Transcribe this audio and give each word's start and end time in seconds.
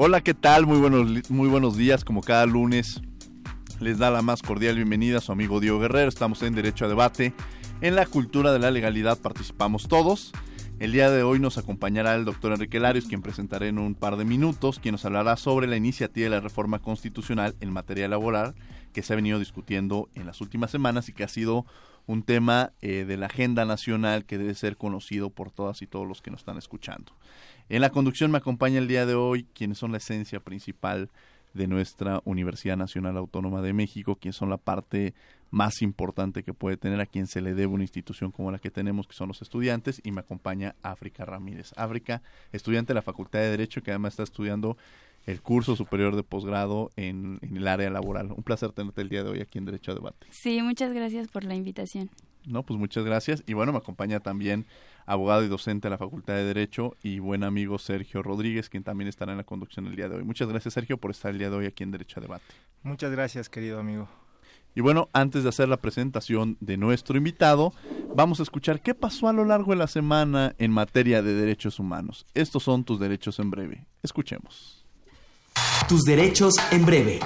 Hola, 0.00 0.20
¿qué 0.20 0.32
tal? 0.32 0.64
Muy 0.64 0.78
buenos, 0.78 1.28
muy 1.28 1.48
buenos 1.48 1.76
días, 1.76 2.04
como 2.04 2.20
cada 2.20 2.46
lunes. 2.46 3.02
Les 3.80 3.98
da 3.98 4.12
la 4.12 4.22
más 4.22 4.42
cordial 4.42 4.76
bienvenida 4.76 5.18
a 5.18 5.20
su 5.20 5.32
amigo 5.32 5.58
Diego 5.58 5.80
Guerrero. 5.80 6.08
Estamos 6.08 6.40
en 6.44 6.54
Derecho 6.54 6.84
a 6.84 6.88
Debate. 6.88 7.34
En 7.80 7.96
la 7.96 8.06
cultura 8.06 8.52
de 8.52 8.60
la 8.60 8.70
legalidad 8.70 9.18
participamos 9.18 9.88
todos. 9.88 10.30
El 10.78 10.92
día 10.92 11.10
de 11.10 11.24
hoy 11.24 11.40
nos 11.40 11.58
acompañará 11.58 12.14
el 12.14 12.24
doctor 12.24 12.52
Enrique 12.52 12.78
Larios, 12.78 13.06
quien 13.06 13.22
presentaré 13.22 13.66
en 13.66 13.80
un 13.80 13.96
par 13.96 14.16
de 14.16 14.24
minutos, 14.24 14.78
quien 14.78 14.92
nos 14.92 15.04
hablará 15.04 15.36
sobre 15.36 15.66
la 15.66 15.74
iniciativa 15.74 16.26
de 16.26 16.36
la 16.36 16.40
reforma 16.40 16.78
constitucional 16.78 17.56
en 17.58 17.72
materia 17.72 18.06
laboral 18.06 18.54
que 18.92 19.02
se 19.02 19.14
ha 19.14 19.16
venido 19.16 19.40
discutiendo 19.40 20.08
en 20.14 20.26
las 20.26 20.40
últimas 20.40 20.70
semanas 20.70 21.08
y 21.08 21.12
que 21.12 21.24
ha 21.24 21.28
sido 21.28 21.66
un 22.06 22.22
tema 22.22 22.72
eh, 22.80 23.04
de 23.04 23.16
la 23.16 23.26
agenda 23.26 23.64
nacional 23.64 24.24
que 24.26 24.38
debe 24.38 24.54
ser 24.54 24.76
conocido 24.76 25.30
por 25.30 25.50
todas 25.50 25.82
y 25.82 25.88
todos 25.88 26.06
los 26.06 26.22
que 26.22 26.30
nos 26.30 26.40
están 26.40 26.56
escuchando. 26.56 27.12
En 27.70 27.82
la 27.82 27.90
conducción 27.90 28.30
me 28.30 28.38
acompaña 28.38 28.78
el 28.78 28.88
día 28.88 29.04
de 29.04 29.14
hoy 29.14 29.44
quienes 29.52 29.76
son 29.76 29.92
la 29.92 29.98
esencia 29.98 30.40
principal 30.40 31.10
de 31.52 31.66
nuestra 31.66 32.22
Universidad 32.24 32.78
Nacional 32.78 33.16
Autónoma 33.18 33.60
de 33.60 33.74
México, 33.74 34.16
quienes 34.16 34.36
son 34.36 34.48
la 34.48 34.56
parte 34.56 35.12
más 35.50 35.82
importante 35.82 36.42
que 36.42 36.54
puede 36.54 36.78
tener 36.78 37.00
a 37.00 37.06
quien 37.06 37.26
se 37.26 37.42
le 37.42 37.54
debe 37.54 37.74
una 37.74 37.84
institución 37.84 38.30
como 38.32 38.50
la 38.50 38.58
que 38.58 38.70
tenemos, 38.70 39.06
que 39.06 39.14
son 39.14 39.28
los 39.28 39.42
estudiantes, 39.42 40.00
y 40.02 40.12
me 40.12 40.20
acompaña 40.20 40.76
África 40.82 41.26
Ramírez. 41.26 41.72
África, 41.76 42.22
estudiante 42.52 42.88
de 42.88 42.94
la 42.94 43.02
Facultad 43.02 43.40
de 43.40 43.50
Derecho, 43.50 43.82
que 43.82 43.90
además 43.90 44.14
está 44.14 44.22
estudiando 44.22 44.78
el 45.26 45.42
curso 45.42 45.76
superior 45.76 46.16
de 46.16 46.22
posgrado 46.22 46.90
en, 46.96 47.38
en, 47.42 47.58
el 47.58 47.68
área 47.68 47.90
laboral. 47.90 48.32
Un 48.32 48.42
placer 48.42 48.72
tenerte 48.72 49.02
el 49.02 49.10
día 49.10 49.22
de 49.22 49.30
hoy 49.30 49.40
aquí 49.40 49.58
en 49.58 49.66
Derecho 49.66 49.92
a 49.92 49.94
Debate. 49.94 50.26
Sí, 50.30 50.62
muchas 50.62 50.92
gracias 50.94 51.28
por 51.28 51.44
la 51.44 51.54
invitación. 51.54 52.08
No, 52.48 52.62
pues 52.62 52.78
muchas 52.78 53.04
gracias. 53.04 53.44
Y 53.46 53.52
bueno, 53.52 53.72
me 53.72 53.78
acompaña 53.78 54.20
también 54.20 54.66
abogado 55.06 55.44
y 55.44 55.48
docente 55.48 55.88
de 55.88 55.90
la 55.90 55.98
Facultad 55.98 56.34
de 56.34 56.44
Derecho 56.44 56.96
y 57.02 57.18
buen 57.18 57.44
amigo 57.44 57.78
Sergio 57.78 58.22
Rodríguez, 58.22 58.68
quien 58.68 58.82
también 58.82 59.08
estará 59.08 59.32
en 59.32 59.38
la 59.38 59.44
conducción 59.44 59.86
el 59.86 59.96
día 59.96 60.08
de 60.08 60.16
hoy. 60.16 60.24
Muchas 60.24 60.48
gracias, 60.48 60.74
Sergio, 60.74 60.98
por 60.98 61.10
estar 61.10 61.30
el 61.30 61.38
día 61.38 61.50
de 61.50 61.56
hoy 61.56 61.66
aquí 61.66 61.82
en 61.82 61.90
Derecho 61.90 62.20
a 62.20 62.22
Debate. 62.22 62.44
Muchas 62.82 63.10
gracias, 63.10 63.48
querido 63.48 63.78
amigo. 63.78 64.08
Y 64.74 64.80
bueno, 64.80 65.08
antes 65.12 65.42
de 65.42 65.48
hacer 65.48 65.68
la 65.68 65.78
presentación 65.78 66.56
de 66.60 66.76
nuestro 66.76 67.16
invitado, 67.16 67.72
vamos 68.14 68.40
a 68.40 68.44
escuchar 68.44 68.80
qué 68.80 68.94
pasó 68.94 69.28
a 69.28 69.32
lo 69.32 69.44
largo 69.44 69.72
de 69.72 69.78
la 69.78 69.88
semana 69.88 70.54
en 70.58 70.70
materia 70.70 71.22
de 71.22 71.34
derechos 71.34 71.78
humanos. 71.78 72.26
Estos 72.34 72.62
son 72.62 72.84
tus 72.84 73.00
derechos 73.00 73.38
en 73.40 73.50
breve. 73.50 73.86
Escuchemos. 74.02 74.86
Tus 75.88 76.04
derechos 76.04 76.54
en 76.70 76.86
breve. 76.86 77.18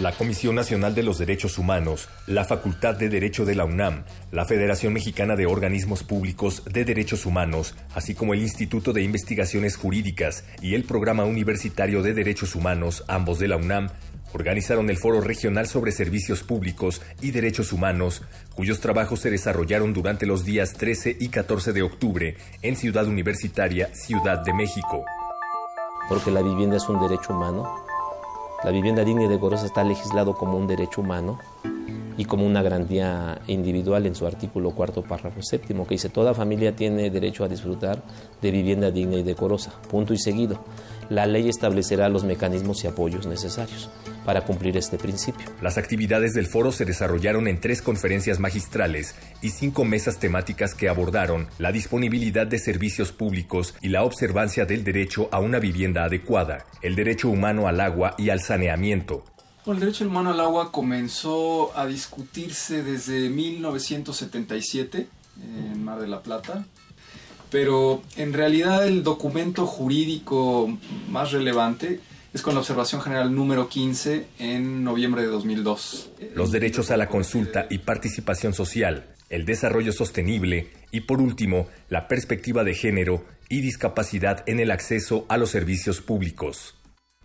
La 0.00 0.12
Comisión 0.12 0.54
Nacional 0.54 0.94
de 0.94 1.02
los 1.02 1.18
Derechos 1.18 1.58
Humanos, 1.58 2.08
la 2.28 2.44
Facultad 2.44 2.94
de 2.94 3.08
Derecho 3.08 3.44
de 3.44 3.56
la 3.56 3.64
UNAM, 3.64 4.04
la 4.30 4.44
Federación 4.44 4.92
Mexicana 4.92 5.34
de 5.34 5.46
Organismos 5.46 6.04
Públicos 6.04 6.62
de 6.66 6.84
Derechos 6.84 7.26
Humanos, 7.26 7.74
así 7.96 8.14
como 8.14 8.32
el 8.32 8.40
Instituto 8.40 8.92
de 8.92 9.02
Investigaciones 9.02 9.76
Jurídicas 9.76 10.44
y 10.62 10.76
el 10.76 10.84
Programa 10.84 11.24
Universitario 11.24 12.00
de 12.02 12.14
Derechos 12.14 12.54
Humanos, 12.54 13.02
ambos 13.08 13.40
de 13.40 13.48
la 13.48 13.56
UNAM, 13.56 13.88
organizaron 14.32 14.88
el 14.88 14.98
Foro 14.98 15.20
Regional 15.20 15.66
sobre 15.66 15.90
Servicios 15.90 16.44
Públicos 16.44 17.02
y 17.20 17.32
Derechos 17.32 17.72
Humanos, 17.72 18.22
cuyos 18.54 18.78
trabajos 18.78 19.18
se 19.18 19.30
desarrollaron 19.30 19.94
durante 19.94 20.26
los 20.26 20.44
días 20.44 20.74
13 20.74 21.16
y 21.18 21.28
14 21.28 21.72
de 21.72 21.82
octubre 21.82 22.36
en 22.62 22.76
Ciudad 22.76 23.08
Universitaria, 23.08 23.92
Ciudad 23.96 24.44
de 24.44 24.54
México. 24.54 25.04
Porque 26.08 26.30
la 26.30 26.40
vivienda 26.40 26.76
es 26.76 26.88
un 26.88 27.00
derecho 27.00 27.34
humano 27.34 27.87
la 28.64 28.70
vivienda 28.70 29.04
digna 29.04 29.24
y 29.24 29.28
decorosa 29.28 29.66
está 29.66 29.84
legislado 29.84 30.34
como 30.34 30.56
un 30.58 30.66
derecho 30.66 31.00
humano 31.00 31.38
y 32.16 32.24
como 32.24 32.44
una 32.44 32.62
garantía 32.62 33.40
individual 33.46 34.04
en 34.06 34.16
su 34.16 34.26
artículo 34.26 34.72
cuarto, 34.72 35.02
párrafo 35.02 35.40
séptimo, 35.40 35.86
que 35.86 35.94
dice 35.94 36.08
toda 36.08 36.34
familia 36.34 36.74
tiene 36.74 37.10
derecho 37.10 37.44
a 37.44 37.48
disfrutar 37.48 38.02
de 38.42 38.50
vivienda 38.50 38.90
digna 38.90 39.16
y 39.16 39.22
decorosa. 39.22 39.72
Punto 39.88 40.12
y 40.12 40.18
seguido. 40.18 40.58
La 41.10 41.26
ley 41.26 41.48
establecerá 41.48 42.08
los 42.08 42.24
mecanismos 42.24 42.84
y 42.84 42.86
apoyos 42.86 43.26
necesarios 43.26 43.90
para 44.24 44.42
cumplir 44.42 44.76
este 44.76 44.98
principio. 44.98 45.46
Las 45.62 45.78
actividades 45.78 46.34
del 46.34 46.46
foro 46.46 46.70
se 46.70 46.84
desarrollaron 46.84 47.48
en 47.48 47.60
tres 47.60 47.80
conferencias 47.80 48.38
magistrales 48.38 49.14
y 49.40 49.50
cinco 49.50 49.84
mesas 49.84 50.18
temáticas 50.18 50.74
que 50.74 50.88
abordaron 50.88 51.48
la 51.58 51.72
disponibilidad 51.72 52.46
de 52.46 52.58
servicios 52.58 53.12
públicos 53.12 53.74
y 53.80 53.88
la 53.88 54.04
observancia 54.04 54.66
del 54.66 54.84
derecho 54.84 55.28
a 55.32 55.38
una 55.40 55.58
vivienda 55.58 56.04
adecuada, 56.04 56.66
el 56.82 56.94
derecho 56.94 57.30
humano 57.30 57.68
al 57.68 57.80
agua 57.80 58.14
y 58.18 58.30
al 58.30 58.40
saneamiento, 58.40 59.24
el 59.72 59.80
derecho 59.80 60.06
humano 60.06 60.30
al 60.30 60.40
agua 60.40 60.72
comenzó 60.72 61.76
a 61.76 61.86
discutirse 61.86 62.82
desde 62.82 63.28
1977 63.28 65.08
en 65.42 65.84
Mar 65.84 66.00
de 66.00 66.08
la 66.08 66.22
Plata, 66.22 66.64
pero 67.50 68.02
en 68.16 68.32
realidad 68.32 68.86
el 68.86 69.02
documento 69.02 69.66
jurídico 69.66 70.68
más 71.08 71.32
relevante 71.32 72.00
es 72.32 72.42
con 72.42 72.54
la 72.54 72.60
observación 72.60 73.00
general 73.00 73.34
número 73.34 73.68
15 73.68 74.26
en 74.38 74.84
noviembre 74.84 75.22
de 75.22 75.28
2002. 75.28 76.10
Los 76.34 76.52
derechos 76.52 76.90
a 76.90 76.96
la 76.96 77.08
consulta 77.08 77.66
y 77.70 77.78
participación 77.78 78.52
social, 78.52 79.06
el 79.30 79.44
desarrollo 79.44 79.92
sostenible 79.92 80.70
y 80.90 81.00
por 81.00 81.20
último 81.20 81.68
la 81.88 82.06
perspectiva 82.06 82.64
de 82.64 82.74
género 82.74 83.24
y 83.48 83.60
discapacidad 83.60 84.44
en 84.46 84.60
el 84.60 84.70
acceso 84.70 85.24
a 85.28 85.38
los 85.38 85.50
servicios 85.50 86.02
públicos. 86.02 86.74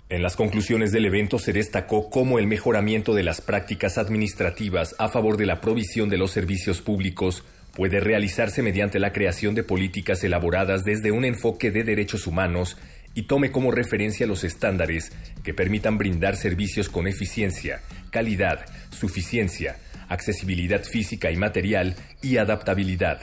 En 0.10 0.22
las 0.22 0.36
conclusiones 0.36 0.92
del 0.92 1.06
evento 1.06 1.40
se 1.40 1.54
destacó 1.54 2.10
cómo 2.10 2.38
el 2.38 2.48
mejoramiento 2.48 3.14
de 3.14 3.24
las 3.24 3.42
prácticas 3.42 3.98
administrativas 3.98 4.96
a 5.00 5.10
favor 5.10 5.38
de 5.38 5.46
la 5.46 5.60
provisión 5.60 6.10
de 6.10 6.18
los 6.18 6.32
servicios 6.32 6.82
públicos 6.82 7.44
puede 7.74 8.00
realizarse 8.00 8.62
mediante 8.62 9.00
la 9.00 9.12
creación 9.12 9.56
de 9.56 9.64
políticas 9.64 10.24
elaboradas 10.24 10.84
desde 10.84 11.12
un 11.12 11.26
enfoque 11.26 11.72
de 11.72 11.84
derechos 11.84 12.28
humanos 12.28 12.78
y 13.16 13.24
tome 13.24 13.52
como 13.52 13.72
referencia 13.72 14.28
los 14.28 14.44
estándares 14.44 15.12
que 15.44 15.54
permitan 15.54 15.98
brindar 15.98 16.36
servicios 16.36 16.90
con 16.90 17.08
eficiencia, 17.08 17.82
calidad, 18.12 18.66
suficiencia, 18.92 19.78
accesibilidad 20.10 20.84
física 20.84 21.32
y 21.32 21.38
material 21.38 21.96
y 22.22 22.38
adaptabilidad. 22.38 23.22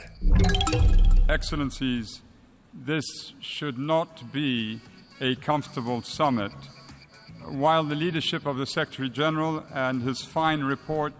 Excellencies, 1.29 2.21
this 2.85 3.05
should 3.39 3.77
not 3.77 4.31
be 4.33 4.79
a 5.21 5.35
comfortable 5.35 6.01
summit. 6.01 6.51
While 7.49 7.83
the 7.83 7.95
leadership 7.95 8.45
of 8.45 8.57
the 8.57 8.65
Secretary 8.65 9.09
General 9.09 9.63
and 9.73 10.01
his 10.03 10.23
fine 10.23 10.63
report 10.63 11.13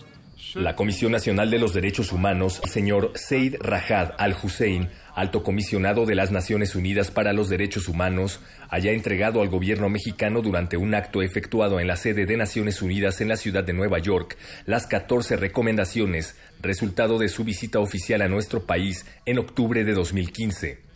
la 0.55 0.75
Comisión 0.75 1.11
Nacional 1.11 1.49
de 1.49 1.59
los 1.59 1.73
Derechos 1.73 2.11
Humanos, 2.11 2.61
señor 2.69 3.11
Said 3.15 3.55
Rajad 3.59 4.11
Al-Hussein, 4.17 4.89
alto 5.15 5.43
comisionado 5.43 6.05
de 6.05 6.15
las 6.15 6.31
Naciones 6.31 6.75
Unidas 6.75 7.11
para 7.11 7.33
los 7.33 7.49
Derechos 7.49 7.87
Humanos, 7.87 8.39
haya 8.69 8.91
entregado 8.91 9.41
al 9.41 9.49
gobierno 9.49 9.89
mexicano 9.89 10.41
durante 10.41 10.77
un 10.77 10.95
acto 10.95 11.21
efectuado 11.21 11.79
en 11.79 11.87
la 11.87 11.95
sede 11.95 12.25
de 12.25 12.37
Naciones 12.37 12.81
Unidas 12.81 13.21
en 13.21 13.29
la 13.29 13.37
ciudad 13.37 13.63
de 13.63 13.73
Nueva 13.73 13.99
York 13.99 14.37
las 14.65 14.87
14 14.87 15.37
recomendaciones, 15.37 16.35
resultado 16.61 17.17
de 17.17 17.29
su 17.29 17.43
visita 17.43 17.79
oficial 17.79 18.21
a 18.21 18.27
nuestro 18.27 18.65
país 18.65 19.05
en 19.25 19.39
octubre 19.39 19.83
de 19.83 19.93
2015. 19.93 20.90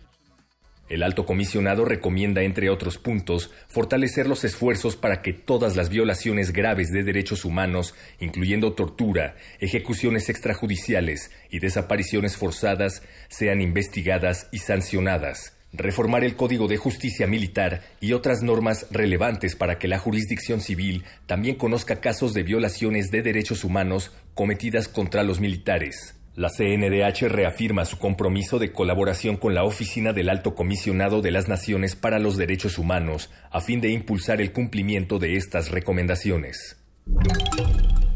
El 0.88 1.02
alto 1.02 1.26
comisionado 1.26 1.84
recomienda, 1.84 2.44
entre 2.44 2.70
otros 2.70 3.00
puntos, 3.00 3.52
fortalecer 3.68 4.28
los 4.28 4.44
esfuerzos 4.44 4.96
para 4.96 5.24
que 5.24 5.34
todas 5.34 5.76
las 5.76 5.90
violaciones 5.90 6.54
graves 6.54 6.92
de 6.92 7.04
derechos 7.04 7.44
humanos, 7.44 7.96
incluyendo 8.20 8.74
tortura, 8.74 9.36
ejecuciones 9.60 10.30
extrajudiciales 10.30 11.32
y 11.50 11.58
desapariciones 11.58 12.38
forzadas, 12.38 13.02
sean 13.30 13.62
investigadas 13.62 14.48
y 14.52 14.60
sancionadas. 14.60 15.58
Reformar 15.74 16.24
el 16.24 16.36
Código 16.36 16.68
de 16.68 16.78
Justicia 16.78 17.26
Militar 17.26 17.82
y 18.00 18.14
otras 18.14 18.44
normas 18.44 18.86
relevantes 18.92 19.56
para 19.56 19.80
que 19.80 19.88
la 19.88 19.98
jurisdicción 19.98 20.62
civil 20.62 21.04
también 21.26 21.56
conozca 21.56 22.00
casos 22.00 22.34
de 22.34 22.44
violaciones 22.44 23.10
de 23.10 23.24
derechos 23.24 23.64
humanos 23.64 24.12
cometidas 24.36 24.88
contra 24.88 25.24
los 25.24 25.40
militares. 25.40 26.16
La 26.36 26.50
CNDH 26.50 27.30
reafirma 27.30 27.86
su 27.86 27.98
compromiso 27.98 28.60
de 28.60 28.74
colaboración 28.74 29.38
con 29.38 29.56
la 29.56 29.64
Oficina 29.64 30.12
del 30.12 30.28
Alto 30.28 30.54
Comisionado 30.54 31.22
de 31.22 31.32
las 31.32 31.48
Naciones 31.48 31.96
para 31.96 32.20
los 32.20 32.36
Derechos 32.36 32.78
Humanos 32.78 33.32
a 33.52 33.62
fin 33.62 33.80
de 33.80 33.90
impulsar 33.90 34.42
el 34.42 34.52
cumplimiento 34.52 35.18
de 35.18 35.38
estas 35.38 35.72
recomendaciones. 35.72 36.76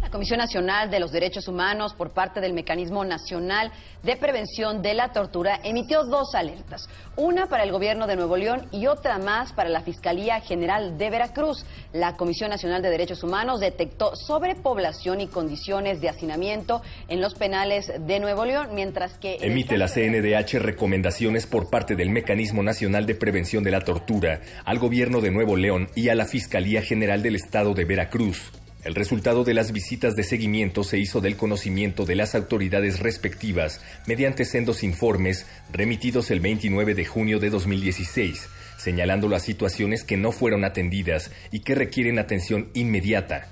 La 0.10 0.14
Comisión 0.14 0.40
Nacional 0.40 0.90
de 0.90 1.00
los 1.00 1.12
Derechos 1.12 1.48
Humanos, 1.48 1.94
por 1.94 2.10
parte 2.10 2.42
del 2.42 2.54
Mecanismo 2.54 3.06
Nacional 3.06 3.72
de 4.02 4.18
Prevención 4.18 4.82
de 4.82 4.96
la 4.96 5.14
Tortura, 5.14 5.60
emitió 5.64 6.04
dos 6.04 6.34
alertas. 6.34 6.90
Una 7.16 7.46
para 7.46 7.64
el 7.64 7.72
gobierno 7.72 8.08
de 8.08 8.16
Nuevo 8.16 8.36
León 8.36 8.68
y 8.72 8.88
otra 8.88 9.20
más 9.20 9.54
para 9.54 9.70
la 9.70 9.82
Fiscalía 9.82 10.42
General 10.42 10.98
de 10.98 11.12
Veracruz. 11.12 11.64
La 11.94 12.16
Comisión 12.16 12.50
Nacional 12.50 12.82
de 12.82 12.90
Derechos 12.90 13.22
Humanos 13.22 13.60
detectó 13.60 14.16
sobrepoblación 14.16 15.22
y 15.22 15.28
condiciones 15.28 16.02
de 16.02 16.10
hacinamiento 16.10 16.82
en 17.08 17.22
los 17.22 17.36
penales 17.36 17.92
de 18.00 18.20
Nuevo 18.20 18.46
León, 18.46 18.70
mientras 18.74 19.16
que... 19.20 19.38
Emite 19.42 19.78
la 19.78 19.88
CNDH 19.88 20.58
recomendaciones 20.58 21.46
por 21.46 21.70
parte 21.70 21.96
del 21.96 22.10
Mecanismo 22.10 22.64
Nacional 22.64 23.06
de 23.06 23.14
Prevención 23.14 23.64
de 23.64 23.70
la 23.70 23.82
Tortura 23.82 24.42
al 24.66 24.80
gobierno 24.80 25.22
de 25.22 25.30
Nuevo 25.30 25.56
León 25.56 25.88
y 25.94 26.10
a 26.10 26.16
la 26.16 26.26
Fiscalía 26.26 26.82
General 26.82 27.22
del 27.22 27.36
Estado 27.36 27.76
de 27.76 27.86
Veracruz. 27.86 28.59
El 28.84 28.96
resultado 28.96 29.44
de 29.44 29.54
las 29.54 29.74
visitas 29.74 30.16
de 30.16 30.24
seguimiento 30.24 30.86
se 30.86 30.98
hizo 31.00 31.20
del 31.20 31.36
conocimiento 31.36 32.06
de 32.06 32.16
las 32.16 32.34
autoridades 32.34 33.00
respectivas 33.00 33.82
mediante 34.08 34.46
sendos 34.46 34.84
informes 34.84 35.46
remitidos 35.70 36.32
el 36.32 36.40
29 36.40 36.96
de 36.96 37.04
junio 37.04 37.40
de 37.40 37.50
2016, 37.50 38.48
señalando 38.78 39.28
las 39.28 39.44
situaciones 39.44 40.06
que 40.06 40.16
no 40.16 40.32
fueron 40.32 40.64
atendidas 40.64 41.30
y 41.52 41.60
que 41.60 41.76
requieren 41.76 42.20
atención 42.20 42.70
inmediata. 42.74 43.52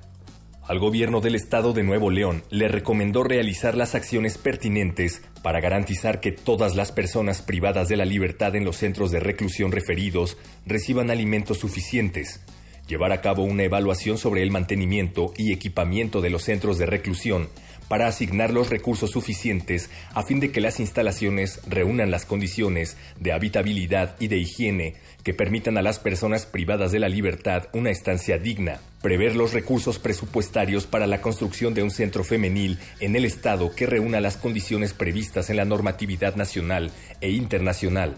Al 0.64 0.80
gobierno 0.80 1.20
del 1.20 1.36
estado 1.36 1.74
de 1.74 1.84
Nuevo 1.84 2.10
León 2.10 2.44
le 2.50 2.70
recomendó 2.70 3.24
realizar 3.24 3.76
las 3.76 3.96
acciones 3.96 4.38
pertinentes 4.38 5.22
para 5.42 5.60
garantizar 5.60 6.22
que 6.22 6.32
todas 6.32 6.76
las 6.76 6.94
personas 6.94 7.42
privadas 7.42 7.90
de 7.90 7.98
la 7.98 8.06
libertad 8.06 8.56
en 8.56 8.64
los 8.64 8.78
centros 8.78 9.12
de 9.12 9.20
reclusión 9.20 9.74
referidos 9.74 10.38
reciban 10.66 11.10
alimentos 11.10 11.60
suficientes, 11.60 12.42
llevar 12.88 13.12
a 13.12 13.22
cabo 13.22 13.44
una 13.44 13.63
evaluación 13.63 14.18
sobre 14.18 14.44
el 14.44 14.51
mantenimiento 14.51 15.34
y 15.38 15.51
equipamiento 15.51 16.22
de 16.22 16.30
los 16.30 16.44
centros 16.44 16.78
de 16.78 16.86
reclusión 16.86 17.50
para 17.88 18.07
asignar 18.07 18.51
los 18.51 18.69
recursos 18.69 19.12
suficientes 19.12 19.89
a 20.13 20.24
fin 20.24 20.39
de 20.39 20.51
que 20.51 20.62
las 20.62 20.80
instalaciones 20.80 21.62
reúnan 21.68 22.12
las 22.12 22.25
condiciones 22.25 22.98
de 23.19 23.31
habitabilidad 23.31 24.16
y 24.19 24.28
de 24.28 24.38
higiene 24.38 24.95
que 25.24 25.34
permitan 25.34 25.78
a 25.78 25.81
las 25.81 26.00
personas 26.00 26.45
privadas 26.45 26.92
de 26.92 27.00
la 27.00 27.10
libertad 27.10 27.68
una 27.74 27.89
estancia 27.89 28.38
digna, 28.38 28.80
prever 29.01 29.36
los 29.36 29.54
recursos 29.54 30.00
presupuestarios 30.00 30.86
para 30.86 31.07
la 31.07 31.22
construcción 31.22 31.74
de 31.74 31.83
un 31.83 31.92
centro 31.92 32.24
femenil 32.24 32.80
en 33.00 33.16
el 33.16 33.25
Estado 33.25 33.74
que 33.74 33.86
reúna 33.86 34.22
las 34.22 34.38
condiciones 34.38 34.94
previstas 34.94 35.50
en 35.50 35.57
la 35.57 35.66
normatividad 35.66 36.36
nacional 36.36 36.92
e 37.22 37.31
internacional, 37.31 38.16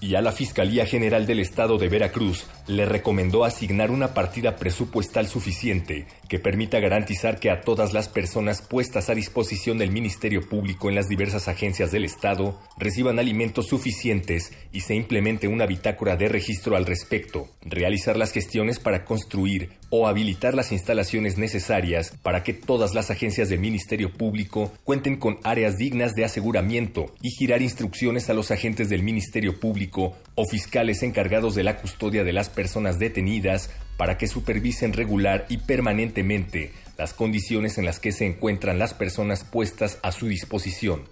y 0.00 0.14
a 0.14 0.22
la 0.22 0.32
Fiscalía 0.32 0.86
General 0.86 1.26
del 1.26 1.40
Estado 1.40 1.76
de 1.76 1.88
Veracruz 1.88 2.46
le 2.70 2.86
recomendó 2.86 3.44
asignar 3.44 3.90
una 3.90 4.14
partida 4.14 4.56
presupuestal 4.56 5.26
suficiente 5.26 6.06
que 6.28 6.38
permita 6.38 6.78
garantizar 6.78 7.40
que 7.40 7.50
a 7.50 7.62
todas 7.62 7.92
las 7.92 8.08
personas 8.08 8.62
puestas 8.62 9.10
a 9.10 9.14
disposición 9.14 9.76
del 9.76 9.90
Ministerio 9.90 10.48
Público 10.48 10.88
en 10.88 10.94
las 10.94 11.08
diversas 11.08 11.48
agencias 11.48 11.90
del 11.90 12.04
Estado 12.04 12.60
reciban 12.78 13.18
alimentos 13.18 13.66
suficientes 13.66 14.52
y 14.72 14.82
se 14.82 14.94
implemente 14.94 15.48
una 15.48 15.66
bitácora 15.66 16.16
de 16.16 16.28
registro 16.28 16.76
al 16.76 16.86
respecto, 16.86 17.48
realizar 17.62 18.16
las 18.16 18.30
gestiones 18.30 18.78
para 18.78 19.04
construir 19.04 19.72
o 19.90 20.06
habilitar 20.06 20.54
las 20.54 20.70
instalaciones 20.70 21.36
necesarias 21.36 22.12
para 22.22 22.44
que 22.44 22.52
todas 22.52 22.94
las 22.94 23.10
agencias 23.10 23.48
del 23.48 23.58
Ministerio 23.58 24.12
Público 24.12 24.72
cuenten 24.84 25.16
con 25.16 25.38
áreas 25.42 25.76
dignas 25.76 26.14
de 26.14 26.24
aseguramiento 26.24 27.12
y 27.20 27.30
girar 27.30 27.62
instrucciones 27.62 28.30
a 28.30 28.34
los 28.34 28.52
agentes 28.52 28.88
del 28.88 29.02
Ministerio 29.02 29.58
Público 29.58 30.14
o 30.36 30.44
fiscales 30.44 31.02
encargados 31.02 31.56
de 31.56 31.64
la 31.64 31.78
custodia 31.78 32.22
de 32.22 32.32
las 32.32 32.48
personas 32.48 32.59
detenidas 32.98 33.70
para 33.96 34.16
que 34.18 34.26
supervisen 34.26 34.92
regular 34.92 35.46
y 35.48 35.58
permanentemente 35.58 36.72
las 36.96 37.14
condiciones 37.14 37.78
en 37.78 37.84
las 37.84 38.00
que 38.00 38.12
se 38.12 38.26
encuentran 38.26 38.78
las 38.78 38.94
personas 38.94 39.44
puestas 39.44 39.98
a 40.02 40.12
su 40.12 40.26
disposición. 40.26 41.04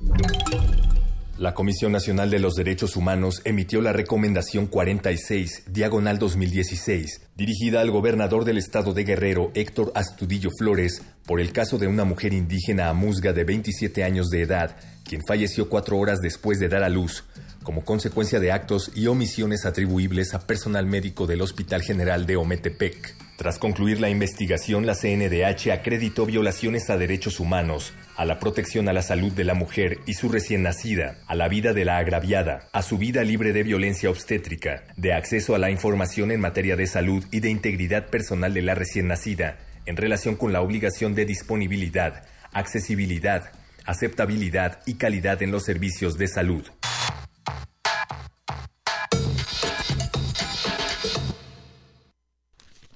La 1.39 1.55
Comisión 1.55 1.93
Nacional 1.93 2.31
de 2.31 2.41
los 2.41 2.55
Derechos 2.55 2.97
Humanos 2.97 3.43
emitió 3.45 3.81
la 3.81 3.93
Recomendación 3.93 4.67
46, 4.67 5.67
diagonal 5.71 6.19
2016, 6.19 7.29
dirigida 7.37 7.81
al 7.81 7.93
gobernador 7.93 8.45
del 8.45 8.59
estado 8.59 8.93
de 8.93 9.05
Guerrero, 9.05 9.53
Héctor 9.55 9.93
Astudillo 9.95 10.51
Flores, 10.59 11.01
por 11.25 11.41
el 11.41 11.53
caso 11.53 11.79
de 11.79 11.87
una 11.87 12.05
mujer 12.05 12.33
indígena 12.33 12.89
amuzga 12.89 13.33
de 13.33 13.45
27 13.45 14.03
años 14.03 14.31
de 14.31 14.43
edad, 14.43 14.77
quien 15.05 15.23
falleció 15.25 15.69
cuatro 15.69 15.97
horas 15.99 16.19
después 16.21 16.59
de 16.59 16.69
dar 16.69 16.83
a 16.83 16.89
luz, 16.89 17.25
como 17.69 17.85
consecuencia 17.85 18.41
de 18.41 18.51
actos 18.51 18.91
y 18.95 19.09
omisiones 19.09 19.67
atribuibles 19.67 20.33
a 20.33 20.47
personal 20.47 20.87
médico 20.87 21.27
del 21.27 21.43
Hospital 21.43 21.83
General 21.83 22.25
de 22.25 22.37
Ometepec. 22.37 23.15
Tras 23.37 23.59
concluir 23.59 24.01
la 24.01 24.09
investigación, 24.09 24.87
la 24.87 24.95
CNDH 24.95 25.71
acreditó 25.71 26.25
violaciones 26.25 26.89
a 26.89 26.97
derechos 26.97 27.41
humanos, 27.41 27.93
a 28.17 28.25
la 28.25 28.39
protección 28.39 28.89
a 28.89 28.95
la 28.95 29.03
salud 29.03 29.33
de 29.33 29.45
la 29.45 29.53
mujer 29.53 29.99
y 30.07 30.15
su 30.15 30.31
recién 30.31 30.63
nacida, 30.63 31.19
a 31.27 31.35
la 31.35 31.47
vida 31.49 31.75
de 31.75 31.85
la 31.85 31.99
agraviada, 31.99 32.71
a 32.73 32.81
su 32.81 32.97
vida 32.97 33.23
libre 33.23 33.53
de 33.53 33.65
violencia 33.65 34.09
obstétrica, 34.09 34.85
de 34.97 35.13
acceso 35.13 35.55
a 35.55 35.59
la 35.59 35.71
información 35.71 36.33
en 36.33 36.41
materia 36.41 36.75
de 36.75 36.87
salud 36.87 37.23
y 37.31 37.41
de 37.41 37.51
integridad 37.51 38.07
personal 38.07 38.55
de 38.55 38.63
la 38.63 38.77
recién 38.77 39.09
nacida, 39.09 39.59
en 39.85 39.99
relación 39.99 40.37
con 40.37 40.55
la 40.55 40.63
obligación 40.63 41.15
de 41.15 41.27
disponibilidad, 41.27 42.25
accesibilidad, 42.55 43.53
aceptabilidad 43.85 44.81
y 44.87 44.95
calidad 44.95 45.43
en 45.43 45.51
los 45.51 45.65
servicios 45.65 46.17
de 46.17 46.29
salud. 46.29 46.65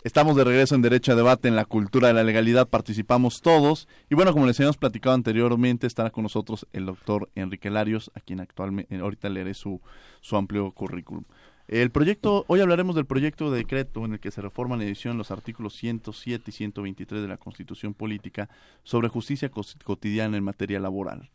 Estamos 0.05 0.35
de 0.35 0.43
regreso 0.43 0.75
en 0.75 0.83
Derecho 0.83 1.13
a 1.13 1.15
Debate 1.15 1.47
en 1.47 1.55
la 1.55 1.65
Cultura 1.65 2.09
de 2.09 2.15
la 2.15 2.25
Legalidad, 2.25 2.69
participamos 2.69 3.41
todos. 3.41 3.87
Y 4.11 4.17
bueno, 4.17 4.33
como 4.33 4.47
les 4.47 4.59
habíamos 4.59 4.77
platicado 4.77 5.15
anteriormente, 5.15 5.87
estará 5.87 6.11
con 6.11 6.25
nosotros 6.25 6.67
el 6.73 6.87
doctor 6.87 7.31
Enrique 7.37 7.71
Larios, 7.71 8.11
a 8.17 8.21
quien 8.21 8.41
actualmente, 8.41 8.97
ahorita 8.97 9.29
leeré 9.29 9.55
su, 9.55 9.81
su 10.21 10.37
amplio 10.37 10.73
currículum. 10.73 11.23
El 11.69 11.93
proyecto, 11.93 12.45
hoy 12.49 12.59
hablaremos 12.59 12.97
del 12.97 13.07
proyecto 13.07 13.53
de 13.53 13.59
decreto 13.59 14.05
en 14.05 14.15
el 14.15 14.19
que 14.19 14.33
se 14.33 14.43
reforma 14.43 14.77
la 14.77 14.83
edición 14.83 15.19
los 15.19 15.31
artículos 15.31 15.75
107 15.77 16.51
y 16.51 16.53
123 16.53 17.23
de 17.23 17.29
la 17.29 17.37
Constitución 17.37 17.95
Política 17.95 18.49
sobre 18.83 19.07
justicia 19.07 19.53
cotidiana 19.85 20.37
en 20.37 20.43
materia 20.43 20.81
laboral. 20.81 21.31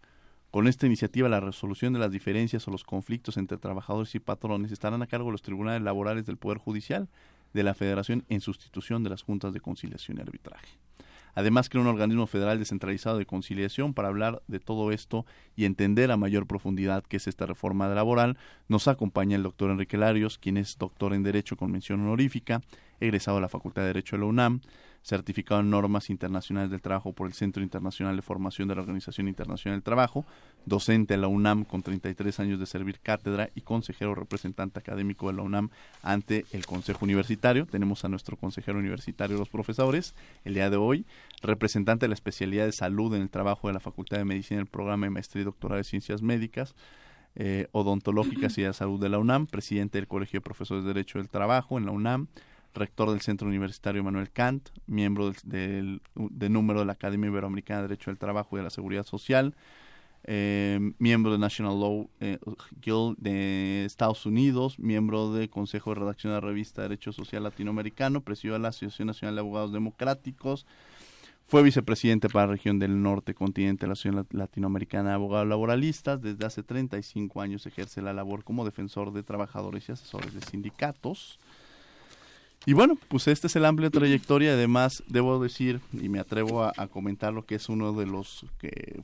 Con 0.52 0.68
esta 0.68 0.88
iniciativa, 0.88 1.30
la 1.30 1.40
resolución 1.40 1.94
de 1.94 2.00
las 2.00 2.12
diferencias 2.12 2.68
o 2.68 2.72
los 2.72 2.84
conflictos 2.84 3.38
entre 3.38 3.58
trabajadores 3.58 4.14
y 4.16 4.20
patrones 4.20 4.74
estarán 4.74 5.02
a 5.02 5.08
cargo 5.08 5.28
de 5.28 5.34
los 5.34 5.42
tribunales 5.42 5.82
laborales 5.84 6.26
del 6.26 6.36
Poder 6.36 6.58
Judicial 6.58 7.08
de 7.54 7.64
la 7.64 7.74
Federación 7.74 8.26
en 8.30 8.42
sustitución 8.42 9.04
de 9.04 9.10
las 9.10 9.22
juntas 9.22 9.54
de 9.54 9.60
conciliación 9.60 10.18
y 10.18 10.22
arbitraje. 10.22 10.78
Además, 11.38 11.70
crea 11.70 11.84
un 11.84 11.88
organismo 11.88 12.26
federal 12.26 12.58
descentralizado 12.58 13.20
de 13.20 13.28
conciliación 13.28 13.94
para 13.94 14.08
hablar 14.08 14.42
de 14.48 14.60
todo 14.60 14.92
esto 14.92 15.24
y 15.56 15.66
entender 15.66 16.10
a 16.10 16.18
mayor 16.18 16.48
profundidad 16.48 17.04
qué 17.04 17.18
es 17.18 17.28
esta 17.28 17.46
reforma 17.46 17.88
laboral. 17.90 18.40
Nos 18.68 18.88
acompaña 18.88 19.36
el 19.36 19.44
doctor 19.44 19.70
Enrique 19.70 19.98
Larios, 19.98 20.40
quien 20.40 20.58
es 20.58 20.80
doctor 20.80 21.14
en 21.14 21.22
Derecho 21.22 21.56
con 21.56 21.72
mención 21.72 22.02
honorífica, 22.02 22.64
egresado 23.00 23.38
de 23.38 23.42
la 23.42 23.50
Facultad 23.50 23.84
de 23.84 23.90
Derecho 23.90 24.16
de 24.16 24.22
la 24.22 24.26
UNAM, 24.26 24.62
certificado 25.08 25.62
en 25.62 25.70
normas 25.70 26.10
internacionales 26.10 26.70
del 26.70 26.82
trabajo 26.82 27.14
por 27.14 27.28
el 27.28 27.34
Centro 27.34 27.64
Internacional 27.64 28.18
de 28.18 28.22
Formación 28.22 28.68
de 28.68 28.76
la 28.76 28.82
Organización 28.82 29.30
Internacional 29.30 29.78
del 29.78 29.84
Trabajo, 29.84 30.26
docente 30.66 31.14
de 31.14 31.22
la 31.22 31.30
UNAM 31.30 31.64
con 31.64 31.82
33 31.82 32.42
años 32.42 32.60
de 32.60 32.66
servir 32.66 33.00
cátedra 33.00 33.50
y 33.56 33.62
consejero 33.62 34.16
representante 34.16 34.80
académico 34.80 35.28
de 35.28 35.38
la 35.38 35.44
UNAM 35.44 35.70
ante 36.04 36.46
el 36.52 36.66
Consejo 36.66 37.06
Universitario. 37.06 37.66
Tenemos 37.66 38.04
a 38.04 38.10
nuestro 38.10 38.36
consejero 38.36 38.80
universitario, 38.80 39.38
los 39.38 39.48
profesores, 39.48 40.14
el 40.44 40.56
día 40.56 40.70
de 40.70 40.76
hoy, 40.76 41.06
representante 41.42 42.04
de 42.04 42.10
la 42.10 42.16
especialidad 42.16 42.66
de 42.66 42.74
salud 42.74 43.16
en 43.16 43.22
el 43.22 43.30
trabajo 43.30 43.70
de 43.70 43.76
la 43.76 43.80
Facultad 43.80 44.18
de 44.18 44.26
Medicina 44.26 44.58
del 44.58 44.68
programa 44.68 45.06
de 45.06 45.12
maestría 45.12 45.44
y 45.44 45.46
doctorado 45.46 45.78
de 45.78 45.86
Ciencias 45.86 46.22
Médicas. 46.22 46.76
Eh, 47.40 47.68
odontológicas 47.72 48.58
y 48.58 48.64
de 48.64 48.74
salud 48.74 49.00
de 49.00 49.10
la 49.10 49.20
UNAM, 49.20 49.46
presidente 49.46 50.00
del 50.00 50.08
Colegio 50.08 50.40
de 50.40 50.44
Profesores 50.44 50.84
de 50.84 50.88
Derecho 50.88 51.20
del 51.20 51.30
Trabajo 51.30 51.78
en 51.78 51.86
la 51.86 51.92
UNAM, 51.92 52.30
rector 52.78 53.10
del 53.10 53.22
Centro 53.22 53.48
Universitario 53.48 54.04
Manuel 54.04 54.32
Kant, 54.32 54.70
miembro 54.86 55.34
del, 55.44 56.02
de 56.16 56.50
número 56.50 56.80
de 56.80 56.86
la 56.86 56.94
Academia 56.94 57.28
Iberoamericana 57.28 57.82
de 57.82 57.88
Derecho 57.90 58.12
del 58.12 58.18
Trabajo 58.18 58.56
y 58.56 58.60
de 58.60 58.64
la 58.64 58.70
Seguridad 58.70 59.06
Social, 59.06 59.56
eh, 60.24 60.80
miembro 61.00 61.32
de 61.32 61.38
National 61.38 61.80
Law 61.80 62.10
eh, 62.20 62.38
Guild 62.82 63.18
de 63.18 63.86
Estados 63.86 64.26
Unidos, 64.26 64.78
miembro 64.80 65.32
del 65.32 65.50
Consejo 65.50 65.94
de 65.94 66.02
Redacción 66.02 66.34
de 66.34 66.42
la 66.42 66.48
Revista 66.48 66.82
Derecho 66.82 67.12
Social 67.12 67.44
Latinoamericano, 67.44 68.22
presidió 68.22 68.58
la 68.60 68.70
Asociación 68.70 69.08
Nacional 69.08 69.36
de 69.36 69.42
Abogados 69.42 69.72
Democráticos, 69.72 70.66
fue 71.50 71.64
vicepresidente 71.64 72.28
para 72.28 72.46
la 72.46 72.52
región 72.52 72.78
del 72.78 73.02
norte 73.02 73.34
continente 73.34 73.86
de 73.86 73.88
la 73.88 73.94
Asociación 73.94 74.28
Latinoamericana 74.32 75.10
de 75.10 75.16
Abogados 75.16 75.48
Laboralistas. 75.48 76.22
Desde 76.22 76.46
hace 76.46 76.62
35 76.62 77.40
años 77.40 77.66
ejerce 77.66 78.02
la 78.02 78.12
labor 78.12 78.44
como 78.44 78.66
defensor 78.66 79.14
de 79.14 79.24
trabajadores 79.24 79.88
y 79.88 79.94
asesores 79.94 80.34
de 80.34 80.42
sindicatos. 80.42 81.40
Y 82.68 82.74
bueno, 82.74 82.98
pues 83.08 83.30
este 83.30 83.48
es 83.48 83.56
el 83.56 83.64
amplio 83.64 83.90
trayectoria. 83.90 84.52
Además, 84.52 85.02
debo 85.08 85.42
decir, 85.42 85.80
y 85.94 86.10
me 86.10 86.20
atrevo 86.20 86.66
a, 86.66 86.88
comentar 86.90 87.32
lo 87.32 87.46
que 87.46 87.56
es 87.56 87.70
uno 87.70 87.94
de 87.94 88.06
los 88.06 88.46
que, 88.60 89.00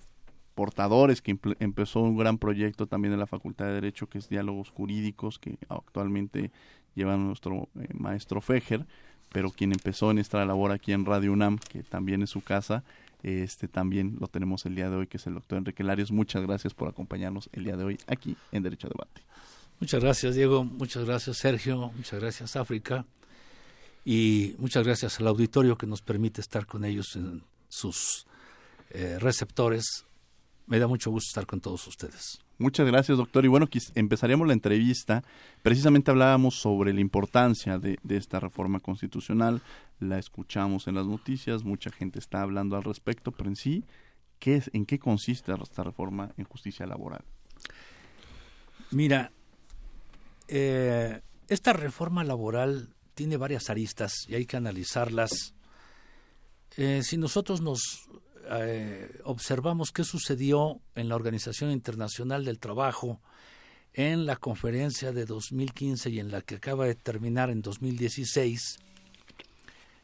portadores 0.53 1.21
que 1.21 1.37
empezó 1.59 2.01
un 2.01 2.17
gran 2.17 2.39
proyecto 2.39 2.87
también 2.87 3.13
de 3.13 3.17
la 3.17 3.25
Facultad 3.25 3.67
de 3.67 3.75
Derecho, 3.75 4.09
que 4.09 4.17
es 4.17 4.27
Diálogos 4.27 4.69
Jurídicos, 4.69 5.39
que 5.39 5.57
actualmente 5.69 6.51
lleva 6.93 7.15
nuestro 7.15 7.69
eh, 7.79 7.87
maestro 7.93 8.41
Fejer, 8.41 8.85
pero 9.31 9.49
quien 9.49 9.71
empezó 9.71 10.11
en 10.11 10.17
esta 10.17 10.43
labor 10.43 10.73
aquí 10.73 10.91
en 10.91 11.05
Radio 11.05 11.31
UNAM, 11.31 11.57
que 11.57 11.83
también 11.83 12.21
es 12.21 12.31
su 12.31 12.41
casa, 12.41 12.83
este 13.23 13.69
también 13.69 14.17
lo 14.19 14.27
tenemos 14.27 14.65
el 14.65 14.75
día 14.75 14.89
de 14.89 14.97
hoy, 14.97 15.07
que 15.07 15.15
es 15.15 15.25
el 15.25 15.35
doctor 15.35 15.59
Enrique 15.59 15.85
Larios. 15.85 16.11
Muchas 16.11 16.43
gracias 16.43 16.73
por 16.73 16.89
acompañarnos 16.89 17.49
el 17.53 17.63
día 17.63 17.77
de 17.77 17.85
hoy 17.85 17.97
aquí 18.07 18.35
en 18.51 18.61
Derecho 18.61 18.87
a 18.87 18.89
Debate. 18.89 19.21
Muchas 19.79 20.03
gracias, 20.03 20.35
Diego. 20.35 20.65
Muchas 20.65 21.05
gracias, 21.05 21.37
Sergio. 21.37 21.93
Muchas 21.95 22.19
gracias, 22.19 22.57
África. 22.57 23.05
Y 24.05 24.55
muchas 24.57 24.85
gracias 24.85 25.19
al 25.19 25.27
auditorio 25.27 25.77
que 25.77 25.87
nos 25.87 26.01
permite 26.01 26.41
estar 26.41 26.65
con 26.65 26.83
ellos 26.83 27.15
en 27.15 27.43
sus 27.69 28.25
eh, 28.89 29.17
receptores. 29.19 30.05
Me 30.67 30.79
da 30.79 30.87
mucho 30.87 31.09
gusto 31.09 31.29
estar 31.29 31.45
con 31.45 31.61
todos 31.61 31.87
ustedes. 31.87 32.39
Muchas 32.57 32.85
gracias, 32.85 33.17
doctor. 33.17 33.43
Y 33.45 33.47
bueno, 33.47 33.67
empezaríamos 33.95 34.47
la 34.47 34.53
entrevista. 34.53 35.23
Precisamente 35.61 36.11
hablábamos 36.11 36.55
sobre 36.55 36.93
la 36.93 37.01
importancia 37.01 37.79
de, 37.79 37.97
esta 38.09 38.39
reforma 38.39 38.79
constitucional. 38.79 39.61
La 39.99 40.19
escuchamos 40.19 40.87
en 40.87 40.95
las 40.95 41.05
noticias, 41.05 41.63
mucha 41.63 41.89
gente 41.89 42.19
está 42.19 42.41
hablando 42.41 42.75
al 42.75 42.83
respecto, 42.83 43.31
pero 43.31 43.49
en 43.49 43.55
sí, 43.55 43.83
¿qué 44.39 44.55
es, 44.57 44.69
¿en 44.73 44.85
qué 44.85 44.99
consiste 44.99 45.51
esta 45.51 45.83
reforma 45.83 46.31
en 46.37 46.45
justicia 46.45 46.85
laboral? 46.85 47.23
Mira, 48.91 49.31
eh, 50.47 51.21
esta 51.47 51.73
reforma 51.73 52.23
laboral 52.23 52.92
tiene 53.13 53.37
varias 53.37 53.69
aristas 53.69 54.25
y 54.27 54.35
hay 54.35 54.45
que 54.45 54.57
analizarlas. 54.57 55.53
Eh, 56.77 57.01
si 57.03 57.17
nosotros 57.17 57.61
nos 57.61 58.07
eh, 58.49 59.19
observamos 59.23 59.91
qué 59.91 60.03
sucedió 60.03 60.81
en 60.95 61.09
la 61.09 61.15
Organización 61.15 61.71
Internacional 61.71 62.43
del 62.43 62.59
Trabajo 62.59 63.21
en 63.93 64.25
la 64.25 64.35
conferencia 64.35 65.11
de 65.11 65.25
2015 65.25 66.09
y 66.09 66.19
en 66.19 66.31
la 66.31 66.41
que 66.41 66.55
acaba 66.55 66.85
de 66.85 66.95
terminar 66.95 67.49
en 67.49 67.61
2016, 67.61 68.79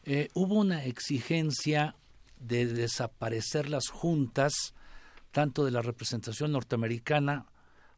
eh, 0.05 0.29
hubo 0.33 0.55
una 0.55 0.85
exigencia 0.85 1.95
de 2.39 2.67
desaparecer 2.67 3.69
las 3.69 3.89
juntas, 3.89 4.73
tanto 5.31 5.65
de 5.65 5.71
la 5.71 5.81
representación 5.81 6.51
norteamericana, 6.51 7.47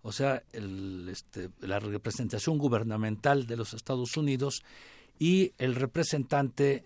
o 0.02 0.12
sea, 0.12 0.44
este, 0.52 1.50
la 1.60 1.80
representación 1.80 2.58
gubernamental 2.58 3.46
de 3.46 3.58
los 3.58 3.74
Estados 3.74 4.18
Unidos, 4.18 4.64
y 5.22 5.54
el 5.60 5.76
representante 5.76 6.84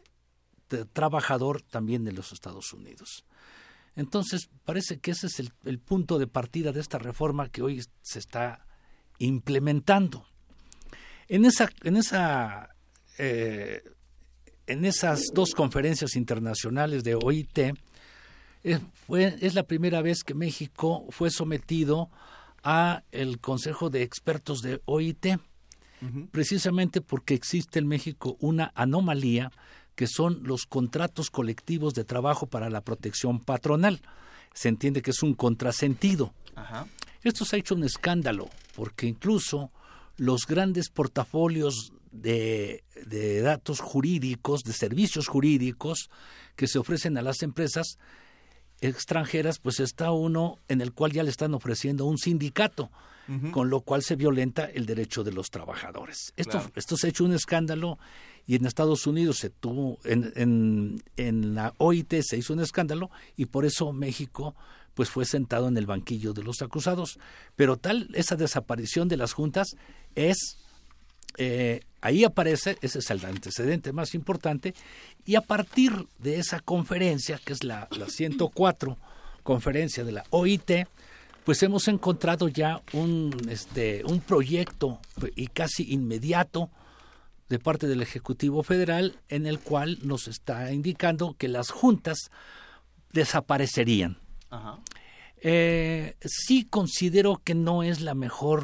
trabajador 0.92 1.62
también 1.62 2.04
de 2.04 2.12
los 2.12 2.34
Estados 2.34 2.74
Unidos. 2.74 3.24
Entonces, 3.96 4.50
parece 4.65 5.00
que 5.00 5.12
ese 5.12 5.27
es 5.27 5.39
el, 5.39 5.80
punto 5.80 6.20
de 6.20 6.27
partida 6.27 6.74
de 6.74 6.82
esta 6.82 6.98
reforma 6.98 7.48
que 7.48 7.62
hoy 7.62 7.82
se 8.01 8.20
está 8.20 8.68
implementando. 9.20 10.27
En 11.30 11.46
esa, 11.46 11.70
en 11.86 11.96
esa, 11.96 12.75
eh, 13.18 13.82
en 14.68 14.84
esas 14.84 15.27
dos 15.34 15.51
conferencias 15.51 16.18
internacionales 16.18 17.06
de 17.06 17.15
OIT, 17.15 17.58
eh, 17.58 18.80
fue, 19.08 19.38
es 19.39 19.54
la 19.54 19.63
primera 19.63 20.01
vez 20.01 20.25
que 20.25 20.34
México 20.34 21.06
fue 21.10 21.32
sometido 21.32 22.10
a 22.63 23.04
el 23.13 23.39
Consejo 23.39 23.89
de 23.89 24.01
Expertos 24.01 24.62
de 24.62 24.82
OIT, 24.84 25.38
precisamente 26.31 27.01
porque 27.01 27.33
existe 27.33 27.79
en 27.79 27.87
México 27.87 28.37
una 28.39 28.71
anomalía 28.75 29.51
que 29.95 30.07
son 30.07 30.41
los 30.43 30.65
contratos 30.65 31.31
colectivos 31.31 31.93
de 31.93 32.03
trabajo 32.03 32.47
para 32.47 32.69
la 32.69 32.81
protección 32.81 33.39
patronal. 33.39 34.01
Se 34.53 34.69
entiende 34.69 35.01
que 35.01 35.11
es 35.11 35.23
un 35.23 35.33
contrasentido. 35.33 36.33
Esto 37.23 37.45
se 37.45 37.55
ha 37.55 37.59
hecho 37.59 37.75
un 37.75 37.83
escándalo, 37.83 38.49
porque 38.75 39.07
incluso 39.07 39.71
los 40.17 40.45
grandes 40.45 40.89
portafolios 40.89 41.93
de, 42.11 42.83
de, 43.05 43.41
datos 43.41 43.79
jurídicos, 43.79 44.63
de 44.63 44.73
servicios 44.73 45.27
jurídicos 45.27 46.09
que 46.55 46.67
se 46.67 46.79
ofrecen 46.79 47.17
a 47.17 47.21
las 47.21 47.41
empresas 47.41 47.97
extranjeras, 48.79 49.59
pues 49.59 49.79
está 49.79 50.11
uno 50.11 50.59
en 50.67 50.81
el 50.81 50.93
cual 50.93 51.11
ya 51.11 51.23
le 51.23 51.29
están 51.29 51.53
ofreciendo 51.53 52.05
un 52.05 52.17
sindicato, 52.17 52.91
con 53.51 53.70
lo 53.70 53.82
cual 53.82 54.03
se 54.03 54.15
violenta 54.15 54.65
el 54.65 54.86
derecho 54.86 55.24
de 55.24 55.32
los 55.32 55.50
trabajadores. 55.50 56.34
Esto, 56.38 56.62
esto 56.75 56.96
se 56.96 57.08
ha 57.08 57.10
hecho 57.10 57.25
un 57.25 57.34
escándalo 57.34 57.98
y 58.46 58.55
en 58.55 58.65
Estados 58.65 59.08
Unidos 59.08 59.38
se 59.39 59.50
tuvo, 59.50 59.98
en, 60.03 60.32
en, 60.36 61.03
en 61.17 61.55
la 61.55 61.74
OIT 61.77 62.22
se 62.22 62.38
hizo 62.38 62.53
un 62.53 62.60
escándalo 62.60 63.10
y 63.36 63.46
por 63.46 63.65
eso 63.65 63.91
México 63.94 64.55
pues 64.96 65.10
fue 65.10 65.25
sentado 65.25 65.67
en 65.67 65.77
el 65.77 65.86
banquillo 65.86 66.34
de 66.34 66.44
los 66.44 66.62
acusados. 66.62 67.20
Pero 67.55 67.77
tal, 67.77 68.10
esa 68.13 68.36
desaparición 68.36 69.08
de 69.08 69.17
las 69.17 69.34
juntas 69.34 69.75
es, 70.15 70.58
eh, 71.38 71.82
ahí 72.01 72.24
aparece, 72.24 72.77
ese 72.82 73.00
es 73.00 73.12
el 73.12 73.24
antecedente 73.25 73.91
más 73.91 74.15
importante, 74.15 74.74
y 75.25 75.36
a 75.36 75.41
partir 75.41 76.08
de 76.20 76.39
esa 76.39 76.62
conferencia, 76.62 77.39
que 77.44 77.53
es 77.53 77.63
la, 77.63 77.88
la 77.91 78.08
104 78.08 78.98
conferencia 79.44 80.03
de 80.03 80.13
la 80.13 80.24
OIT, 80.32 80.88
pues 81.45 81.61
hemos 81.61 81.87
encontrado 81.87 82.47
ya 82.47 82.81
un, 82.91 83.31
este, 83.49 84.03
un 84.05 84.19
proyecto 84.19 84.99
y 85.35 85.47
casi 85.47 85.93
inmediato 85.93 86.71
de 87.49 87.59
parte 87.59 87.87
del 87.87 88.01
Ejecutivo 88.01 88.63
Federal 88.63 89.19
en 89.29 89.45
el 89.45 89.59
cual 89.59 89.99
nos 90.01 90.27
está 90.27 90.73
indicando 90.73 91.35
que 91.37 91.47
las 91.47 91.69
juntas 91.69 92.31
desaparecerían. 93.13 94.17
Eh, 95.37 96.15
sí 96.25 96.65
considero 96.65 97.39
que 97.43 97.53
no 97.53 97.83
es 97.83 98.01
la 98.01 98.15
mejor 98.15 98.63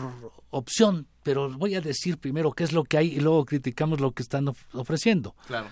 opción, 0.50 1.06
pero 1.22 1.52
voy 1.52 1.76
a 1.76 1.82
decir 1.82 2.18
primero 2.18 2.52
qué 2.54 2.64
es 2.64 2.74
lo 2.74 2.84
que 2.84 2.98
hay 2.98 3.14
y 3.14 3.20
luego 3.20 3.46
criticamos 3.46 4.00
lo 4.00 4.12
que 4.12 4.24
están 4.24 4.50
ofreciendo. 4.74 5.36
Claro. 5.46 5.68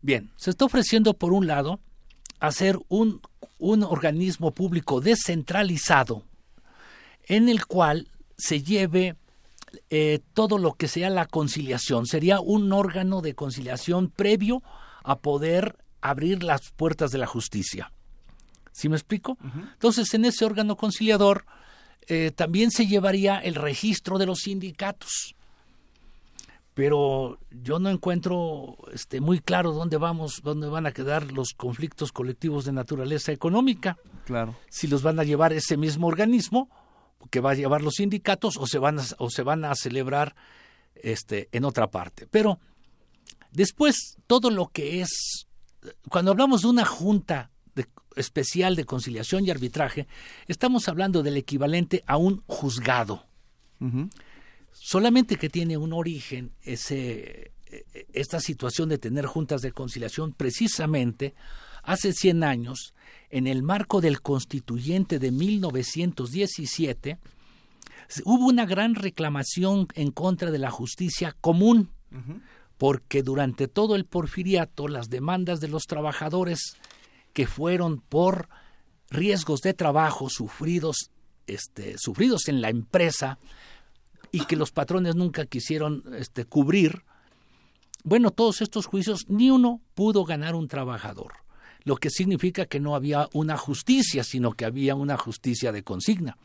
Bien, 0.00 0.30
se 0.36 0.50
está 0.50 0.64
ofreciendo 0.64 1.14
por 1.14 1.32
un 1.32 1.48
lado 1.48 1.80
hacer 2.38 2.78
un, 2.88 3.20
un 3.58 3.82
organismo 3.82 4.52
público 4.52 5.00
descentralizado 5.00 6.22
en 7.26 7.48
el 7.48 7.66
cual 7.66 8.08
se 8.36 8.62
lleve 8.62 9.16
eh, 9.90 10.20
todo 10.34 10.58
lo 10.58 10.74
que 10.74 10.88
sea 10.88 11.10
la 11.10 11.26
conciliación. 11.26 12.06
Sería 12.06 12.40
un 12.40 12.72
órgano 12.72 13.20
de 13.20 13.34
conciliación 13.34 14.10
previo 14.10 14.62
a 15.02 15.18
poder 15.18 15.76
abrir 16.00 16.42
las 16.42 16.70
puertas 16.72 17.10
de 17.10 17.18
la 17.18 17.26
justicia. 17.26 17.92
¿Sí 18.72 18.88
me 18.88 18.96
explico? 18.96 19.36
Entonces, 19.74 20.12
en 20.14 20.24
ese 20.24 20.44
órgano 20.44 20.76
conciliador 20.76 21.44
eh, 22.08 22.32
también 22.34 22.70
se 22.70 22.86
llevaría 22.86 23.38
el 23.38 23.54
registro 23.54 24.18
de 24.18 24.26
los 24.26 24.40
sindicatos. 24.40 25.34
Pero 26.74 27.38
yo 27.50 27.78
no 27.78 27.90
encuentro 27.90 28.78
este, 28.92 29.20
muy 29.20 29.40
claro 29.40 29.72
dónde 29.72 29.98
vamos, 29.98 30.40
dónde 30.42 30.68
van 30.68 30.86
a 30.86 30.92
quedar 30.92 31.30
los 31.32 31.52
conflictos 31.54 32.12
colectivos 32.12 32.64
de 32.64 32.72
naturaleza 32.72 33.30
económica. 33.30 33.98
Claro. 34.24 34.56
Si 34.70 34.86
los 34.86 35.02
van 35.02 35.20
a 35.20 35.24
llevar 35.24 35.52
ese 35.52 35.76
mismo 35.76 36.06
organismo 36.06 36.70
que 37.30 37.40
va 37.40 37.52
a 37.52 37.54
llevar 37.54 37.82
los 37.82 37.94
sindicatos 37.94 38.56
o 38.56 38.66
se 38.66 38.78
van 38.78 38.98
a, 38.98 39.04
o 39.18 39.30
se 39.30 39.42
van 39.42 39.64
a 39.64 39.74
celebrar 39.74 40.34
este, 40.94 41.48
en 41.52 41.64
otra 41.64 41.90
parte. 41.90 42.26
Pero 42.30 42.58
después, 43.50 44.16
todo 44.26 44.50
lo 44.50 44.68
que 44.68 45.00
es, 45.00 45.46
cuando 46.08 46.30
hablamos 46.30 46.62
de 46.62 46.68
una 46.68 46.84
junta 46.84 47.50
especial 48.16 48.76
de 48.76 48.84
conciliación 48.84 49.46
y 49.46 49.50
arbitraje, 49.50 50.06
estamos 50.46 50.88
hablando 50.88 51.22
del 51.22 51.36
equivalente 51.36 52.04
a 52.06 52.16
un 52.16 52.42
juzgado. 52.46 53.26
Solamente 54.72 55.36
que 55.36 55.48
tiene 55.48 55.76
un 55.76 55.92
origen 55.92 56.52
ese, 56.62 57.52
esta 58.12 58.38
situación 58.40 58.88
de 58.88 58.98
tener 58.98 59.26
juntas 59.26 59.60
de 59.62 59.72
conciliación 59.72 60.32
precisamente 60.32 61.34
hace 61.82 62.12
100 62.12 62.44
años 62.44 62.94
en 63.30 63.46
el 63.46 63.62
marco 63.62 64.00
del 64.00 64.20
constituyente 64.20 65.18
de 65.18 65.30
1917, 65.30 67.18
hubo 68.24 68.46
una 68.46 68.66
gran 68.66 68.94
reclamación 68.94 69.88
en 69.94 70.10
contra 70.10 70.50
de 70.50 70.58
la 70.58 70.70
justicia 70.70 71.34
común, 71.40 71.90
porque 72.76 73.22
durante 73.22 73.68
todo 73.68 73.96
el 73.96 74.04
porfiriato 74.04 74.86
las 74.86 75.08
demandas 75.08 75.60
de 75.60 75.68
los 75.68 75.84
trabajadores 75.84 76.76
que 77.32 77.46
fueron 77.46 78.00
por 78.00 78.48
riesgos 79.08 79.60
de 79.60 79.72
trabajo 79.72 80.28
sufridos, 80.28 81.10
este, 81.46 81.96
sufridos 81.96 82.48
en 82.48 82.60
la 82.60 82.68
empresa 82.68 83.38
y 84.30 84.44
que 84.44 84.56
los 84.56 84.72
patrones 84.72 85.14
nunca 85.14 85.46
quisieron 85.46 86.04
este, 86.18 86.44
cubrir, 86.44 87.04
bueno, 88.04 88.30
todos 88.30 88.60
estos 88.60 88.86
juicios, 88.86 89.26
ni 89.28 89.50
uno 89.50 89.80
pudo 89.94 90.24
ganar 90.24 90.54
un 90.54 90.68
trabajador 90.68 91.32
lo 91.84 91.96
que 91.96 92.10
significa 92.10 92.66
que 92.66 92.80
no 92.80 92.94
había 92.94 93.28
una 93.32 93.56
justicia, 93.56 94.24
sino 94.24 94.52
que 94.52 94.64
había 94.64 94.94
una 94.94 95.16
justicia 95.16 95.72
de 95.72 95.82
consigna. 95.82 96.36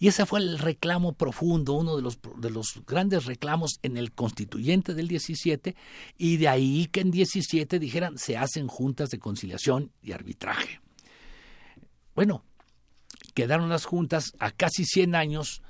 Y 0.00 0.08
ese 0.08 0.26
fue 0.26 0.38
el 0.40 0.58
reclamo 0.58 1.12
profundo, 1.14 1.72
uno 1.72 1.96
de 1.96 2.02
los, 2.02 2.18
de 2.36 2.50
los 2.50 2.82
grandes 2.86 3.24
reclamos 3.24 3.80
en 3.82 3.96
el 3.96 4.12
constituyente 4.12 4.94
del 4.94 5.08
17, 5.08 5.74
y 6.16 6.36
de 6.36 6.48
ahí 6.48 6.88
que 6.92 7.00
en 7.00 7.10
17 7.10 7.78
dijeran 7.78 8.16
se 8.16 8.36
hacen 8.36 8.68
juntas 8.68 9.10
de 9.10 9.18
conciliación 9.18 9.90
y 10.00 10.12
arbitraje. 10.12 10.80
Bueno, 12.14 12.44
quedaron 13.34 13.68
las 13.68 13.84
juntas 13.84 14.32
a 14.38 14.52
casi 14.52 14.84
100 14.84 15.14
años. 15.14 15.62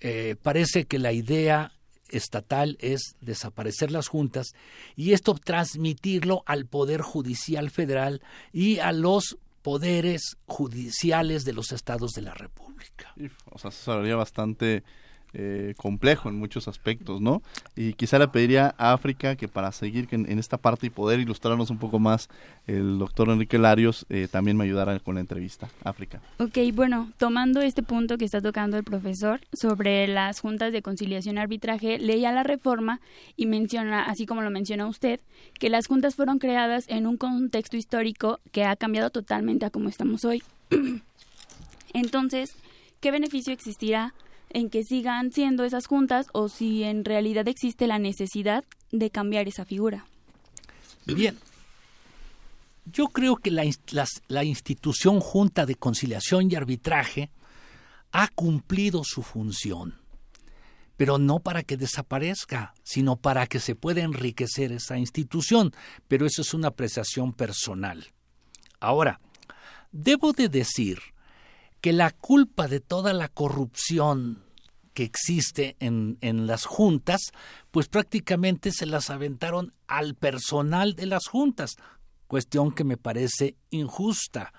Eh, 0.00 0.36
parece 0.42 0.84
que 0.84 0.98
la 0.98 1.12
idea 1.12 1.72
estatal 2.08 2.76
es 2.80 3.16
desaparecer 3.20 3.90
las 3.90 4.08
juntas 4.08 4.54
y 4.94 5.12
esto 5.12 5.34
transmitirlo 5.34 6.42
al 6.46 6.66
Poder 6.66 7.02
Judicial 7.02 7.70
Federal 7.70 8.22
y 8.52 8.78
a 8.78 8.92
los 8.92 9.38
poderes 9.62 10.36
judiciales 10.46 11.44
de 11.44 11.52
los 11.52 11.72
estados 11.72 12.12
de 12.12 12.22
la 12.22 12.34
República. 12.34 13.12
O 13.50 13.58
sea, 13.58 13.70
sería 13.70 14.14
bastante 14.14 14.84
eh, 15.38 15.74
complejo 15.76 16.30
en 16.30 16.38
muchos 16.38 16.66
aspectos, 16.66 17.20
¿no? 17.20 17.42
Y 17.76 17.92
quizá 17.92 18.18
le 18.18 18.26
pediría 18.26 18.74
a 18.78 18.94
África 18.94 19.36
que 19.36 19.48
para 19.48 19.70
seguir 19.70 20.08
en, 20.12 20.38
esta 20.38 20.56
parte 20.56 20.86
y 20.86 20.90
poder 20.90 21.20
ilustrarnos 21.20 21.68
un 21.68 21.76
poco 21.76 21.98
más, 21.98 22.30
el 22.66 22.98
doctor 22.98 23.28
Enrique 23.28 23.58
Larios 23.58 24.06
eh, 24.08 24.28
también 24.30 24.56
me 24.56 24.64
ayudara 24.64 24.98
con 24.98 25.16
la 25.16 25.20
entrevista. 25.20 25.68
África. 25.84 26.22
Ok, 26.38 26.56
bueno, 26.72 27.12
tomando 27.18 27.60
este 27.60 27.82
punto 27.82 28.16
que 28.16 28.24
está 28.24 28.40
tocando 28.40 28.78
el 28.78 28.84
profesor 28.84 29.40
sobre 29.52 30.08
las 30.08 30.40
juntas 30.40 30.72
de 30.72 30.80
conciliación 30.80 31.36
y 31.36 31.40
arbitraje, 31.40 31.98
leía 31.98 32.32
la 32.32 32.42
reforma 32.42 33.00
y 33.36 33.44
menciona, 33.44 34.04
así 34.04 34.24
como 34.24 34.40
lo 34.40 34.50
menciona 34.50 34.86
usted, 34.86 35.20
que 35.58 35.68
las 35.68 35.86
juntas 35.86 36.14
fueron 36.14 36.38
creadas 36.38 36.86
en 36.88 37.06
un 37.06 37.18
contexto 37.18 37.76
histórico 37.76 38.40
que 38.52 38.64
ha 38.64 38.74
cambiado 38.74 39.10
totalmente 39.10 39.66
a 39.66 39.70
como 39.70 39.90
estamos 39.90 40.24
hoy. 40.24 40.42
Entonces, 41.92 42.56
¿qué 43.00 43.10
beneficio 43.10 43.52
existirá 43.52 44.14
en 44.50 44.70
que 44.70 44.84
sigan 44.84 45.32
siendo 45.32 45.64
esas 45.64 45.86
juntas 45.86 46.26
o 46.32 46.48
si 46.48 46.84
en 46.84 47.04
realidad 47.04 47.48
existe 47.48 47.86
la 47.86 47.98
necesidad 47.98 48.64
de 48.92 49.10
cambiar 49.10 49.48
esa 49.48 49.64
figura. 49.64 50.06
Bien, 51.06 51.38
yo 52.92 53.06
creo 53.08 53.36
que 53.36 53.50
la, 53.50 53.64
la, 54.28 54.44
institución 54.44 55.20
Junta 55.20 55.66
de 55.66 55.74
Conciliación 55.74 56.50
y 56.50 56.54
Arbitraje 56.54 57.30
ha 58.12 58.28
cumplido 58.28 59.02
su 59.04 59.22
función, 59.22 59.94
pero 60.96 61.18
no 61.18 61.40
para 61.40 61.62
que 61.62 61.76
desaparezca, 61.76 62.74
sino 62.82 63.16
para 63.16 63.46
que 63.46 63.60
se 63.60 63.74
pueda 63.74 64.02
enriquecer 64.02 64.72
esa 64.72 64.98
institución, 64.98 65.72
pero 66.08 66.26
eso 66.26 66.42
es 66.42 66.54
una 66.54 66.68
apreciación 66.68 67.32
personal. 67.32 68.06
Ahora, 68.80 69.20
debo 69.92 70.32
de 70.32 70.48
decir 70.48 70.98
que 71.86 71.92
la 71.92 72.10
culpa 72.10 72.66
de 72.66 72.80
toda 72.80 73.12
la 73.12 73.28
corrupción 73.28 74.42
que 74.92 75.04
existe 75.04 75.76
en, 75.78 76.18
en, 76.20 76.48
las 76.48 76.64
juntas, 76.64 77.30
pues 77.70 77.86
prácticamente 77.86 78.72
se 78.72 78.86
las 78.86 79.08
aventaron 79.08 79.72
al 79.86 80.16
personal 80.16 80.96
de 80.96 81.06
las 81.06 81.28
juntas, 81.28 81.76
cuestión 82.26 82.72
que 82.72 82.82
me 82.82 82.96
parece 82.96 83.54
injusta, 83.70 84.52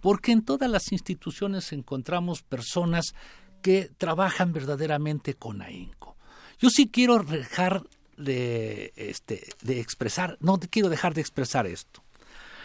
porque 0.00 0.32
en 0.32 0.42
todas 0.42 0.70
las 0.70 0.90
instituciones 0.90 1.70
encontramos 1.74 2.40
personas 2.42 3.14
que 3.60 3.90
trabajan 3.98 4.54
verdaderamente 4.54 5.34
con 5.34 5.60
ahínco. 5.60 6.16
Yo 6.58 6.70
sí 6.70 6.88
quiero 6.88 7.22
dejar 7.22 7.84
de, 8.16 8.94
este, 8.96 9.46
de 9.60 9.80
expresar, 9.80 10.38
no 10.40 10.58
quiero 10.58 10.88
dejar 10.88 11.12
de 11.12 11.20
expresar 11.20 11.66
esto. 11.66 12.02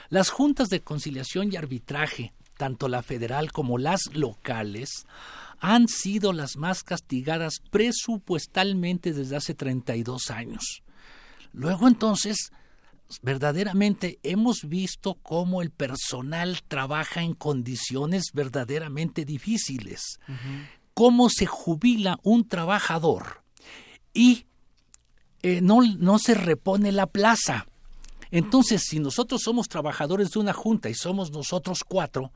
Las 0.08 0.30
juntas 0.30 0.70
de 0.70 0.80
conciliación 0.80 1.52
y 1.52 1.58
arbitraje 1.58 2.32
tanto 2.58 2.88
la 2.88 3.04
federal 3.04 3.52
como 3.52 3.78
las 3.78 4.02
locales, 4.14 5.06
han 5.60 5.88
sido 5.88 6.34
las 6.34 6.58
más 6.58 6.84
castigadas 6.84 7.56
presupuestalmente 7.72 9.14
desde 9.14 9.36
hace 9.36 9.54
32 9.54 10.30
años. 10.30 10.84
Luego 11.54 11.88
entonces, 11.88 12.52
verdaderamente 13.22 14.20
hemos 14.24 14.68
visto 14.68 15.16
cómo 15.22 15.62
el 15.62 15.72
personal 15.72 16.62
trabaja 16.68 17.22
en 17.22 17.34
condiciones 17.34 18.26
verdaderamente 18.34 19.26
difíciles, 19.26 20.20
cómo 20.94 21.30
se 21.30 21.46
jubila 21.46 22.20
un 22.24 22.48
trabajador 22.48 23.44
y 24.14 24.46
eh, 25.44 25.62
no, 25.62 25.82
no 25.82 26.20
se 26.20 26.34
repone 26.34 26.92
la 26.92 27.08
plaza 27.08 27.68
entonces, 28.32 28.84
si 28.84 29.00
nosotros 29.00 29.42
somos 29.44 29.68
trabajadores 29.68 30.32
de 30.32 30.40
una 30.40 30.54
junta 30.54 30.90
y 30.90 30.94
somos 30.94 31.32
nosotros 31.32 31.84
cuatro, 31.88 32.32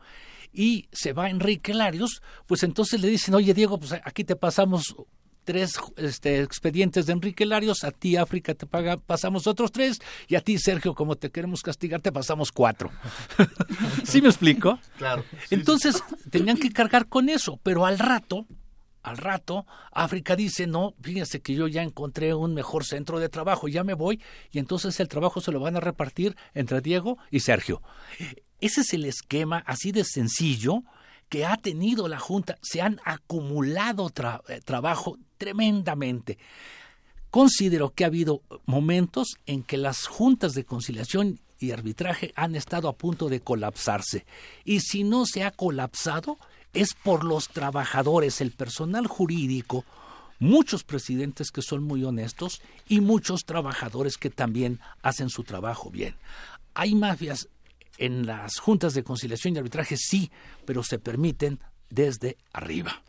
y 0.52 0.88
se 0.92 1.14
va 1.14 1.30
Enrique 1.30 1.74
Larios, 1.74 2.22
pues 2.48 2.64
entonces 2.64 3.02
le 3.02 3.08
dicen, 3.08 3.36
oye 3.36 3.54
Diego, 3.54 3.80
pues 3.80 3.94
aquí 4.04 4.24
te 4.24 4.36
pasamos 4.36 4.96
tres 5.44 5.80
este, 5.98 6.42
expedientes 6.42 7.06
de 7.06 7.14
Enrique 7.14 7.46
Larios, 7.46 7.84
a 7.84 7.92
ti 7.92 8.18
África 8.18 8.54
te 8.54 8.66
paga, 8.66 8.98
pasamos 8.98 9.48
otros 9.48 9.72
tres, 9.72 10.00
y 10.28 10.36
a 10.36 10.42
ti 10.42 10.58
Sergio, 10.60 10.94
como 10.94 11.16
te 11.16 11.32
queremos 11.32 11.62
castigar, 11.62 12.02
te 12.02 12.12
pasamos 12.12 12.52
cuatro. 12.52 12.92
¿Sí 14.04 14.22
me 14.22 14.30
explico? 14.30 14.80
Claro. 14.98 15.24
Entonces, 15.50 16.04
tenían 16.30 16.58
que 16.58 16.72
cargar 16.72 17.08
con 17.08 17.30
eso, 17.30 17.60
pero 17.64 17.86
al 17.86 18.00
rato 18.00 18.46
al 19.02 19.18
rato, 19.18 19.66
África 19.92 20.36
dice, 20.36 20.68
no, 20.68 20.94
fíjense 21.02 21.42
que 21.42 21.56
yo 21.56 21.68
ya 21.68 21.84
encontré 21.84 22.34
un 22.34 22.54
mejor 22.54 22.86
centro 22.86 23.20
de 23.20 23.30
trabajo, 23.30 23.68
ya 23.68 23.84
me 23.84 23.94
voy, 23.94 24.22
y 24.52 24.60
entonces 24.60 25.00
el 25.00 25.08
trabajo 25.08 25.42
se 25.42 25.52
lo 25.52 25.60
van 25.60 25.78
a 25.78 25.80
repartir 25.80 26.36
entre 26.54 26.82
Diego 26.82 27.18
y 27.32 27.40
Sergio. 27.40 27.82
Ese 28.60 28.82
es 28.82 28.94
el 28.94 29.06
esquema 29.06 29.64
así 29.66 29.92
de 29.92 30.04
sencillo 30.04 30.84
que 31.30 31.46
ha 31.46 31.56
tenido 31.58 32.08
la 32.08 32.20
Junta. 32.20 32.58
Se 32.62 32.82
han 32.82 33.00
acumulado 33.06 34.12
eh, 34.50 34.60
trabajo 34.66 35.18
tremendamente. 35.38 36.38
Considero 37.30 37.92
que 37.92 38.04
ha 38.04 38.08
habido 38.08 38.42
momentos 38.66 39.36
en 39.46 39.64
que 39.64 39.78
las 39.78 40.08
juntas 40.08 40.54
de 40.54 40.66
conciliación 40.66 41.40
y 41.60 41.72
arbitraje 41.72 42.34
han 42.36 42.56
estado 42.56 42.88
a 42.88 42.98
punto 42.98 43.30
de 43.30 43.42
colapsarse. 43.42 44.26
Y 44.66 44.80
si 44.80 45.04
no 45.04 45.26
se 45.26 45.44
ha 45.44 45.52
colapsado, 45.52 46.40
es 46.74 46.94
por 46.94 47.24
los 47.24 47.50
trabajadores, 47.50 48.42
el 48.42 48.52
personal 48.52 49.08
jurídico, 49.08 49.86
muchos 50.40 50.84
presidentes 50.84 51.52
que 51.52 51.62
son 51.62 51.84
muy 51.84 52.04
honestos 52.04 52.62
y 52.88 53.02
muchos 53.02 53.46
trabajadores 53.46 54.18
que 54.18 54.30
también 54.30 54.80
hacen 55.02 55.30
su 55.30 55.44
trabajo 55.44 55.90
bien. 55.90 56.16
Hay 56.74 56.96
mafias 56.96 57.50
en 57.98 58.26
las 58.26 58.60
juntas 58.60 58.94
de 58.94 59.04
conciliación 59.04 59.56
y 59.56 59.60
arbitraje, 59.60 59.98
sí, 59.98 60.32
pero 60.66 60.84
se 60.84 61.00
permiten 61.00 61.60
desde 61.90 62.38
arriba. 62.54 63.04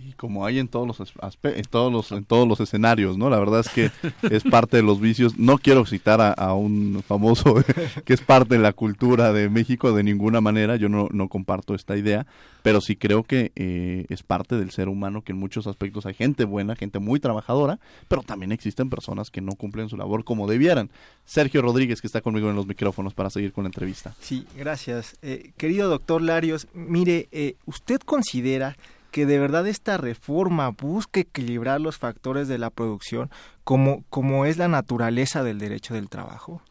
Y 0.00 0.12
como 0.12 0.46
hay 0.46 0.60
en 0.60 0.68
todos 0.68 0.86
los 0.86 1.00
en 1.42 1.64
todos 1.64 1.92
los 1.92 2.12
en 2.12 2.24
todos 2.24 2.46
los 2.46 2.60
escenarios, 2.60 3.18
¿no? 3.18 3.28
La 3.30 3.38
verdad 3.38 3.60
es 3.60 3.68
que 3.68 3.90
es 4.30 4.44
parte 4.44 4.76
de 4.76 4.82
los 4.84 5.00
vicios. 5.00 5.36
No 5.38 5.58
quiero 5.58 5.84
citar 5.86 6.20
a, 6.20 6.54
un 6.54 7.02
famoso 7.06 7.56
que 8.04 8.14
es 8.14 8.20
parte 8.20 8.54
de 8.54 8.60
la 8.60 8.72
cultura 8.72 9.32
de 9.32 9.48
México 9.48 9.92
de 9.92 10.04
ninguna 10.04 10.40
manera. 10.40 10.76
Yo 10.76 10.88
no, 10.88 11.08
no 11.10 11.28
comparto 11.28 11.74
esta 11.74 11.96
idea, 11.96 12.26
pero 12.62 12.80
sí 12.80 12.94
creo 12.94 13.24
que 13.24 13.50
eh, 13.56 14.06
es 14.08 14.22
parte 14.22 14.56
del 14.56 14.70
ser 14.70 14.88
humano 14.88 15.22
que 15.22 15.32
en 15.32 15.38
muchos 15.38 15.66
aspectos 15.66 16.06
hay 16.06 16.14
gente 16.14 16.44
buena, 16.44 16.76
gente 16.76 17.00
muy 17.00 17.18
trabajadora, 17.18 17.80
pero 18.06 18.22
también 18.22 18.52
existen 18.52 18.90
personas 18.90 19.30
que 19.30 19.40
no 19.40 19.52
cumplen 19.52 19.88
su 19.88 19.96
labor 19.96 20.22
como 20.22 20.46
debieran. 20.46 20.90
Sergio 21.24 21.60
Rodríguez 21.60 22.00
que 22.00 22.06
está 22.06 22.20
conmigo 22.20 22.48
en 22.50 22.56
los 22.56 22.66
micrófonos 22.66 23.14
para 23.14 23.30
seguir 23.30 23.52
con 23.52 23.64
la 23.64 23.68
entrevista. 23.68 24.14
Sí, 24.20 24.46
gracias, 24.56 25.16
eh, 25.22 25.50
querido 25.56 25.88
doctor 25.88 26.22
Larios. 26.22 26.68
Mire, 26.72 27.28
eh, 27.32 27.56
usted 27.66 27.98
considera 28.00 28.76
que 29.10 29.26
de 29.26 29.38
verdad 29.38 29.66
esta 29.66 29.96
reforma 29.96 30.70
busque 30.70 31.20
equilibrar 31.20 31.80
los 31.80 31.98
factores 31.98 32.48
de 32.48 32.58
la 32.58 32.70
producción 32.70 33.30
como, 33.64 34.04
como 34.10 34.44
es 34.44 34.56
la 34.58 34.68
naturaleza 34.68 35.42
del 35.42 35.58
derecho 35.58 35.94
del 35.94 36.08
trabajo? 36.08 36.62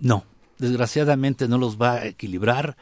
No, 0.00 0.24
desgraciadamente 0.58 1.48
no 1.48 1.58
los 1.58 1.80
va 1.80 1.94
a 1.94 2.06
equilibrar 2.06 2.76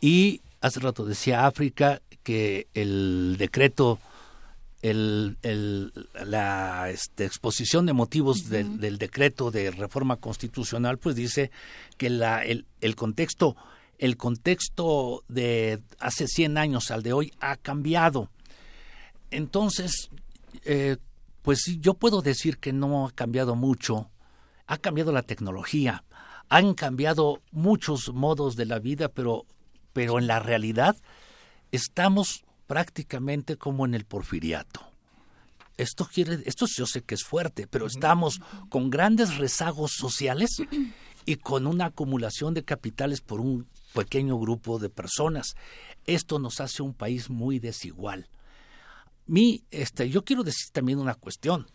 y 0.00 0.40
hace 0.60 0.80
rato 0.80 1.04
decía 1.04 1.46
África 1.46 2.00
que 2.22 2.66
el 2.74 3.36
decreto 3.38 3.98
el, 4.82 5.92
la 6.26 6.90
este, 6.90 7.24
exposición 7.24 7.86
de 7.86 7.94
motivos 7.94 8.50
del, 8.50 8.98
decreto 8.98 9.50
de 9.50 9.70
reforma 9.70 10.16
constitucional, 10.16 10.98
pues 10.98 11.16
dice 11.16 11.50
que 11.96 12.10
la, 12.10 12.44
el, 12.44 12.66
el 12.82 12.94
contexto 12.94 13.56
el 14.04 14.18
contexto 14.18 15.24
de 15.28 15.82
hace 15.98 16.28
100 16.28 16.58
años 16.58 16.90
al 16.90 17.02
de 17.02 17.14
hoy 17.14 17.32
ha 17.40 17.56
cambiado. 17.56 18.28
Entonces, 19.30 20.10
eh, 20.66 20.98
pues 21.40 21.64
yo 21.80 21.94
puedo 21.94 22.20
decir 22.20 22.58
que 22.58 22.74
no 22.74 23.06
ha 23.06 23.12
cambiado 23.12 23.56
mucho. 23.56 24.10
Ha 24.66 24.76
cambiado 24.76 25.10
la 25.10 25.22
tecnología, 25.22 26.04
han 26.50 26.74
cambiado 26.74 27.40
muchos 27.50 28.12
modos 28.12 28.56
de 28.56 28.66
la 28.66 28.78
vida, 28.78 29.08
pero, 29.08 29.46
pero 29.94 30.18
en 30.18 30.26
la 30.26 30.38
realidad 30.38 30.96
estamos 31.72 32.44
prácticamente 32.66 33.56
como 33.56 33.86
en 33.86 33.94
el 33.94 34.04
porfiriato. 34.04 34.82
Esto 35.78 36.06
quiere, 36.12 36.42
esto 36.44 36.66
yo 36.66 36.84
sé 36.84 37.00
que 37.00 37.14
es 37.14 37.24
fuerte, 37.24 37.66
pero 37.66 37.86
estamos 37.86 38.42
con 38.68 38.90
grandes 38.90 39.38
rezagos 39.38 39.92
sociales 39.92 40.50
y 41.24 41.36
con 41.36 41.66
una 41.66 41.86
acumulación 41.86 42.52
de 42.52 42.64
capitales 42.64 43.22
por 43.22 43.40
un 43.40 43.66
pequeño 43.94 44.38
grupo 44.38 44.78
de 44.78 44.90
personas. 44.90 45.56
Esto 46.06 46.38
nos 46.38 46.60
hace 46.60 46.82
un 46.82 46.92
país 46.92 47.30
muy 47.30 47.58
desigual. 47.58 48.28
Mi, 49.26 49.62
este, 49.70 50.10
yo 50.10 50.24
quiero 50.24 50.42
decir 50.42 50.70
también 50.72 50.98
una 50.98 51.14
cuestión. 51.14 51.66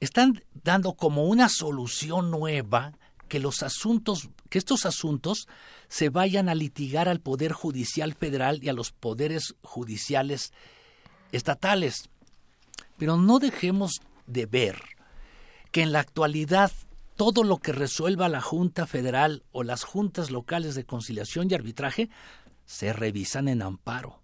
Están 0.00 0.42
dando 0.64 0.94
como 0.94 1.24
una 1.24 1.48
solución 1.48 2.30
nueva 2.30 2.94
que 3.28 3.40
los 3.40 3.62
asuntos, 3.62 4.28
que 4.48 4.58
estos 4.58 4.86
asuntos 4.86 5.48
se 5.88 6.08
vayan 6.08 6.48
a 6.48 6.54
litigar 6.54 7.08
al 7.08 7.20
Poder 7.20 7.52
Judicial 7.52 8.14
Federal 8.14 8.62
y 8.62 8.68
a 8.68 8.72
los 8.72 8.92
poderes 8.92 9.54
judiciales 9.62 10.52
estatales. 11.32 12.08
Pero 12.96 13.16
no 13.16 13.38
dejemos 13.38 14.00
de 14.26 14.46
ver 14.46 14.80
que 15.72 15.82
en 15.82 15.92
la 15.92 16.00
actualidad 16.00 16.70
todo 17.16 17.42
lo 17.42 17.58
que 17.58 17.72
resuelva 17.72 18.28
la 18.28 18.40
Junta 18.40 18.86
Federal 18.86 19.42
o 19.52 19.62
las 19.62 19.84
juntas 19.84 20.30
locales 20.30 20.74
de 20.74 20.84
conciliación 20.84 21.48
y 21.50 21.54
arbitraje 21.54 22.10
se 22.66 22.92
revisan 22.92 23.48
en 23.48 23.62
amparo. 23.62 24.20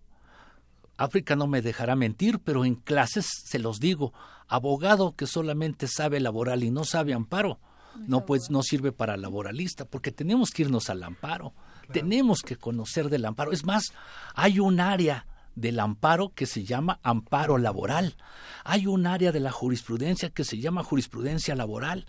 África 0.99 1.35
no 1.35 1.47
me 1.47 1.63
dejará 1.63 1.97
mentir, 1.97 2.39
pero 2.39 2.65
en 2.65 2.75
clases 2.75 3.27
se 3.45 3.59
los 3.59 3.81
digo, 3.81 4.13
abogado 4.47 5.17
que 5.17 5.27
solamente 5.27 5.89
sabe 5.89 6.21
laboral 6.21 6.63
y 6.63 6.71
no 6.71 6.85
sabe 6.85 7.15
amparo, 7.15 7.59
no 8.07 8.25
pues 8.25 8.51
no 8.51 8.63
sirve 8.63 8.93
para 8.93 9.17
laboralista, 9.17 9.85
porque 9.85 10.13
tenemos 10.13 10.51
que 10.51 10.63
irnos 10.63 10.91
al 10.91 11.03
amparo, 11.03 11.55
tenemos 11.93 12.43
que 12.43 12.57
conocer 12.57 13.09
del 13.09 13.25
amparo. 13.25 13.53
Es 13.53 13.65
más, 13.65 13.93
hay 14.35 14.61
un 14.61 14.81
área 14.81 15.27
del 15.55 15.81
amparo 15.81 16.33
que 16.35 16.47
se 16.47 16.65
llama 16.65 16.99
amparo 17.03 17.59
laboral. 17.59 18.17
Hay 18.65 18.87
un 18.87 19.07
área 19.07 19.33
de 19.33 19.41
la 19.41 19.51
jurisprudencia 19.51 20.31
que 20.31 20.45
se 20.45 20.59
llama 20.59 20.85
jurisprudencia 20.85 21.55
laboral. 21.55 22.07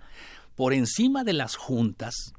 Por 0.56 0.74
encima 0.74 1.24
de 1.24 1.34
las 1.34 1.56
juntas 1.56 2.34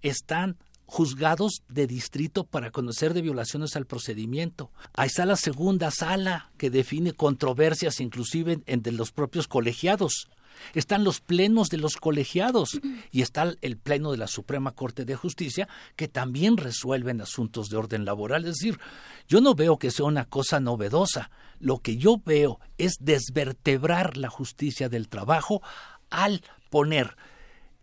están 0.00 0.56
juzgados 0.88 1.62
de 1.68 1.86
distrito 1.86 2.44
para 2.44 2.70
conocer 2.70 3.12
de 3.12 3.20
violaciones 3.20 3.76
al 3.76 3.84
procedimiento. 3.84 4.70
Ahí 4.94 5.08
está 5.08 5.26
la 5.26 5.36
segunda 5.36 5.90
sala 5.90 6.50
que 6.56 6.70
define 6.70 7.12
controversias 7.12 8.00
inclusive 8.00 8.60
entre 8.64 8.94
los 8.94 9.12
propios 9.12 9.48
colegiados. 9.48 10.28
Están 10.74 11.04
los 11.04 11.20
plenos 11.20 11.68
de 11.68 11.76
los 11.76 11.96
colegiados 11.96 12.80
y 13.12 13.20
está 13.20 13.52
el 13.60 13.76
pleno 13.76 14.12
de 14.12 14.16
la 14.16 14.28
Suprema 14.28 14.72
Corte 14.72 15.04
de 15.04 15.14
Justicia 15.14 15.68
que 15.94 16.08
también 16.08 16.56
resuelven 16.56 17.20
asuntos 17.20 17.68
de 17.68 17.76
orden 17.76 18.06
laboral. 18.06 18.46
Es 18.46 18.56
decir, 18.56 18.80
yo 19.28 19.42
no 19.42 19.54
veo 19.54 19.78
que 19.78 19.90
sea 19.90 20.06
una 20.06 20.24
cosa 20.24 20.58
novedosa. 20.58 21.30
Lo 21.60 21.80
que 21.80 21.98
yo 21.98 22.22
veo 22.24 22.60
es 22.78 22.94
desvertebrar 22.98 24.16
la 24.16 24.30
justicia 24.30 24.88
del 24.88 25.10
trabajo 25.10 25.60
al 26.08 26.42
poner 26.70 27.14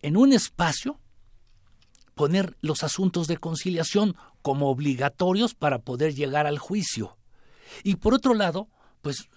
en 0.05 0.17
un 0.17 0.33
espacio 0.33 0.99
poner 2.13 2.55
los 2.61 2.83
asuntos 2.83 3.25
de 3.27 3.37
conciliación 3.37 4.15
como 4.43 4.69
obligatorios 4.69 5.55
para 5.55 5.79
poder 5.79 6.13
llegar 6.13 6.45
al 6.45 6.59
juicio. 6.59 7.17
Y 7.83 7.95
por 7.95 8.13
otro 8.13 8.35
lado, 8.35 8.69
pues 9.01 9.29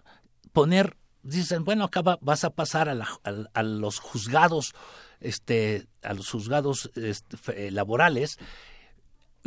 poner, 0.53 0.99
dicen, 1.23 1.65
bueno, 1.65 1.85
acá 1.85 2.03
vas 2.03 2.45
a 2.45 2.51
pasar 2.51 2.91
a, 2.91 3.63
los 3.63 3.99
juzgados, 3.99 4.75
este, 5.21 5.89
a 6.03 6.13
los 6.13 6.29
juzgados 6.29 6.91
este, 6.97 7.71
laborales, 7.71 8.37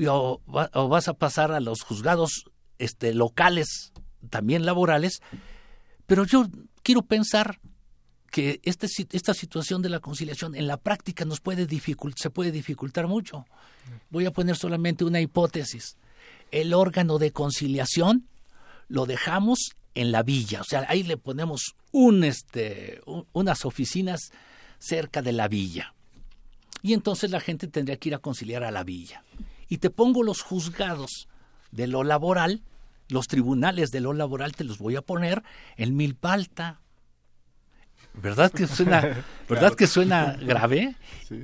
o, 0.08 0.42
o, 0.48 0.88
vas 0.88 1.08
a 1.08 1.14
pasar 1.14 1.52
a 1.52 1.60
los 1.60 1.84
juzgados 1.84 2.46
este, 2.80 3.14
locales, 3.14 3.94
también 4.32 4.66
laborales, 4.66 5.22
pero 6.08 6.26
yo 6.26 6.48
quiero 6.82 7.04
pensar 7.04 7.60
que 8.32 8.62
este, 8.64 8.88
esta 9.12 9.34
situación 9.34 9.82
de 9.82 9.90
la 9.90 10.00
conciliación 10.00 10.56
en 10.56 10.66
la 10.66 10.78
práctica 10.78 11.26
nos 11.26 11.42
puede 11.42 11.68
se 12.16 12.30
puede 12.30 12.52
dificultar 12.52 13.08
mucho. 13.08 13.46
Voy 14.10 14.26
a 14.26 14.32
poner 14.32 14.56
solamente 14.56 15.04
una 15.04 15.20
hipótesis. 15.20 15.98
El 16.50 16.74
órgano 16.74 17.20
de 17.20 17.32
conciliación 17.32 18.28
lo 18.88 19.06
dejamos 19.06 19.76
en 19.94 20.12
la 20.12 20.24
villa, 20.24 20.62
o 20.62 20.64
sea, 20.64 20.86
ahí 20.88 21.04
le 21.04 21.18
ponemos 21.18 21.76
un, 21.92 22.24
este, 22.24 23.02
unas 23.34 23.66
oficinas 23.66 24.32
cerca 24.80 25.22
de 25.22 25.34
la 25.34 25.50
villa. 25.50 25.94
Y 26.82 26.94
entonces 26.94 27.30
la 27.32 27.40
gente 27.40 27.68
tendría 27.68 27.98
que 27.98 28.10
ir 28.10 28.16
a 28.16 28.20
conciliar 28.20 28.64
a 28.64 28.72
la 28.72 28.84
villa. 28.84 29.24
Y 29.68 29.78
te 29.78 29.90
pongo 29.90 30.24
los 30.24 30.42
juzgados 30.42 31.28
de 31.72 31.88
lo 31.88 32.04
laboral, 32.04 32.64
los 33.08 33.28
tribunales 33.28 33.92
de 33.92 34.00
lo 34.00 34.14
laboral 34.14 34.54
te 34.54 34.64
los 34.64 34.78
voy 34.78 34.96
a 34.96 35.02
poner 35.02 35.44
en 35.78 35.96
Milpalta, 35.96 36.81
¿Verdad 38.14 38.52
que 38.52 38.68
suena, 38.68 39.24
¿verdad 39.50 39.74
que 39.76 39.88
suena 39.88 40.34
grave? 40.34 40.96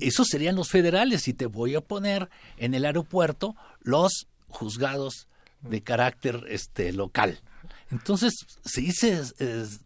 Esos 0.02 0.28
serían 0.28 0.56
los 0.56 0.70
federales 0.70 1.28
y 1.28 1.34
te 1.34 1.46
voy 1.46 1.76
a 1.76 1.82
poner 1.82 2.30
en 2.58 2.74
el 2.74 2.86
aeropuerto 2.86 3.56
los 3.82 4.28
juzgados 4.50 5.28
de 5.62 5.82
carácter 5.82 6.46
este 6.50 6.92
local. 6.94 7.40
Entonces, 7.90 8.34
se 8.66 8.82
dice 8.82 9.22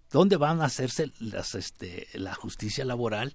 dónde 0.09 0.37
van 0.37 0.61
a 0.61 0.65
hacerse 0.65 1.11
las 1.19 1.55
este 1.55 2.07
la 2.13 2.33
justicia 2.33 2.83
laboral. 2.83 3.33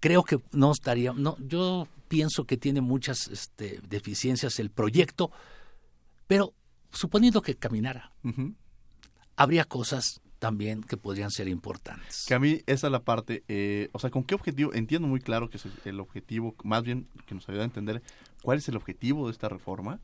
Creo 0.00 0.22
que 0.22 0.40
no 0.52 0.72
estaría 0.72 1.12
no 1.12 1.36
yo 1.40 1.88
pienso 2.06 2.44
que 2.44 2.56
tiene 2.56 2.80
muchas 2.80 3.28
este, 3.28 3.80
deficiencias 3.88 4.58
el 4.58 4.70
proyecto, 4.70 5.30
pero 6.26 6.54
suponiendo 6.90 7.42
que 7.42 7.56
caminara, 7.56 8.12
habría 9.36 9.64
cosas 9.64 10.20
también 10.38 10.82
que 10.82 10.96
podrían 10.96 11.30
ser 11.30 11.48
importantes. 11.48 12.24
Que 12.26 12.34
a 12.34 12.38
mí 12.38 12.62
esa 12.66 12.86
es 12.86 12.92
la 12.92 13.02
parte, 13.02 13.44
eh, 13.48 13.88
o 13.92 13.98
sea, 13.98 14.10
¿con 14.10 14.24
qué 14.24 14.34
objetivo? 14.34 14.72
Entiendo 14.72 15.08
muy 15.08 15.20
claro 15.20 15.50
que 15.50 15.56
es 15.56 15.66
el 15.84 16.00
objetivo, 16.00 16.54
más 16.64 16.82
bien 16.82 17.08
que 17.26 17.34
nos 17.34 17.48
ayuda 17.48 17.62
a 17.62 17.66
entender 17.66 18.02
cuál 18.42 18.58
es 18.58 18.68
el 18.68 18.76
objetivo 18.76 19.26
de 19.26 19.32
esta 19.32 19.48
reforma 19.48 20.00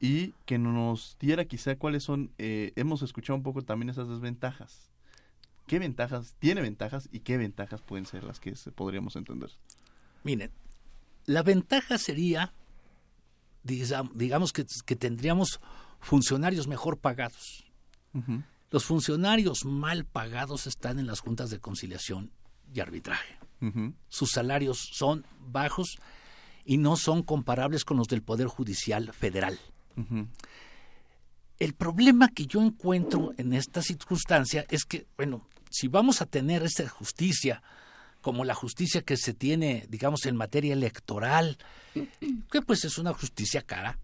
y 0.00 0.32
que 0.46 0.58
nos 0.58 1.16
diera 1.18 1.44
quizá 1.44 1.76
cuáles 1.76 2.04
son, 2.04 2.30
eh, 2.38 2.72
hemos 2.76 3.02
escuchado 3.02 3.36
un 3.36 3.42
poco 3.42 3.62
también 3.62 3.90
esas 3.90 4.08
desventajas. 4.08 4.90
¿Qué 5.66 5.78
ventajas, 5.78 6.34
tiene 6.38 6.60
ventajas 6.60 7.08
y 7.10 7.20
qué 7.20 7.36
ventajas 7.38 7.80
pueden 7.80 8.06
ser 8.06 8.22
las 8.24 8.38
que 8.38 8.52
podríamos 8.74 9.16
entender? 9.16 9.50
Miren, 10.22 10.50
la 11.24 11.42
ventaja 11.42 11.96
sería, 11.96 12.52
digamos 13.62 14.52
que, 14.52 14.66
que 14.84 14.94
tendríamos 14.94 15.60
funcionarios 16.00 16.68
mejor 16.68 16.98
pagados. 16.98 17.64
Los 18.74 18.86
funcionarios 18.86 19.64
mal 19.64 20.04
pagados 20.04 20.66
están 20.66 20.98
en 20.98 21.06
las 21.06 21.20
juntas 21.20 21.48
de 21.48 21.60
conciliación 21.60 22.32
y 22.74 22.80
arbitraje. 22.80 23.38
Sus 24.08 24.32
salarios 24.32 24.88
son 24.90 25.24
bajos 25.38 25.96
y 26.64 26.78
no 26.78 26.96
son 26.96 27.22
comparables 27.22 27.84
con 27.84 27.98
los 27.98 28.08
del 28.08 28.24
Poder 28.24 28.48
Judicial 28.48 29.12
Federal. 29.12 29.60
El 31.60 31.74
problema 31.74 32.30
que 32.30 32.46
yo 32.46 32.62
encuentro 32.62 33.32
en 33.36 33.52
esta 33.52 33.80
circunstancia 33.80 34.66
es 34.68 34.84
que, 34.84 35.06
bueno, 35.16 35.46
si 35.70 35.86
vamos 35.86 36.20
a 36.20 36.26
tener 36.26 36.64
esta 36.64 36.88
justicia 36.88 37.62
como 38.22 38.44
la 38.44 38.56
justicia 38.56 39.02
que 39.02 39.16
se 39.16 39.34
tiene, 39.34 39.86
digamos, 39.88 40.26
en 40.26 40.34
materia 40.34 40.72
electoral, 40.72 41.58
que 41.94 42.60
pues 42.60 42.84
es 42.84 42.98
una 42.98 43.14
justicia 43.14 43.62
cara, 43.62 44.00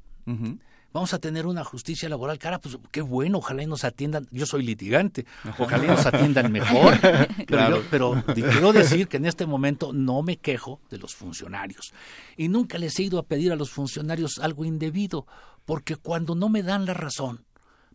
vamos 0.92 1.14
a 1.14 1.18
tener 1.18 1.46
una 1.46 1.64
justicia 1.64 2.09
laboral 2.09 2.38
cara, 2.38 2.61
pues 2.61 2.79
qué 2.90 3.00
bueno, 3.00 3.38
ojalá 3.38 3.62
y 3.62 3.66
nos 3.66 3.85
atiendan, 3.85 4.26
yo 4.31 4.46
soy 4.46 4.64
litigante, 4.64 5.26
ojalá 5.59 5.85
y 5.85 5.88
nos 5.88 6.07
atiendan 6.07 6.50
mejor, 6.53 6.98
pero, 7.46 7.83
pero 7.90 8.24
quiero 8.35 8.72
decir 8.72 9.09
que 9.09 9.18
en 9.18 9.26
este 9.26 9.46
momento 9.46 9.92
no 9.92 10.22
me 10.22 10.37
quejo 10.37 10.81
de 10.90 10.98
los 10.98 11.14
funcionarios. 11.14 11.92
Y 12.37 12.48
nunca 12.48 12.79
les 12.79 12.98
he 12.98 13.05
ido 13.05 13.18
a 13.18 13.24
pedir 13.24 13.53
a 13.53 13.57
los 13.57 13.70
funcionarios 13.70 14.38
algo 14.38 14.64
indebido, 14.64 15.26
porque 15.64 15.96
cuando 15.96 16.35
no 16.35 16.48
me 16.48 16.62
dan 16.62 16.87
la 16.87 16.94
razón, 16.94 17.44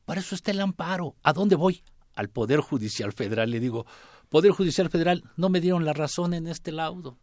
para 0.05 0.21
eso 0.21 0.36
está 0.36 0.51
el 0.51 0.62
amparo, 0.62 1.15
¿a 1.23 1.34
dónde 1.34 1.55
voy? 1.55 1.84
Al 2.15 2.29
Poder 2.29 2.62
Judicial 2.62 3.12
Federal. 3.12 3.51
Le 3.51 3.60
digo, 3.60 3.86
Poder 4.29 4.51
Judicial 4.51 4.89
Federal, 4.89 5.23
no 5.36 5.49
me 5.49 5.60
dieron 5.60 5.84
la 5.84 5.93
razón 5.93 6.34
en 6.34 6.47
este 6.47 6.71
laudo 6.71 7.17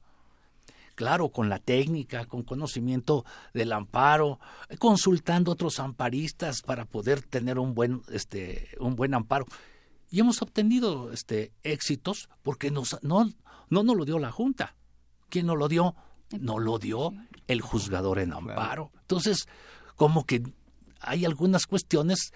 claro, 0.94 1.30
con 1.30 1.48
la 1.48 1.58
técnica, 1.58 2.26
con 2.26 2.42
conocimiento 2.42 3.24
del 3.54 3.72
amparo, 3.72 4.38
consultando 4.78 5.50
a 5.50 5.54
otros 5.54 5.78
amparistas 5.78 6.62
para 6.62 6.84
poder 6.84 7.22
tener 7.22 7.58
un 7.58 7.74
buen, 7.74 8.02
este, 8.10 8.68
un 8.78 8.96
buen 8.96 9.14
amparo. 9.14 9.46
Y 10.10 10.20
hemos 10.20 10.42
obtenido 10.42 11.12
este, 11.12 11.52
éxitos 11.62 12.28
porque 12.42 12.70
nos, 12.70 12.98
no, 13.02 13.30
no 13.70 13.82
nos 13.82 13.96
lo 13.96 14.04
dio 14.04 14.18
la 14.18 14.30
Junta. 14.30 14.76
¿Quién 15.28 15.46
nos 15.46 15.56
lo 15.56 15.68
dio? 15.68 15.94
No 16.38 16.58
lo 16.58 16.78
dio 16.78 17.12
el 17.48 17.60
juzgador 17.60 18.18
en 18.18 18.32
amparo. 18.32 18.90
Entonces, 19.00 19.46
como 19.96 20.24
que 20.24 20.42
hay 21.00 21.24
algunas 21.24 21.66
cuestiones 21.66 22.32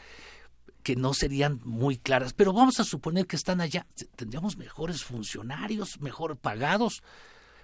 que 0.83 0.97
no 0.97 1.15
serían 1.15 1.61
muy 1.65 1.99
claras, 1.99 2.33
pero 2.33 2.53
vamos 2.53 2.79
a 2.79 2.85
suponer 2.85 3.27
que 3.27 3.37
están 3.37 3.61
allá. 3.61 3.87
Tendríamos 4.15 4.57
mejores 4.57 5.03
funcionarios, 5.03 6.01
mejor 6.01 6.37
pagados, 6.37 7.03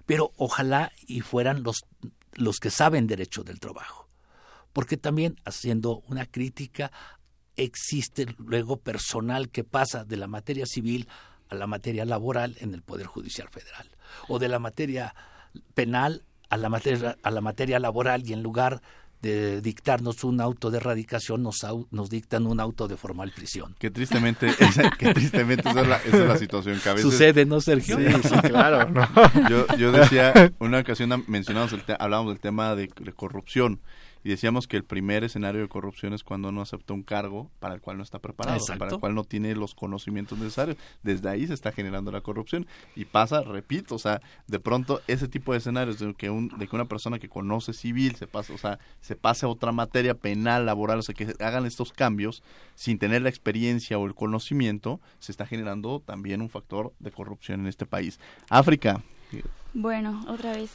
pero 0.06 0.32
ojalá 0.36 0.92
y 1.06 1.20
fueran 1.20 1.62
los, 1.62 1.84
los 2.34 2.58
que 2.58 2.70
saben 2.70 3.06
derecho 3.06 3.44
del 3.44 3.60
trabajo. 3.60 4.08
Porque 4.72 4.96
también, 4.96 5.36
haciendo 5.44 6.02
una 6.08 6.26
crítica, 6.26 6.90
existe 7.56 8.26
luego 8.38 8.78
personal 8.78 9.50
que 9.50 9.64
pasa 9.64 10.04
de 10.04 10.16
la 10.16 10.26
materia 10.26 10.66
civil 10.66 11.08
a 11.48 11.54
la 11.54 11.66
materia 11.66 12.04
laboral 12.04 12.56
en 12.60 12.72
el 12.72 12.82
Poder 12.82 13.06
Judicial 13.06 13.48
Federal, 13.50 13.90
o 14.28 14.38
de 14.38 14.48
la 14.48 14.58
materia 14.58 15.14
penal 15.74 16.24
a 16.48 16.56
la 16.56 16.68
materia, 16.68 17.16
a 17.22 17.30
la 17.30 17.40
materia 17.40 17.78
laboral 17.78 18.28
y 18.28 18.32
en 18.32 18.42
lugar 18.42 18.82
de 19.22 19.60
dictarnos 19.60 20.24
un 20.24 20.40
auto 20.40 20.70
de 20.70 20.78
erradicación, 20.78 21.42
nos, 21.42 21.64
nos 21.92 22.10
dictan 22.10 22.46
un 22.46 22.58
auto 22.58 22.88
de 22.88 22.96
formal 22.96 23.32
prisión. 23.34 23.74
Que 23.78 23.90
tristemente, 23.90 24.48
esa, 24.58 24.90
que 24.90 25.14
tristemente 25.14 25.68
esa, 25.68 25.80
es 25.80 25.88
la, 25.88 25.96
esa 25.98 26.16
es 26.18 26.28
la 26.28 26.36
situación 26.36 26.80
que 26.82 26.88
a 26.88 26.94
veces... 26.94 27.10
Sucede, 27.10 27.46
¿no, 27.46 27.60
Sergio? 27.60 27.96
Sí, 27.98 28.04
sí 28.28 28.34
claro. 28.48 28.92
Yo, 29.48 29.66
yo 29.76 29.92
decía, 29.92 30.52
una 30.58 30.80
ocasión 30.80 31.24
mencionamos 31.26 31.72
el 31.72 31.82
hablábamos 31.98 32.32
del 32.32 32.40
tema 32.40 32.74
de, 32.74 32.88
corrupción 33.14 33.80
Y 34.24 34.30
decíamos 34.30 34.66
que 34.66 34.76
el 34.76 34.84
primer 34.84 35.24
escenario 35.24 35.60
de 35.60 35.68
corrupción 35.68 36.12
es 36.12 36.22
cuando 36.22 36.52
no 36.52 36.60
acepta 36.60 36.94
un 36.94 37.02
cargo 37.02 37.50
para 37.58 37.74
el 37.74 37.80
cual 37.80 37.96
no 37.96 38.02
está 38.02 38.18
preparado, 38.18 38.58
para 38.78 38.92
el 38.92 39.00
cual 39.00 39.14
no 39.14 39.24
tiene 39.24 39.54
los 39.54 39.74
conocimientos 39.74 40.38
necesarios. 40.38 40.76
Desde 41.02 41.28
ahí 41.28 41.46
se 41.46 41.54
está 41.54 41.72
generando 41.72 42.12
la 42.12 42.20
corrupción 42.20 42.66
y 42.94 43.04
pasa, 43.04 43.42
repito, 43.42 43.96
o 43.96 43.98
sea, 43.98 44.20
de 44.46 44.60
pronto 44.60 45.00
ese 45.06 45.28
tipo 45.28 45.52
de 45.52 45.58
escenarios 45.58 45.98
de 45.98 46.14
que, 46.14 46.30
un, 46.30 46.48
de 46.58 46.68
que 46.68 46.76
una 46.76 46.86
persona 46.86 47.18
que 47.18 47.28
conoce 47.28 47.72
civil 47.72 48.14
se 48.16 48.26
pasa, 48.26 48.52
o 48.52 48.58
sea, 48.58 48.78
se 49.00 49.16
pase 49.16 49.46
a 49.46 49.48
otra 49.48 49.72
materia 49.72 50.14
penal, 50.14 50.66
laboral, 50.66 51.00
o 51.00 51.02
sea, 51.02 51.14
que 51.14 51.34
hagan 51.40 51.66
estos 51.66 51.92
cambios 51.92 52.42
sin 52.74 52.98
tener 52.98 53.22
la 53.22 53.28
experiencia 53.28 53.98
o 53.98 54.06
el 54.06 54.14
conocimiento, 54.14 55.00
se 55.18 55.32
está 55.32 55.46
generando 55.46 56.00
también 56.00 56.42
un 56.42 56.48
factor 56.48 56.92
de 56.98 57.10
corrupción 57.10 57.60
en 57.60 57.66
este 57.66 57.86
país. 57.86 58.18
África. 58.48 59.02
Bueno, 59.74 60.24
otra 60.28 60.52
vez. 60.52 60.70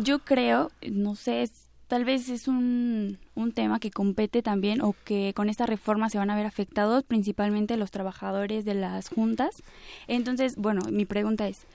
Yo 0.00 0.18
creo, 0.18 0.70
no 0.90 1.14
sé, 1.14 1.48
tal 1.88 2.04
vez 2.04 2.28
es 2.28 2.48
un, 2.48 3.18
un 3.34 3.52
tema 3.52 3.78
que 3.78 3.90
compete 3.90 4.42
también 4.42 4.80
o 4.80 4.94
que 5.04 5.32
con 5.34 5.48
esta 5.48 5.66
reforma 5.66 6.10
se 6.10 6.18
van 6.18 6.30
a 6.30 6.36
ver 6.36 6.46
afectados 6.46 7.04
principalmente 7.04 7.76
los 7.76 7.90
trabajadores 7.90 8.64
de 8.64 8.74
las 8.74 9.08
juntas. 9.08 9.62
Entonces, 10.06 10.56
bueno, 10.56 10.82
mi 10.90 11.04
pregunta 11.04 11.48
es, 11.48 11.66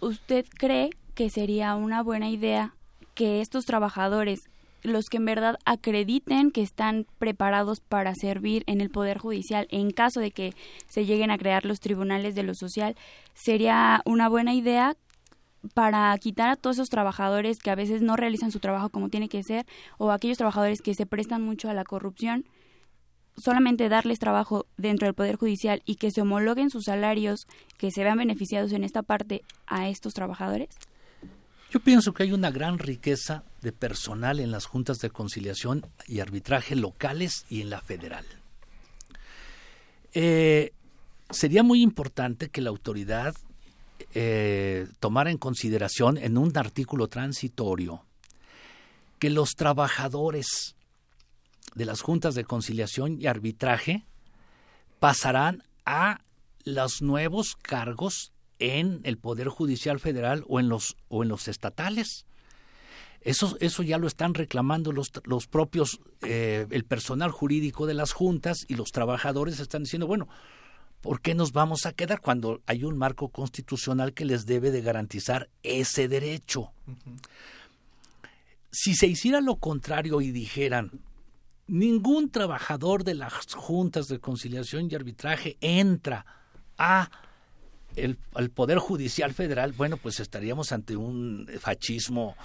¿usted 0.00 0.44
cree 0.58 0.90
que 1.14 1.30
sería 1.30 1.74
una 1.76 2.02
buena 2.02 2.28
idea 2.28 2.74
que 3.14 3.40
estos 3.40 3.64
trabajadores, 3.64 4.40
los 4.82 5.06
que 5.06 5.16
en 5.16 5.24
verdad 5.24 5.56
acrediten 5.64 6.50
que 6.50 6.62
están 6.62 7.06
preparados 7.18 7.80
para 7.80 8.14
servir 8.14 8.64
en 8.66 8.80
el 8.80 8.90
Poder 8.90 9.18
Judicial 9.18 9.66
en 9.70 9.92
caso 9.92 10.20
de 10.20 10.32
que 10.32 10.52
se 10.88 11.06
lleguen 11.06 11.30
a 11.30 11.38
crear 11.38 11.64
los 11.64 11.80
tribunales 11.80 12.34
de 12.34 12.42
lo 12.42 12.54
social, 12.54 12.96
sería 13.34 14.02
una 14.04 14.28
buena 14.28 14.52
idea 14.52 14.96
para 15.72 16.16
quitar 16.18 16.50
a 16.50 16.56
todos 16.56 16.76
esos 16.76 16.90
trabajadores 16.90 17.58
que 17.58 17.70
a 17.70 17.74
veces 17.74 18.02
no 18.02 18.16
realizan 18.16 18.50
su 18.50 18.60
trabajo 18.60 18.90
como 18.90 19.08
tiene 19.08 19.28
que 19.28 19.42
ser 19.42 19.66
o 19.98 20.10
aquellos 20.10 20.38
trabajadores 20.38 20.82
que 20.82 20.94
se 20.94 21.06
prestan 21.06 21.42
mucho 21.42 21.70
a 21.70 21.74
la 21.74 21.84
corrupción, 21.84 22.44
solamente 23.36 23.88
darles 23.88 24.18
trabajo 24.18 24.66
dentro 24.76 25.06
del 25.06 25.14
Poder 25.14 25.36
Judicial 25.36 25.82
y 25.84 25.96
que 25.96 26.10
se 26.10 26.20
homologuen 26.20 26.70
sus 26.70 26.84
salarios, 26.84 27.46
que 27.78 27.90
se 27.90 28.04
vean 28.04 28.18
beneficiados 28.18 28.72
en 28.72 28.84
esta 28.84 29.02
parte 29.02 29.42
a 29.66 29.88
estos 29.88 30.14
trabajadores? 30.14 30.68
Yo 31.70 31.80
pienso 31.80 32.14
que 32.14 32.22
hay 32.22 32.32
una 32.32 32.52
gran 32.52 32.78
riqueza 32.78 33.42
de 33.60 33.72
personal 33.72 34.38
en 34.38 34.52
las 34.52 34.66
juntas 34.66 34.98
de 34.98 35.10
conciliación 35.10 35.84
y 36.06 36.20
arbitraje 36.20 36.76
locales 36.76 37.46
y 37.48 37.62
en 37.62 37.70
la 37.70 37.80
federal. 37.80 38.24
Eh, 40.12 40.72
sería 41.30 41.64
muy 41.64 41.82
importante 41.82 42.48
que 42.48 42.60
la 42.60 42.70
autoridad 42.70 43.34
eh, 44.14 44.86
tomar 45.00 45.28
en 45.28 45.38
consideración 45.38 46.18
en 46.18 46.38
un 46.38 46.56
artículo 46.56 47.08
transitorio 47.08 48.04
que 49.18 49.30
los 49.30 49.50
trabajadores 49.56 50.74
de 51.74 51.84
las 51.84 52.00
juntas 52.00 52.34
de 52.34 52.44
conciliación 52.44 53.20
y 53.20 53.26
arbitraje 53.26 54.04
pasarán 55.00 55.62
a 55.84 56.20
los 56.64 57.02
nuevos 57.02 57.56
cargos 57.56 58.32
en 58.58 59.00
el 59.04 59.18
Poder 59.18 59.48
Judicial 59.48 60.00
Federal 60.00 60.44
o 60.48 60.60
en 60.60 60.68
los, 60.68 60.96
o 61.08 61.22
en 61.22 61.28
los 61.28 61.48
estatales. 61.48 62.26
Eso, 63.20 63.56
eso 63.60 63.82
ya 63.82 63.98
lo 63.98 64.06
están 64.06 64.34
reclamando 64.34 64.92
los, 64.92 65.10
los 65.24 65.46
propios, 65.46 66.00
eh, 66.22 66.66
el 66.70 66.84
personal 66.84 67.30
jurídico 67.30 67.86
de 67.86 67.94
las 67.94 68.12
juntas 68.12 68.64
y 68.68 68.74
los 68.74 68.92
trabajadores 68.92 69.60
están 69.60 69.84
diciendo, 69.84 70.06
bueno, 70.06 70.28
¿por 71.04 71.20
qué 71.20 71.34
nos 71.34 71.52
vamos 71.52 71.84
a 71.84 71.92
quedar 71.92 72.22
cuando 72.22 72.62
hay 72.64 72.82
un 72.82 72.96
marco 72.96 73.28
constitucional 73.28 74.14
que 74.14 74.24
les 74.24 74.46
debe 74.46 74.70
de 74.70 74.80
garantizar 74.80 75.50
ese 75.62 76.08
derecho? 76.08 76.72
Si 78.72 78.94
se 78.94 79.06
hiciera 79.06 79.42
lo 79.42 79.56
contrario 79.56 80.22
y 80.22 80.30
dijeran, 80.32 81.02
ningún 81.66 82.30
trabajador 82.30 83.04
de 83.04 83.16
las 83.16 83.52
juntas 83.54 84.06
de 84.06 84.18
conciliación 84.18 84.88
y 84.90 84.94
arbitraje 84.94 85.58
entra 85.60 86.24
a 86.78 87.10
el, 87.96 88.16
Poder 88.50 88.78
Judicial 88.78 89.32
Federal, 89.32 89.72
bueno, 89.72 89.96
pues 89.96 90.20
estaríamos 90.20 90.72
ante 90.72 90.96
un 90.96 91.48
fascismo 91.60 92.36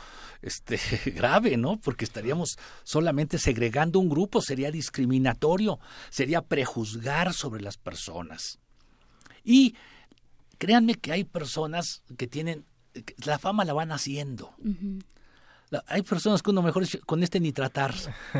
este, 0.41 0.79
grave, 1.12 1.57
¿no? 1.57 1.77
Porque 1.77 2.05
estaríamos 2.05 2.57
solamente 2.83 3.38
segregando 3.38 3.99
un 3.99 4.09
grupo, 4.09 4.41
sería 4.41 4.71
discriminatorio, 4.71 5.79
sería 6.09 6.41
prejuzgar 6.41 7.33
sobre 7.33 7.62
las 7.62 7.77
personas. 7.77 8.59
Y 9.43 9.75
créanme 10.57 10.95
que 10.95 11.12
hay 11.12 11.23
personas 11.23 12.03
que 12.17 12.27
tienen, 12.27 12.65
la 13.25 13.39
fama 13.39 13.65
la 13.65 13.73
van 13.73 13.91
haciendo. 13.91 14.53
hay 15.88 16.01
personas 16.03 16.41
que 16.41 16.51
uno 16.51 16.62
mejor 16.62 16.85
con 17.05 17.23
este 17.23 17.39
ni 17.39 17.51
tratar. 17.51 17.95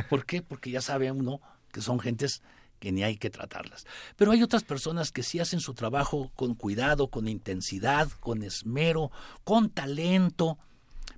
¿Por 0.10 0.26
qué? 0.26 0.42
Porque 0.42 0.72
ya 0.72 0.82
sabe 0.82 1.12
uno 1.12 1.40
que 1.72 1.82
son 1.82 2.00
gentes 2.00 2.42
que 2.80 2.92
ni 2.92 3.04
hay 3.04 3.18
que 3.18 3.30
tratarlas. 3.30 3.86
Pero 4.16 4.32
hay 4.32 4.44
otras 4.44 4.64
personas 4.64 5.12
que 5.12 5.24
sí 5.24 5.40
hacen 5.40 5.60
su 5.60 5.74
trabajo 5.74 6.32
con 6.36 6.56
cuidado, 6.56 7.10
con 7.10 7.28
intensidad, 7.28 8.10
con 8.20 8.44
esmero, 8.44 9.12
con 9.44 9.70
talento, 9.70 10.58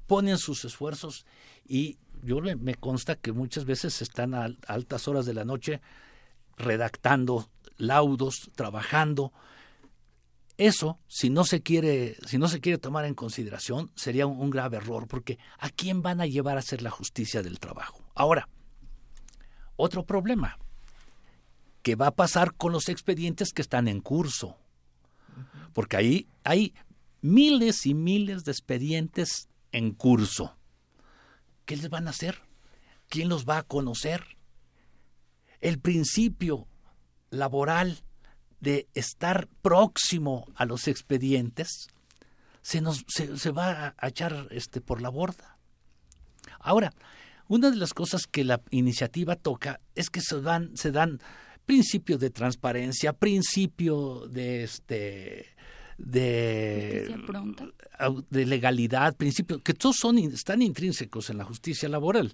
ponen 0.08 0.38
sus 0.38 0.66
esfuerzos 0.66 1.26
y 1.66 1.98
yo 2.24 2.42
me 2.42 2.76
consta 2.76 3.16
que 3.16 3.32
muchas 3.32 3.66
veces 3.66 4.02
están 4.02 4.34
a 4.34 4.50
altas 4.68 5.08
horas 5.08 5.26
de 5.26 5.34
la 5.34 5.46
noche 5.46 5.82
redactando 6.58 7.50
laudos, 7.78 8.52
trabajando. 8.56 9.34
Eso, 10.58 11.00
si 11.08 11.30
no 11.30 11.44
se 11.44 11.62
quiere, 11.62 12.16
si 12.28 12.38
no 12.38 12.48
se 12.48 12.60
quiere 12.60 12.78
tomar 12.78 13.06
en 13.06 13.16
consideración, 13.16 13.92
sería 13.96 14.28
un, 14.28 14.40
un 14.40 14.52
grave 14.52 14.78
error, 14.78 15.08
porque 15.08 15.40
¿a 15.58 15.70
quién 15.70 16.02
van 16.02 16.22
a 16.22 16.28
llevar 16.28 16.58
a 16.58 16.60
hacer 16.60 16.84
la 16.84 16.92
justicia 16.92 17.42
del 17.42 17.60
trabajo? 17.60 18.04
Ahora, 18.14 18.48
otro 19.76 20.06
problema. 20.06 20.60
¿Qué 21.82 21.96
va 21.96 22.08
a 22.08 22.16
pasar 22.16 22.54
con 22.54 22.72
los 22.72 22.90
expedientes 22.90 23.54
que 23.54 23.62
están 23.62 23.88
en 23.88 24.02
curso? 24.02 24.58
Porque 25.74 25.98
ahí 25.98 26.28
hay 26.44 26.74
miles 27.22 27.86
y 27.86 27.94
miles 27.94 28.44
de 28.44 28.52
expedientes 28.52 29.48
en 29.72 29.92
curso. 29.92 30.58
¿Qué 31.66 31.78
les 31.78 31.90
van 31.90 32.08
a 32.08 32.12
hacer? 32.12 32.42
¿Quién 33.08 33.30
los 33.30 33.46
va 33.46 33.60
a 33.60 33.64
conocer? 33.64 34.24
El 35.60 35.80
principio 35.80 36.68
laboral 37.30 38.04
de 38.60 38.88
estar 38.94 39.48
próximo 39.62 40.48
a 40.56 40.66
los 40.66 40.88
expedientes 40.88 41.88
se, 42.62 42.82
nos, 42.82 43.04
se, 43.08 43.52
va 43.52 43.96
a 43.98 44.08
echar 44.08 44.48
este, 44.52 44.82
por 44.82 45.02
la 45.02 45.10
borda. 45.10 45.58
Ahora, 46.60 46.94
una 47.48 47.72
de 47.72 47.78
las 47.78 47.94
cosas 47.94 48.28
que 48.28 48.44
la 48.44 48.62
iniciativa 48.70 49.36
toca 49.36 49.82
es 49.96 50.10
que 50.10 50.22
se 50.22 50.42
dan, 50.42 50.78
se 50.78 50.92
dan 50.92 51.20
principio 51.72 52.18
de 52.18 52.32
transparencia, 52.32 53.14
principio 53.14 54.28
de 54.28 54.64
este 54.64 55.46
de, 55.98 57.16
de 58.30 58.46
legalidad, 58.46 59.16
principios, 59.16 59.62
que 59.62 59.74
todos 59.74 59.96
son, 59.96 60.18
están 60.18 60.62
intrínsecos 60.62 61.30
en 61.30 61.38
la 61.38 61.46
justicia 61.46 61.88
laboral, 61.88 62.34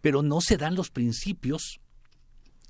pero 0.00 0.24
no 0.24 0.40
se 0.40 0.56
dan 0.56 0.74
los 0.74 0.90
principios, 0.90 1.78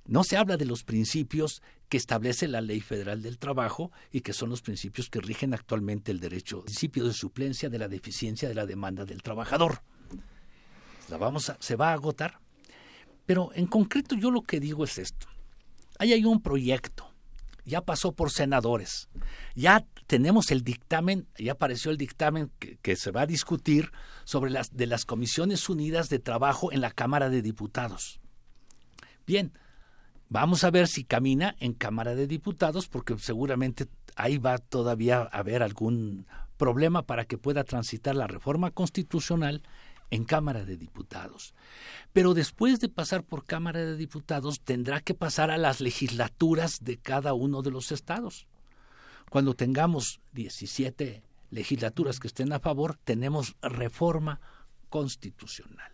no 0.05 0.23
se 0.23 0.37
habla 0.37 0.59
de 0.59 0.67
los 0.67 0.85
principios 0.85 1.63
que 1.89 1.97
establece 1.97 2.47
la 2.47 2.61
Ley 2.61 2.81
Federal 2.83 3.23
del 3.23 3.39
Trabajo 3.39 3.91
y 4.11 4.21
que 4.21 4.35
son 4.35 4.51
los 4.51 4.61
principios 4.61 5.09
que 5.09 5.21
rigen 5.21 5.55
actualmente 5.55 6.13
el 6.13 6.21
derecho, 6.21 6.63
principio 6.63 7.07
de 7.07 7.15
suplencia 7.15 7.71
de 7.71 7.79
la 7.79 7.89
deficiencia 7.89 8.51
de 8.51 8.55
la 8.55 8.67
demanda 8.67 9.07
del 9.07 9.23
trabajador. 9.23 9.81
La 11.09 11.17
vamos 11.17 11.49
a, 11.49 11.57
se 11.59 11.75
va 11.75 11.89
a 11.89 11.95
agotar. 11.95 12.39
Pero 13.25 13.51
en 13.55 13.67
concreto 13.67 14.15
yo 14.15 14.31
lo 14.31 14.43
que 14.43 14.61
digo 14.61 14.85
es 14.85 14.99
esto. 14.99 15.32
Ahí 16.03 16.13
hay 16.13 16.25
un 16.25 16.43
proyecto 16.43 17.13
ya 17.65 17.81
pasó 17.81 18.13
por 18.13 18.31
senadores, 18.31 19.09
ya 19.55 19.87
tenemos 20.07 20.51
el 20.51 20.63
dictamen, 20.65 21.29
ya 21.39 21.53
apareció 21.53 21.91
el 21.91 21.97
dictamen 21.97 22.51
que, 22.59 22.97
se 22.97 23.11
va 23.11 23.23
a 23.23 23.27
discutir 23.27 23.93
sobre 24.25 24.51
las 24.51 24.75
de 24.75 24.87
las 24.87 25.05
comisiones 25.05 25.69
unidas 25.69 26.09
de 26.09 26.19
trabajo 26.19 26.73
en 26.73 26.81
la 26.81 26.91
Cámara 26.91 27.31
de 27.31 27.41
Diputados. 27.41 28.21
Bien, 29.27 29.53
vamos 30.29 30.65
a 30.65 30.71
ver 30.71 30.89
si 30.89 31.05
camina 31.05 31.55
en 31.61 31.73
Cámara 31.73 32.15
de 32.15 32.27
Diputados, 32.27 32.89
porque 32.89 33.17
seguramente 33.19 33.87
ahí 34.17 34.39
va 34.39 34.59
todavía 34.59 35.19
a 35.19 35.39
haber 35.39 35.63
algún 35.63 36.27
problema 36.57 37.03
para 37.03 37.27
que 37.27 37.39
pueda 37.39 37.65
transitar 37.65 38.17
la 38.17 38.27
reforma 38.27 38.73
constitucional 38.73 39.63
en 40.11 40.25
Cámara 40.25 40.65
de 40.65 40.77
Diputados. 40.77 41.55
Pero 42.13 42.35
después 42.35 42.81
de 42.81 42.89
pasar 42.89 43.25
por 43.25 43.45
Cámara 43.45 43.81
de 43.81 43.97
Diputados 43.97 44.61
tendrá 44.61 45.01
que 45.01 45.15
pasar 45.15 45.51
a 45.51 45.59
las 45.59 45.81
legislaturas 45.81 46.79
de 46.83 46.99
cada 46.99 47.33
uno 47.33 47.63
de 47.63 47.71
los 47.71 47.93
estados. 47.93 48.47
Cuando 49.31 49.55
tengamos 49.55 50.21
17 50.33 51.23
legislaturas 51.51 52.21
que 52.21 52.29
estén 52.29 52.53
a 52.53 52.61
favor, 52.61 52.99
tenemos 53.05 53.57
reforma 53.63 54.41
constitucional. 54.89 55.93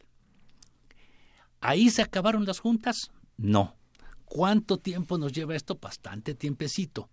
¿Ahí 1.60 1.90
se 1.90 2.02
acabaron 2.02 2.44
las 2.44 2.60
juntas? 2.60 3.10
No. 3.36 3.76
¿Cuánto 4.24 4.78
tiempo 4.78 5.18
nos 5.18 5.32
lleva 5.32 5.56
esto? 5.56 5.76
Bastante 5.76 6.34
tiempecito. 6.34 7.08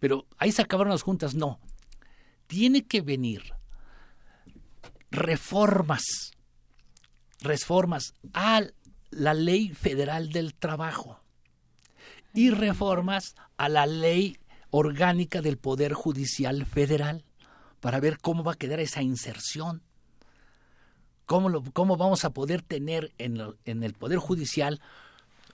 Pero 0.00 0.26
ahí 0.36 0.52
se 0.52 0.62
acabaron 0.62 0.92
las 0.92 1.02
juntas, 1.02 1.34
no. 1.34 1.60
Tiene 2.46 2.84
que 2.84 3.00
venir 3.00 3.54
reformas 5.14 6.32
reformas 7.40 8.14
a 8.32 8.62
la 9.10 9.34
ley 9.34 9.68
federal 9.68 10.30
del 10.30 10.54
trabajo 10.54 11.20
y 12.32 12.50
reformas 12.50 13.36
a 13.56 13.68
la 13.68 13.86
ley 13.86 14.38
orgánica 14.70 15.40
del 15.40 15.56
Poder 15.56 15.92
Judicial 15.92 16.66
Federal 16.66 17.24
para 17.80 18.00
ver 18.00 18.18
cómo 18.18 18.42
va 18.42 18.52
a 18.52 18.56
quedar 18.56 18.80
esa 18.80 19.02
inserción. 19.02 19.82
¿Cómo, 21.26 21.48
lo, 21.48 21.62
cómo 21.62 21.96
vamos 21.96 22.24
a 22.24 22.30
poder 22.30 22.60
tener 22.60 23.12
en, 23.18 23.40
en, 23.64 23.82
el 23.82 23.94
Poder 23.94 24.18
Judicial 24.18 24.80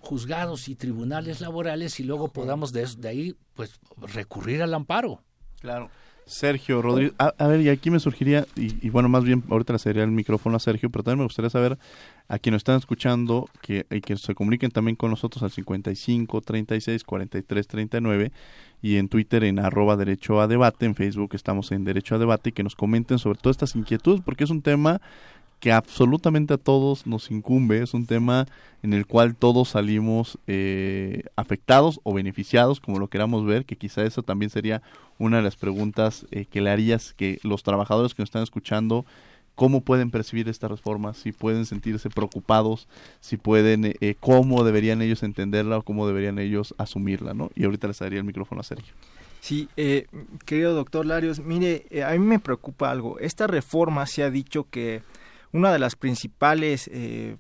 juzgados 0.01 0.69
y 0.69 0.75
tribunales 0.75 1.41
laborales 1.41 2.01
y 2.01 2.05
luego 2.05 2.29
podamos 2.29 2.73
desde 2.73 3.03
de 3.03 3.09
ahí 3.09 3.37
pues 3.55 3.79
recurrir 3.99 4.63
al 4.63 4.75
amparo? 4.75 5.23
Claro. 5.61 5.91
Sergio 6.27 6.81
Rodríguez, 6.81 7.15
a, 7.19 7.47
ver, 7.47 7.61
y 7.61 7.69
aquí 7.69 7.91
me 7.91 7.99
surgiría, 7.99 8.47
y, 8.55 8.89
bueno, 8.91 9.09
más 9.09 9.25
bien 9.25 9.43
ahorita 9.51 9.73
le 9.73 9.79
cedería 9.79 10.05
el 10.05 10.11
micrófono 10.11 10.57
a 10.57 10.61
Sergio, 10.61 10.89
pero 10.91 11.03
también 11.03 11.19
me 11.19 11.25
gustaría 11.25 11.51
saber 11.51 11.79
a 12.29 12.39
quienes 12.39 12.61
están 12.61 12.77
escuchando 12.77 13.49
que, 13.61 13.87
y 13.91 14.01
que 14.01 14.17
se 14.17 14.35
comuniquen 14.35 14.71
también 14.71 14.95
con 14.95 15.11
nosotros 15.11 15.43
al 15.43 15.51
55 15.51 16.41
36 16.41 17.03
43 17.03 17.67
39 17.67 18.33
y 18.83 18.97
en 18.97 19.09
Twitter 19.09 19.43
en 19.43 19.59
arroba 19.59 19.97
derecho 19.97 20.41
a 20.41 20.47
debate, 20.47 20.87
en 20.87 20.95
Facebook 20.95 21.31
estamos 21.35 21.73
en 21.73 21.85
derecho 21.85 22.15
a 22.15 22.19
debate 22.19 22.51
y 22.51 22.53
que 22.53 22.63
nos 22.63 22.77
comenten 22.77 23.19
sobre 23.19 23.39
todas 23.41 23.55
estas 23.55 23.75
inquietudes 23.75 24.21
porque 24.25 24.45
es 24.45 24.51
un 24.51 24.63
tema 24.63 25.01
que 25.61 25.73
absolutamente 25.73 26.55
a 26.55 26.59
todos 26.59 27.07
nos 27.07 27.31
incumbe, 27.31 27.83
es 27.83 27.93
un 27.93 28.07
tema 28.07 28.47
en 28.83 28.95
el 28.95 29.07
cual 29.07 29.37
todos 29.37 29.69
salimos 29.69 30.39
eh, 30.47 31.25
afectados 31.37 32.01
o 32.03 32.15
beneficiados, 32.15 32.81
como 32.81 32.99
lo 32.99 33.09
queramos 33.09 33.45
ver, 33.45 33.67
que 33.67 33.77
quizá 33.77 34.03
eso 34.05 34.23
también 34.23 34.51
sería 34.51 34.81
una 35.19 35.37
de 35.37 35.43
las 35.43 35.57
preguntas 35.57 36.27
eh, 36.31 36.47
que 36.47 36.63
le 36.63 36.71
harías 36.71 37.13
que 37.13 37.39
los 37.43 37.63
trabajadores 37.63 38.15
que 38.15 38.23
nos 38.23 38.29
están 38.29 38.43
escuchando, 38.43 39.05
cómo 39.55 39.83
pueden 39.83 40.11
percibir 40.11 40.49
esta 40.49 40.67
reforma, 40.67 41.13
si 41.13 41.31
pueden 41.31 41.67
sentirse 41.67 42.09
preocupados, 42.09 42.89
si 43.21 43.37
pueden, 43.37 43.85
eh, 43.85 44.15
cómo 44.19 44.65
deberían 44.65 45.03
ellos 45.03 45.23
entenderla 45.23 45.77
o 45.77 45.83
cómo 45.83 46.07
deberían 46.07 46.39
ellos 46.39 46.75
asumirla, 46.79 47.35
¿no? 47.35 47.51
Y 47.55 47.65
ahorita 47.65 47.87
les 47.87 47.99
daría 47.99 48.19
el 48.19 48.25
micrófono 48.25 48.63
a 48.63 48.65
Sergio. 48.65 48.95
Sí, 49.43 49.69
querido 50.45 50.75
doctor 50.75 51.05
Larios, 51.07 51.41
mire, 51.41 51.87
a 52.05 52.13
mí 52.13 52.19
me 52.19 52.39
preocupa 52.39 52.91
algo. 52.91 53.19
Esta 53.19 53.47
reforma 53.47 54.07
se 54.07 54.23
ha 54.23 54.31
dicho 54.31 54.67
que 54.71 55.03
una 55.53 55.73
de 55.73 55.79
las 55.79 55.97
principales 55.97 56.89
eh, 56.93 57.37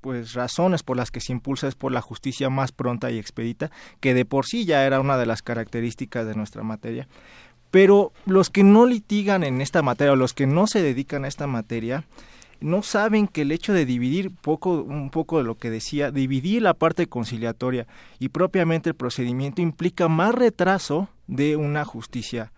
pues 0.00 0.34
razones 0.34 0.82
por 0.82 0.96
las 0.96 1.10
que 1.10 1.20
se 1.20 1.32
impulsa 1.32 1.68
es 1.68 1.74
por 1.74 1.92
la 1.92 2.00
justicia 2.00 2.50
más 2.50 2.72
pronta 2.72 3.10
y 3.10 3.18
expedita, 3.18 3.70
que 4.00 4.14
de 4.14 4.24
por 4.24 4.46
sí 4.46 4.64
ya 4.64 4.86
era 4.86 5.00
una 5.00 5.18
de 5.18 5.26
las 5.26 5.42
características 5.42 6.26
de 6.26 6.34
nuestra 6.34 6.62
materia. 6.62 7.08
Pero 7.70 8.12
los 8.24 8.48
que 8.48 8.64
no 8.64 8.86
litigan 8.86 9.44
en 9.44 9.60
esta 9.60 9.82
materia 9.82 10.12
o 10.12 10.16
los 10.16 10.32
que 10.32 10.46
no 10.46 10.66
se 10.66 10.82
dedican 10.82 11.24
a 11.24 11.28
esta 11.28 11.46
materia 11.46 12.04
no 12.60 12.82
saben 12.82 13.28
que 13.28 13.42
el 13.42 13.52
hecho 13.52 13.72
de 13.72 13.86
dividir 13.86 14.34
poco 14.34 14.82
un 14.82 15.10
poco 15.10 15.38
de 15.38 15.44
lo 15.44 15.56
que 15.56 15.70
decía, 15.70 16.10
dividir 16.10 16.62
la 16.62 16.74
parte 16.74 17.06
conciliatoria 17.06 17.86
y 18.18 18.30
propiamente 18.30 18.90
el 18.90 18.96
procedimiento 18.96 19.62
implica 19.62 20.08
más 20.08 20.34
retraso 20.34 21.08
de 21.26 21.56
una 21.56 21.84
justicia, 21.84 22.52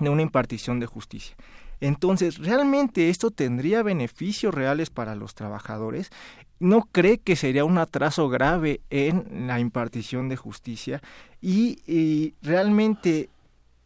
de 0.00 0.10
una 0.10 0.22
impartición 0.22 0.80
de 0.80 0.86
justicia. 0.86 1.36
Entonces, 1.80 2.38
¿realmente 2.38 3.10
esto 3.10 3.30
tendría 3.30 3.82
beneficios 3.82 4.54
reales 4.54 4.90
para 4.90 5.14
los 5.14 5.34
trabajadores? 5.34 6.10
¿No 6.58 6.88
cree 6.90 7.18
que 7.18 7.36
sería 7.36 7.64
un 7.64 7.78
atraso 7.78 8.28
grave 8.28 8.80
en 8.88 9.46
la 9.46 9.60
impartición 9.60 10.28
de 10.28 10.36
justicia? 10.36 11.02
¿Y, 11.42 12.34
realmente 12.42 13.28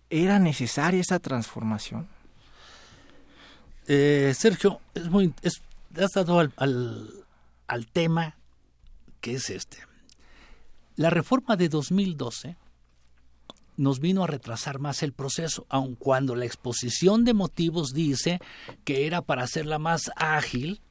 era 0.08 0.38
necesaria 0.38 1.00
esa 1.00 1.18
transformación? 1.18 2.06
Eh, 3.88 4.32
Sergio, 4.36 4.80
es 4.94 5.08
muy, 5.10 5.34
has 5.42 6.10
dado 6.14 6.38
al, 6.38 6.52
al 7.66 7.86
tema 7.88 8.36
que 9.20 9.34
es 9.34 9.50
este. 9.50 9.78
La 10.94 11.10
reforma 11.10 11.56
de 11.56 11.68
2012 11.68 12.56
nos 13.80 13.98
vino 13.98 14.22
a 14.22 14.26
retrasar 14.26 14.78
más 14.78 15.02
el 15.02 15.14
proceso, 15.14 15.64
aun 15.70 15.94
cuando 15.94 16.36
la 16.36 16.44
exposición 16.44 17.24
de 17.24 17.32
motivos 17.32 17.94
dice 17.94 18.38
que 18.84 19.06
era 19.06 19.22
para 19.22 19.42
hacerla 19.42 19.78
más 19.78 20.10
ágil. 20.16 20.82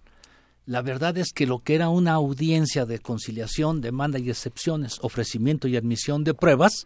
La 0.66 0.82
verdad 0.82 1.16
es 1.20 1.32
que 1.32 1.46
lo 1.46 1.60
que 1.60 1.76
era 1.76 1.90
una 1.90 2.14
audiencia 2.14 2.88
de 2.88 2.98
conciliación, 2.98 3.80
demanda 3.82 4.18
y 4.18 4.32
excepciones, 4.32 4.98
ofrecimiento 5.04 5.68
y 5.68 5.78
admisión 5.78 6.24
de 6.24 6.34
pruebas, 6.34 6.84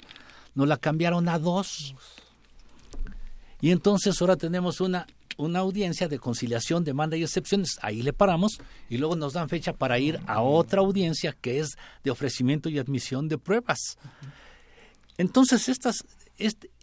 nos 0.55 0.67
la 0.67 0.75
cambiaron 0.75 1.29
a 1.29 1.39
dos. 1.39 1.95
Y 3.61 3.71
entonces 3.71 4.19
ahora 4.19 4.35
tenemos 4.35 4.81
una, 4.81 5.07
una 5.37 5.59
audiencia 5.59 6.09
de 6.09 6.19
conciliación, 6.19 6.83
demanda 6.83 7.15
y 7.15 7.23
excepciones. 7.23 7.79
Ahí 7.81 8.01
le 8.01 8.11
paramos 8.11 8.59
y 8.89 8.97
luego 8.97 9.15
nos 9.15 9.31
dan 9.31 9.47
fecha 9.47 9.71
para 9.71 9.99
ir 9.99 10.19
a 10.27 10.41
otra 10.41 10.81
audiencia 10.81 11.33
que 11.39 11.61
es 11.61 11.77
de 12.03 12.11
ofrecimiento 12.11 12.67
y 12.67 12.77
admisión 12.77 13.29
de 13.29 13.37
pruebas. 13.37 13.97
Entonces, 15.17 15.69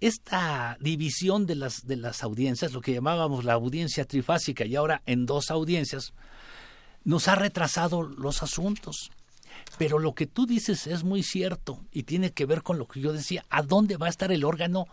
esta 0.00 0.76
división 0.80 1.46
de 1.46 1.56
las, 1.56 1.86
de 1.86 1.96
las 1.96 2.22
audiencias, 2.22 2.72
lo 2.72 2.80
que 2.80 2.92
llamábamos 2.92 3.44
la 3.44 3.54
audiencia 3.54 4.04
trifásica 4.04 4.64
y 4.64 4.76
ahora 4.76 5.02
en 5.06 5.26
dos 5.26 5.50
audiencias, 5.50 6.12
nos 7.04 7.28
ha 7.28 7.34
retrasado 7.34 8.02
los 8.02 8.42
asuntos. 8.42 9.10
Pero 9.78 9.98
lo 9.98 10.14
que 10.14 10.26
tú 10.26 10.46
dices 10.46 10.86
es 10.86 11.04
muy 11.04 11.22
cierto 11.22 11.80
y 11.90 12.04
tiene 12.04 12.32
que 12.32 12.46
ver 12.46 12.62
con 12.62 12.78
lo 12.78 12.86
que 12.86 13.00
yo 13.00 13.12
decía, 13.12 13.44
¿a 13.50 13.62
dónde 13.62 13.96
va 13.96 14.06
a 14.06 14.10
estar 14.10 14.30
el 14.30 14.44
órgano, 14.44 14.86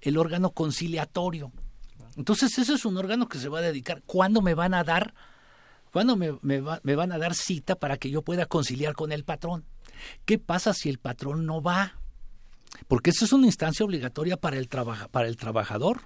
el 0.00 0.18
órgano 0.18 0.50
conciliatorio? 0.50 1.52
Entonces, 2.16 2.56
ese 2.58 2.74
es 2.74 2.84
un 2.84 2.96
órgano 2.96 3.28
que 3.28 3.38
se 3.38 3.48
va 3.48 3.58
a 3.58 3.62
dedicar. 3.62 4.02
¿Cuándo 4.06 4.40
me 4.40 4.54
van 4.54 4.74
a 4.74 4.84
dar, 4.84 5.14
cuándo 5.90 6.16
me, 6.16 6.38
me 6.42 6.94
van 6.94 7.12
a 7.12 7.18
dar 7.18 7.34
cita 7.34 7.76
para 7.76 7.96
que 7.96 8.10
yo 8.10 8.22
pueda 8.22 8.46
conciliar 8.46 8.94
con 8.94 9.10
el 9.10 9.24
patrón? 9.24 9.64
¿Qué 10.24 10.38
pasa 10.38 10.74
si 10.74 10.90
el 10.90 10.98
patrón 10.98 11.46
no 11.46 11.62
va? 11.62 11.98
Porque 12.88 13.10
eso 13.10 13.24
es 13.24 13.32
una 13.32 13.46
instancia 13.46 13.84
obligatoria 13.84 14.36
para 14.36 14.58
el, 14.58 14.68
para 15.10 15.28
el 15.28 15.36
trabajador. 15.36 16.02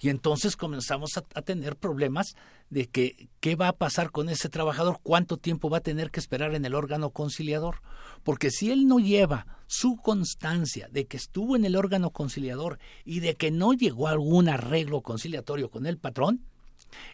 Y 0.00 0.08
entonces 0.08 0.56
comenzamos 0.56 1.12
a, 1.16 1.42
tener 1.42 1.76
problemas 1.76 2.34
de 2.70 2.88
que 2.88 3.28
qué 3.38 3.54
va 3.54 3.68
a 3.68 3.76
pasar 3.76 4.10
con 4.10 4.28
ese 4.28 4.48
trabajador, 4.48 4.98
cuánto 5.04 5.36
tiempo 5.36 5.70
va 5.70 5.78
a 5.78 5.82
tener 5.82 6.10
que 6.10 6.18
esperar 6.18 6.56
en 6.56 6.64
el 6.64 6.74
órgano 6.74 7.10
conciliador. 7.10 7.82
Porque 8.24 8.50
si 8.50 8.72
él 8.72 8.88
no 8.88 8.98
lleva 8.98 9.46
su 9.68 9.96
constancia 9.96 10.88
de 10.90 11.06
que 11.06 11.16
estuvo 11.16 11.54
en 11.54 11.64
el 11.64 11.76
órgano 11.76 12.10
conciliador 12.10 12.80
y 13.04 13.20
de 13.20 13.36
que 13.36 13.52
no 13.52 13.74
llegó 13.74 14.08
a 14.08 14.10
algún 14.10 14.48
arreglo 14.48 15.02
conciliatorio 15.02 15.70
con 15.70 15.86
el 15.86 15.98
patrón, 15.98 16.44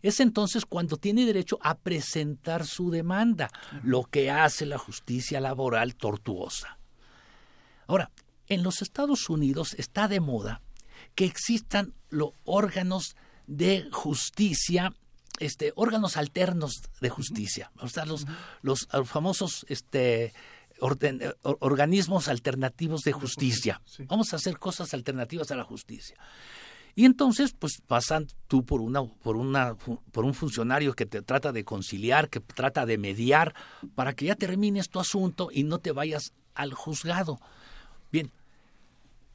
es 0.00 0.18
entonces 0.20 0.64
cuando 0.64 0.96
tiene 0.96 1.26
derecho 1.26 1.58
a 1.62 1.76
presentar 1.76 2.64
su 2.64 2.90
demanda, 2.90 3.50
lo 3.82 4.04
que 4.04 4.30
hace 4.30 4.64
la 4.64 4.78
justicia 4.78 5.40
laboral 5.40 5.94
tortuosa. 5.94 6.78
Ahora, 7.86 8.10
en 8.48 8.62
los 8.62 8.82
Estados 8.82 9.28
Unidos 9.28 9.74
está 9.78 10.08
de 10.08 10.20
moda 10.20 10.62
que 11.14 11.24
existan 11.24 11.94
los 12.10 12.30
órganos 12.44 13.16
de 13.46 13.88
justicia, 13.92 14.92
este, 15.38 15.72
órganos 15.76 16.16
alternos 16.16 16.82
de 17.00 17.08
justicia, 17.08 17.70
o 17.80 17.88
sea, 17.88 18.04
los, 18.04 18.26
los, 18.62 18.88
famosos 19.04 19.64
este, 19.68 20.32
organismos 20.80 22.28
alternativos 22.28 23.02
de 23.02 23.12
justicia. 23.12 23.80
Vamos 24.06 24.32
a 24.32 24.36
hacer 24.36 24.58
cosas 24.58 24.94
alternativas 24.94 25.50
a 25.50 25.56
la 25.56 25.64
justicia. 25.64 26.16
Y 26.94 27.04
entonces, 27.04 27.54
pues 27.56 27.80
pasan 27.86 28.26
tú 28.48 28.64
por 28.64 28.80
una, 28.80 29.04
por 29.04 29.36
una, 29.36 29.76
por 29.76 30.24
un 30.24 30.34
funcionario 30.34 30.94
que 30.94 31.06
te 31.06 31.22
trata 31.22 31.52
de 31.52 31.64
conciliar, 31.64 32.28
que 32.28 32.40
trata 32.40 32.86
de 32.86 32.98
mediar, 32.98 33.54
para 33.94 34.14
que 34.14 34.26
ya 34.26 34.34
termines 34.34 34.88
tu 34.88 34.98
asunto 34.98 35.48
y 35.52 35.62
no 35.62 35.78
te 35.78 35.92
vayas 35.92 36.32
al 36.54 36.74
juzgado. 36.74 37.38
Bien, 38.10 38.30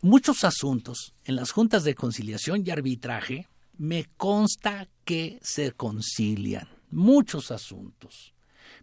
muchos 0.02 0.44
asuntos 0.44 1.14
en 1.26 1.36
las 1.36 1.52
juntas 1.52 1.84
de 1.84 1.96
conciliación 1.96 2.64
y 2.66 2.72
arbitraje 2.72 3.48
me 3.78 4.06
consta 4.18 4.88
que 5.06 5.40
se 5.42 5.72
concilian, 5.72 6.68
muchos 6.90 7.52
asuntos, 7.52 8.34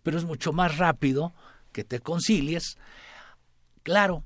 pero 0.03 0.18
es 0.18 0.24
mucho 0.24 0.53
más 0.53 0.79
rápido 0.79 1.33
que 1.72 1.85
te 1.85 2.00
concilies. 2.00 2.76
Claro, 3.83 4.24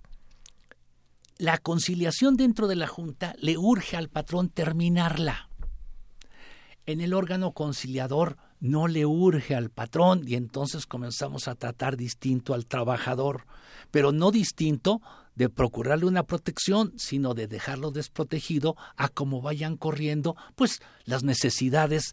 la 1.39 1.59
conciliación 1.59 2.37
dentro 2.37 2.67
de 2.67 2.77
la 2.77 2.87
junta 2.87 3.35
le 3.39 3.57
urge 3.59 3.97
al 3.97 4.09
patrón 4.09 4.49
terminarla. 4.49 5.49
En 6.87 7.01
el 7.01 7.15
órgano 7.15 7.53
conciliador 7.53 8.37
no 8.61 8.89
le 8.89 9.07
urge 9.07 9.55
al 9.55 9.71
patrón 9.71 10.23
y 10.27 10.35
entonces 10.35 10.87
comenzamos 10.87 11.49
a 11.49 11.55
tratar 11.55 11.97
distinto 11.97 12.55
al 12.55 12.67
trabajador, 12.67 13.47
pero 13.91 14.13
no 14.13 14.31
distinto 14.31 15.01
de 15.35 15.49
procurarle 15.49 16.07
una 16.07 16.25
protección, 16.25 16.93
sino 16.97 17.35
de 17.35 17.47
dejarlo 17.47 17.91
desprotegido 17.91 18.77
a 18.97 19.09
cómo 19.09 19.43
vayan 19.43 19.77
corriendo, 19.77 20.37
pues 20.55 20.81
las 21.05 21.25
necesidades 21.25 22.13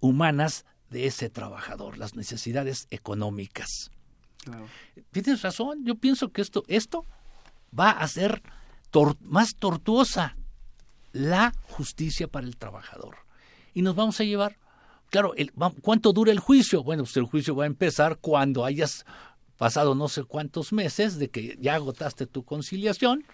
humanas 0.00 0.64
de 0.90 1.06
ese 1.06 1.30
trabajador, 1.30 1.98
las 1.98 2.14
necesidades 2.14 2.86
económicas. 2.90 3.90
Tienes 5.10 5.42
razón, 5.42 5.84
yo 5.84 5.94
pienso 5.94 6.30
que 6.30 6.42
esto, 6.42 6.64
esto 6.68 7.06
va 7.78 7.90
a 7.90 8.06
ser 8.08 8.42
más 9.20 9.56
tortuosa 9.56 10.36
la 11.12 11.52
justicia 11.68 12.28
para 12.28 12.46
el 12.46 12.56
trabajador. 12.56 13.16
Y 13.72 13.82
nos 13.82 13.96
vamos 13.96 14.20
a 14.20 14.24
llevar 14.24 14.56
claro, 15.14 15.32
el, 15.36 15.52
¿cuánto 15.52 16.12
dura 16.12 16.32
el 16.32 16.40
juicio? 16.40 16.82
Bueno, 16.82 17.04
pues 17.04 17.16
el 17.16 17.24
juicio 17.24 17.54
va 17.54 17.64
a 17.64 17.68
empezar 17.68 18.18
cuando 18.18 18.64
hayas 18.64 19.06
pasado 19.56 19.94
no 19.94 20.08
sé 20.08 20.24
cuántos 20.24 20.72
meses 20.72 21.18
de 21.18 21.28
que 21.28 21.56
ya 21.60 21.74
agotaste 21.74 22.26
tu 22.26 22.44
conciliación 22.44 23.24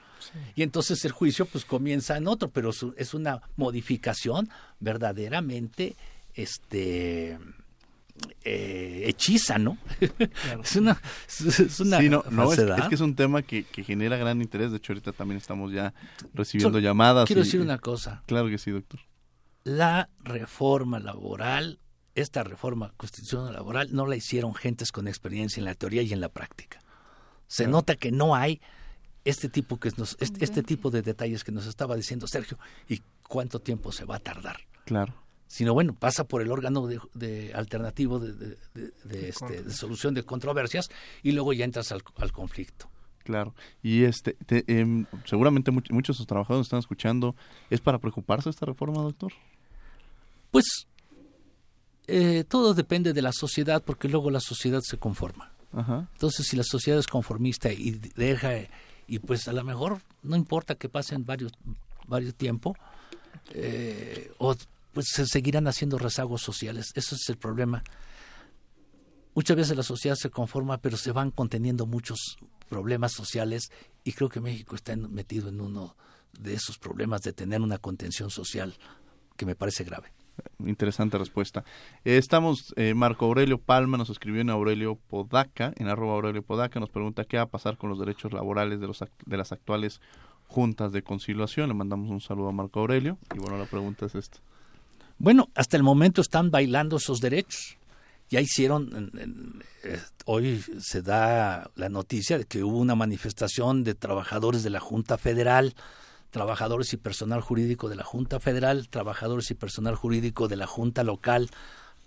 y 0.55 0.63
entonces 0.63 1.05
el 1.05 1.13
juicio 1.13 1.47
pues 1.47 1.65
comienza 1.65 2.17
en 2.17 2.29
otro, 2.29 2.51
pero 2.51 2.71
es 2.97 3.15
una 3.15 3.41
modificación 3.57 4.51
verdaderamente 4.79 5.97
este 6.35 7.39
eh, 8.45 9.05
hechiza, 9.07 9.59
¿no? 9.59 9.79
es 10.63 10.77
una, 10.77 11.01
es 11.27 11.81
una 11.81 11.99
sí, 11.99 12.09
no, 12.09 12.25
no 12.31 12.53
es, 12.53 12.61
que 12.89 12.95
es 12.95 13.01
un 13.01 13.15
tema 13.15 13.43
que, 13.43 13.65
que, 13.65 13.85
genera 13.85 14.17
gran 14.17 14.41
interés. 14.41 14.71
De 14.71 14.79
hecho, 14.79 14.93
ahorita 14.93 15.13
también 15.13 15.39
estamos 15.39 15.73
ya 15.73 15.95
recibiendo 16.35 16.79
llamadas. 16.79 17.27
Quiero 17.27 17.43
decir 17.43 17.61
una 17.61 17.79
cosa. 17.79 18.23
Claro 18.27 18.49
que 18.49 18.59
sí, 18.59 18.71
doctor. 18.71 19.01
La 19.65 20.09
reforma 20.21 21.01
laboral, 21.01 21.79
esta 22.21 22.43
reforma 22.45 22.93
constitucional 22.97 23.53
laboral, 23.53 23.89
no 23.93 24.07
la 24.07 24.17
hicieron 24.17 24.55
gentes 24.55 24.93
con 24.93 25.09
experiencia 25.09 25.61
en 25.61 25.65
la 25.65 25.75
teoría 25.75 26.03
y 26.03 26.13
en 26.13 26.21
la 26.21 26.29
práctica. 26.29 26.81
Se 27.47 27.67
nota 27.67 27.97
que 27.97 28.13
no 28.13 28.35
hay 28.35 28.61
este 29.25 29.49
tipo 29.49 29.79
que 29.79 29.91
nos, 29.97 30.17
este, 30.21 30.45
este 30.45 30.63
tipo 30.63 30.91
de 30.91 31.03
detalles 31.03 31.45
que 31.45 31.53
nos 31.53 31.67
estaba 31.67 31.97
diciendo 31.97 32.27
Sergio 32.27 32.59
y 32.89 33.03
cuánto 33.29 33.61
tiempo 33.61 33.93
se 33.93 34.05
va 34.05 34.17
a 34.17 34.21
tardar. 34.21 34.61
Claro 34.85 35.15
sino 35.51 35.75
bueno, 35.75 35.95
pasa 35.95 36.23
por 36.23 36.43
el 36.43 36.53
órgano 36.53 36.87
de, 36.87 37.53
alternativo 37.55 38.21
de, 38.21 38.57
este, 39.29 39.63
de, 39.65 39.71
solución 39.73 40.15
de 40.15 40.23
controversias 40.23 40.89
y 41.25 41.33
luego 41.33 41.53
ya 41.53 41.65
entras 41.65 41.91
al, 41.91 42.05
conflicto. 42.33 42.89
Claro, 43.25 43.53
y 43.83 44.05
este, 44.05 44.37
em, 44.49 45.07
seguramente 45.25 45.73
muchos 45.73 46.15
de 46.15 46.19
sus 46.19 46.27
trabajadores 46.29 46.67
están 46.67 46.79
escuchando. 46.79 47.35
¿Es 47.69 47.81
para 47.81 47.99
preocuparse 47.99 48.49
esta 48.49 48.65
reforma, 48.65 49.03
doctor? 49.03 49.33
Pues 50.53 50.87
eh, 52.11 52.45
todo 52.45 52.75
depende 52.75 53.13
de 53.13 53.23
la 53.23 53.33
sociedad, 53.33 53.83
porque 53.83 54.09
luego 54.09 54.31
la 54.31 54.41
sociedad 54.41 54.81
se 54.83 54.99
conforma. 54.99 55.53
Entonces, 55.73 56.49
si 56.49 56.57
la 56.57 56.65
sociedad 56.65 56.99
es 56.99 57.07
conformista 57.07 57.73
y 57.73 57.93
deja, 58.17 58.51
y 59.07 59.21
pues 59.21 59.47
a 59.47 59.53
lo 59.53 59.63
mejor 59.63 60.01
no 60.25 60.35
importa 60.35 60.75
que 60.75 60.89
pasen 60.89 61.25
varios, 61.25 61.53
varios 62.09 62.35
tiempo, 62.35 62.75
eh, 63.55 64.33
o 64.39 64.57
pues 64.93 65.07
se 65.13 65.27
seguirán 65.27 65.69
haciendo 65.69 65.97
rezagos 65.97 66.43
sociales. 66.43 66.91
Eso 66.97 67.15
es 67.15 67.29
el 67.29 67.37
problema. 67.37 67.85
Muchas 69.35 69.57
veces 69.57 69.77
la 69.77 69.85
sociedad 69.85 70.17
se 70.17 70.31
conforma, 70.31 70.79
pero 70.79 70.97
se 70.97 71.13
van 71.13 71.31
conteniendo 71.31 71.87
muchos 71.87 72.37
problemas 72.69 73.13
sociales 73.13 73.71
y 74.03 74.13
creo 74.13 74.29
que 74.29 74.41
México 74.41 74.75
está 74.75 74.97
metido 74.97 75.51
en 75.51 75.61
uno 75.61 75.95
de 76.39 76.55
esos 76.55 76.79
problemas 76.79 77.23
de 77.23 77.33
tener 77.33 77.61
una 77.61 77.79
contención 77.79 78.31
social 78.31 78.75
que 79.37 79.47
me 79.47 79.55
parece 79.55 79.85
grave. 79.85 80.13
Interesante 80.59 81.19
respuesta. 81.19 81.65
Eh, 82.05 82.17
estamos, 82.17 82.73
eh, 82.77 82.95
Marco 82.95 83.27
Aurelio 83.27 83.59
Palma 83.59 83.97
nos 83.97 84.11
escribió 84.11 84.41
en 84.41 84.51
Aurelio 84.51 84.97
Podaca, 84.97 85.73
en 85.77 85.89
arroba 85.89 86.15
Aurelio 86.15 86.43
Podaca, 86.43 86.81
nos 86.81 86.91
pregunta 86.91 87.25
qué 87.25 87.37
va 87.37 87.45
a 87.45 87.49
pasar 87.49 87.77
con 87.77 87.91
los 87.91 87.99
derechos 87.99 88.33
laborales 88.33 88.81
de, 88.81 88.87
los, 88.87 89.05
de 89.27 89.37
las 89.37 89.53
actuales 89.53 90.01
juntas 90.47 90.93
de 90.93 91.03
conciliación. 91.03 91.69
Le 91.69 91.75
mandamos 91.75 92.11
un 92.11 92.21
saludo 92.21 92.49
a 92.49 92.53
Marco 92.53 92.81
Aurelio 92.81 93.19
y 93.35 93.39
bueno, 93.39 93.57
la 93.57 93.67
pregunta 93.67 94.07
es 94.07 94.15
esta. 94.15 94.39
Bueno, 95.19 95.51
hasta 95.55 95.77
el 95.77 95.83
momento 95.83 96.21
están 96.21 96.51
bailando 96.51 96.97
esos 96.97 97.21
derechos. 97.21 97.77
Ya 98.31 98.41
hicieron, 98.41 99.61
eh, 99.85 100.01
hoy 100.25 100.65
se 100.79 101.03
da 101.03 101.69
la 101.75 101.89
noticia 101.89 102.39
de 102.39 102.45
que 102.45 102.63
hubo 102.63 102.79
una 102.79 102.95
manifestación 102.95 103.83
de 103.83 103.95
trabajadores 103.95 104.63
de 104.63 104.71
la 104.71 104.79
Junta 104.79 105.19
Federal, 105.19 105.75
trabajadores 106.31 106.93
y 106.93 106.97
personal 106.97 107.41
jurídico 107.41 107.89
de 107.89 107.97
la 107.97 108.05
Junta 108.05 108.41
Federal, 108.41 108.89
trabajadores 108.89 109.51
y 109.51 109.55
personal 109.55 109.95
jurídico 109.95 110.49
de 110.49 110.57
la 110.57 110.67
Junta 110.67 111.05
Local 111.05 111.51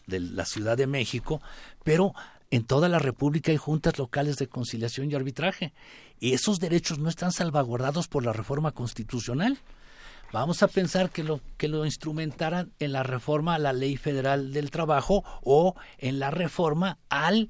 de 0.08 0.20
la 0.20 0.46
Ciudad 0.46 0.78
de 0.78 0.88
México, 0.88 1.42
pero 1.84 2.14
en 2.54 2.66
toda 2.66 2.88
la 2.88 3.00
República 3.00 3.52
hay 3.52 3.58
juntas 3.58 3.98
locales 3.98 4.38
de 4.38 4.48
conciliación 4.48 5.10
y 5.10 5.16
arbitraje. 5.16 5.74
Y 6.20 6.34
esos 6.34 6.60
derechos 6.60 7.00
no 7.00 7.10
están 7.10 7.32
salvaguardados 7.32 8.08
por 8.08 8.24
la 8.24 8.32
reforma 8.32 8.72
constitucional. 8.72 9.58
Vamos 10.32 10.62
a 10.62 10.68
pensar 10.68 11.10
que 11.10 11.24
lo, 11.24 11.42
que 11.58 11.68
lo 11.68 11.84
instrumentaran 11.84 12.72
en 12.80 12.92
la 12.92 13.04
reforma 13.04 13.56
a 13.56 13.60
la 13.60 13.74
Ley 13.74 13.98
Federal 13.98 14.54
del 14.54 14.72
Trabajo 14.72 15.24
o 15.42 15.76
en 15.98 16.20
la 16.20 16.32
reforma 16.32 17.00
al, 17.10 17.50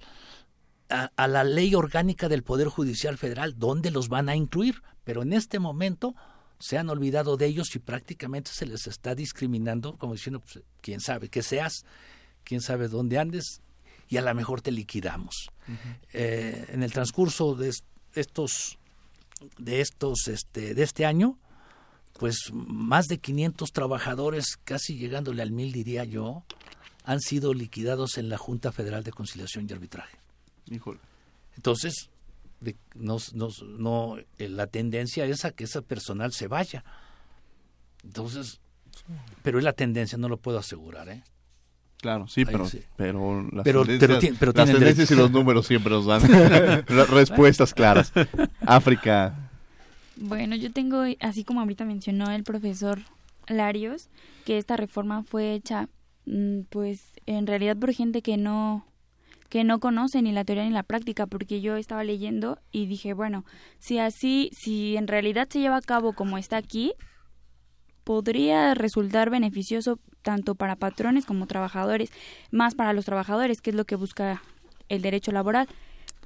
a, 0.90 1.28
la 1.28 1.44
Ley 1.44 1.76
Orgánica 1.76 2.30
del 2.30 2.44
Poder 2.44 2.68
Judicial 2.68 3.18
Federal, 3.18 3.58
donde 3.58 3.92
los 3.92 4.10
van 4.10 4.30
a 4.30 4.36
incluir. 4.36 4.84
Pero 5.04 5.22
en 5.22 5.34
este 5.34 5.60
momento 5.60 6.16
se 6.60 6.78
han 6.78 6.90
olvidado 6.90 7.38
de 7.38 7.46
ellos 7.46 7.76
y 7.76 7.80
prácticamente 7.80 8.52
se 8.54 8.66
les 8.66 8.88
está 8.88 9.16
discriminando, 9.16 9.98
como 9.98 10.14
diciendo, 10.14 10.40
pues, 10.40 10.64
quién 10.82 11.00
sabe 11.00 11.30
qué 11.30 11.44
seas, 11.44 11.86
quién 12.44 12.62
sabe 12.62 12.88
dónde 12.88 13.20
andes, 13.20 13.62
y 14.10 14.18
a 14.18 14.22
lo 14.22 14.34
mejor 14.36 14.62
te 14.62 14.72
liquidamos. 14.72 15.50
Eh, 16.12 16.66
en 16.70 16.84
el 16.84 16.92
transcurso 16.92 17.56
de 17.56 17.72
estos 18.16 18.78
de 19.58 19.82
estos 19.82 20.28
este 20.28 20.74
de 20.74 20.84
este 20.84 21.06
año 21.06 21.38
pues 22.18 22.52
más 22.54 23.08
de 23.08 23.18
500 23.18 23.72
trabajadores, 23.72 24.58
casi 24.64 24.98
llegándole 24.98 25.42
al 25.42 25.52
mil 25.52 25.72
diría 25.72 26.04
yo, 26.04 26.44
han 27.04 27.20
sido 27.20 27.54
liquidados 27.54 28.18
en 28.18 28.30
la 28.30 28.38
Junta 28.38 28.72
Federal 28.72 29.04
de 29.04 29.12
Conciliación 29.12 29.68
y 29.68 29.74
Arbitraje. 29.74 30.18
Entonces, 31.56 32.10
no, 32.96 34.18
eh, 34.18 34.50
la 34.50 34.68
tendencia 34.68 35.26
es 35.26 35.46
a 35.46 35.52
que 35.52 35.66
ese 35.66 35.82
personal 35.82 36.32
se 36.34 36.48
vaya. 36.48 36.84
Entonces, 38.04 38.60
pero 39.42 39.58
es 39.58 39.64
la 39.64 39.74
tendencia, 39.74 40.18
no 40.18 40.30
lo 40.30 40.38
puedo 40.38 40.60
asegurar, 40.60 41.10
¿eh? 41.10 41.24
Claro, 42.02 42.28
sí, 42.28 42.44
pero, 42.44 42.68
pero 42.98 43.48
las, 43.54 43.64
pero, 43.64 43.86
tendencias, 43.86 44.36
pero, 44.38 44.52
las 44.54 44.70
tendencias 44.70 45.10
y 45.10 45.16
los 45.16 45.32
números 45.32 45.66
siempre 45.66 45.90
nos 45.90 46.06
dan 46.06 46.22
respuestas 46.86 47.74
claras. 47.74 48.12
África, 48.66 49.44
bueno, 50.16 50.56
yo 50.56 50.72
tengo, 50.72 51.04
así 51.20 51.44
como 51.44 51.62
ahorita 51.62 51.86
mencionó 51.86 52.32
el 52.32 52.44
profesor 52.44 53.00
Larios, 53.48 54.10
que 54.46 54.58
esta 54.58 54.78
reforma 54.78 55.24
fue 55.24 55.54
hecha, 55.54 55.90
mm, 56.26 56.62
pues, 56.70 57.02
en 57.26 57.48
realidad 57.48 57.78
por 57.78 57.94
gente 57.94 58.22
que 58.22 58.38
no 58.38 58.86
que 59.54 59.64
no 59.64 59.80
conoce 59.80 60.20
ni 60.24 60.32
la 60.32 60.46
teoría 60.46 60.64
ni 60.64 60.72
la 60.72 60.82
práctica, 60.82 61.28
porque 61.28 61.62
yo 61.62 61.76
estaba 61.76 62.04
leyendo 62.04 62.58
y 62.72 62.88
dije, 62.88 63.14
bueno, 63.14 63.46
si 63.78 64.00
así, 64.00 64.50
si 64.52 64.98
en 64.98 65.08
realidad 65.08 65.48
se 65.48 65.60
lleva 65.60 65.78
a 65.78 65.82
cabo 65.82 66.14
como 66.14 66.40
está 66.40 66.58
aquí, 66.58 66.96
podría 68.04 68.74
resultar 68.74 69.30
beneficioso 69.30 70.00
tanto 70.24 70.56
para 70.56 70.76
patrones 70.76 71.28
como 71.28 71.46
trabajadores, 71.46 72.10
más 72.50 72.74
para 72.74 72.94
los 72.94 73.06
trabajadores, 73.06 73.62
que 73.62 73.70
es 73.70 73.76
lo 73.76 73.86
que 73.86 73.96
busca 73.96 74.42
el 74.90 75.04
derecho 75.04 75.32
laboral. 75.32 75.68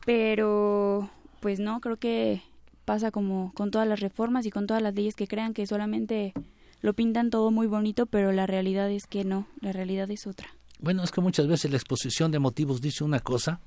Pero, 0.06 1.10
pues 1.42 1.60
no, 1.60 1.82
creo 1.82 1.98
que 1.98 2.44
pasa 2.86 3.12
como 3.12 3.52
con 3.56 3.72
todas 3.72 3.90
las 3.90 4.00
reformas 4.00 4.46
y 4.46 4.52
con 4.52 4.68
todas 4.68 4.82
las 4.82 4.96
leyes 4.96 5.16
que 5.16 5.28
crean 5.28 5.54
que 5.54 5.68
solamente 5.68 6.32
lo 6.80 6.94
pintan 6.94 7.30
todo 7.30 7.52
muy 7.52 7.68
bonito, 7.68 8.06
pero 8.06 8.32
la 8.32 8.48
realidad 8.48 8.90
es 8.90 9.06
que 9.06 9.26
no, 9.26 9.48
la 9.60 9.74
realidad 9.74 10.10
es 10.12 10.28
otra. 10.28 10.57
Bueno, 10.80 11.04
es 11.04 11.12
que 11.12 11.22
muchas 11.22 11.48
veces 11.48 11.72
la 11.72 11.78
exposición 11.78 12.32
de 12.32 12.40
motivos 12.40 12.82
dice 12.82 13.04
una 13.04 13.20
cosa 13.20 13.60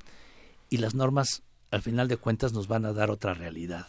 y 0.68 0.76
las 0.78 0.94
normas 0.94 1.42
al 1.70 1.82
final 1.82 2.08
de 2.08 2.16
cuentas 2.16 2.52
nos 2.52 2.68
van 2.68 2.84
a 2.84 2.92
dar 2.92 3.10
otra 3.10 3.34
realidad. 3.34 3.88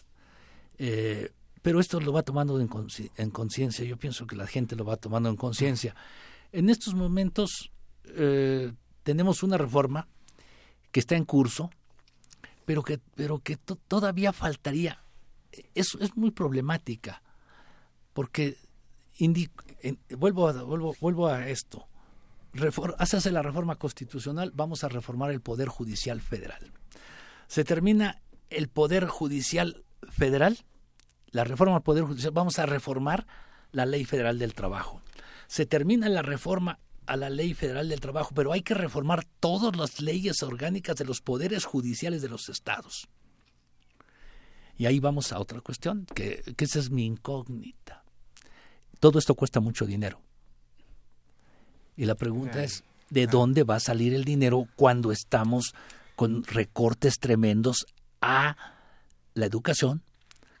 Eh, 0.78 1.30
pero 1.62 1.78
esto 1.78 2.00
lo 2.00 2.12
va 2.12 2.22
tomando 2.22 2.60
en, 2.60 3.30
conciencia, 3.30 3.84
yo 3.84 3.96
pienso 3.96 4.26
que 4.26 4.34
la 4.34 4.46
gente 4.46 4.74
lo 4.74 4.84
va 4.84 4.96
tomando 4.96 5.28
en 5.28 5.36
conciencia. 5.36 5.94
En 6.50 6.70
estos 6.70 6.94
momentos 6.94 7.70
eh, 8.04 8.72
tenemos 9.04 9.44
una 9.44 9.56
reforma 9.56 10.08
que 10.90 11.00
está 11.00 11.14
en 11.14 11.24
curso, 11.24 11.70
pero 12.64 12.82
que, 12.82 12.98
pero 13.14 13.38
que 13.38 13.56
todavía 13.56 14.32
faltaría 14.32 15.02
es, 15.74 15.96
es 16.00 16.16
muy 16.16 16.30
problemática, 16.30 17.22
porque 18.12 18.56
vuelvo, 20.16 20.48
a, 20.48 20.62
vuelvo, 20.62 20.96
vuelvo 21.00 21.28
a 21.28 21.48
esto. 21.48 21.86
Hace 22.98 23.30
la 23.30 23.42
reforma 23.42 23.76
constitucional, 23.76 24.52
vamos 24.54 24.84
a 24.84 24.88
reformar 24.88 25.30
el 25.30 25.40
Poder 25.40 25.68
Judicial 25.68 26.20
Federal. 26.20 26.72
Se 27.46 27.64
termina 27.64 28.20
el 28.50 28.68
Poder 28.68 29.06
Judicial 29.06 29.84
Federal, 30.08 30.58
la 31.30 31.44
reforma 31.44 31.74
del 31.74 31.82
Poder 31.82 32.04
Judicial, 32.04 32.32
vamos 32.32 32.58
a 32.58 32.66
reformar 32.66 33.26
la 33.72 33.86
Ley 33.86 34.04
Federal 34.04 34.38
del 34.38 34.54
Trabajo. 34.54 35.02
Se 35.46 35.66
termina 35.66 36.08
la 36.08 36.22
reforma 36.22 36.78
a 37.06 37.16
la 37.16 37.30
Ley 37.30 37.54
Federal 37.54 37.88
del 37.88 38.00
Trabajo, 38.00 38.32
pero 38.34 38.52
hay 38.52 38.62
que 38.62 38.74
reformar 38.74 39.24
todas 39.40 39.76
las 39.76 40.00
leyes 40.00 40.42
orgánicas 40.42 40.96
de 40.96 41.04
los 41.04 41.20
poderes 41.20 41.64
judiciales 41.64 42.22
de 42.22 42.28
los 42.28 42.48
estados. 42.48 43.08
Y 44.76 44.86
ahí 44.86 45.00
vamos 45.00 45.32
a 45.32 45.38
otra 45.38 45.60
cuestión, 45.60 46.06
que, 46.14 46.42
esa 46.56 46.78
es 46.78 46.90
mi 46.90 47.04
incógnita. 47.04 48.04
Todo 49.00 49.18
esto 49.18 49.34
cuesta 49.34 49.60
mucho 49.60 49.84
dinero. 49.84 50.20
Y 51.96 52.06
la 52.06 52.14
pregunta 52.14 52.62
es, 52.62 52.84
¿de 53.10 53.26
dónde 53.26 53.64
va 53.64 53.76
a 53.76 53.80
salir 53.80 54.14
el 54.14 54.24
dinero 54.24 54.66
cuando 54.76 55.12
estamos 55.12 55.74
con 56.16 56.44
recortes 56.44 57.18
tremendos 57.18 57.86
a 58.20 58.56
la 59.34 59.46
educación, 59.46 60.02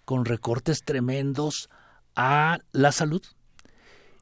con 0.04 0.24
recortes 0.24 0.80
tremendos 0.84 1.68
a 2.16 2.58
la 2.72 2.92
salud 2.92 3.22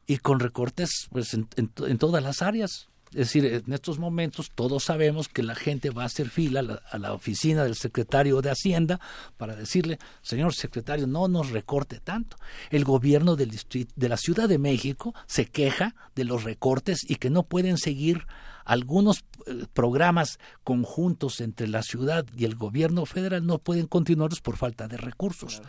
y 0.06 0.18
con 0.18 0.40
recortes 0.40 1.08
pues 1.10 1.34
en, 1.34 1.98
todas 1.98 2.22
las 2.22 2.42
áreas? 2.42 2.88
Es 3.10 3.32
decir, 3.32 3.44
en 3.44 3.72
estos 3.72 3.98
momentos 3.98 4.50
todos 4.54 4.84
sabemos 4.84 5.28
que 5.28 5.42
la 5.42 5.56
gente 5.56 5.90
va 5.90 6.04
a 6.04 6.06
hacer 6.06 6.28
fila 6.28 6.60
a 6.60 6.62
la, 6.62 6.82
a 6.90 6.98
la, 6.98 7.12
oficina 7.12 7.64
del 7.64 7.74
secretario 7.74 8.40
de 8.40 8.50
Hacienda 8.50 9.00
para 9.36 9.56
decirle, 9.56 9.98
señor 10.22 10.54
secretario, 10.54 11.08
no 11.08 11.26
nos 11.26 11.50
recorte 11.50 11.98
tanto. 11.98 12.36
El 12.70 12.84
gobierno 12.84 13.34
del 13.34 13.50
distrito, 13.50 13.92
de 13.96 14.08
la 14.08 14.16
Ciudad 14.16 14.48
de 14.48 14.58
México 14.58 15.12
se 15.26 15.46
queja 15.46 15.96
de 16.14 16.24
los 16.24 16.44
recortes 16.44 17.00
y 17.08 17.16
que 17.16 17.30
no 17.30 17.42
pueden 17.42 17.78
seguir 17.78 18.26
algunos 18.64 19.24
eh, 19.46 19.66
programas 19.72 20.38
conjuntos 20.62 21.40
entre 21.40 21.66
la 21.66 21.82
ciudad 21.82 22.24
y 22.36 22.44
el 22.44 22.54
gobierno 22.54 23.06
federal, 23.06 23.44
no 23.44 23.58
pueden 23.58 23.86
continuarlos 23.88 24.40
por 24.40 24.56
falta 24.56 24.86
de 24.86 24.96
recursos. 24.96 25.60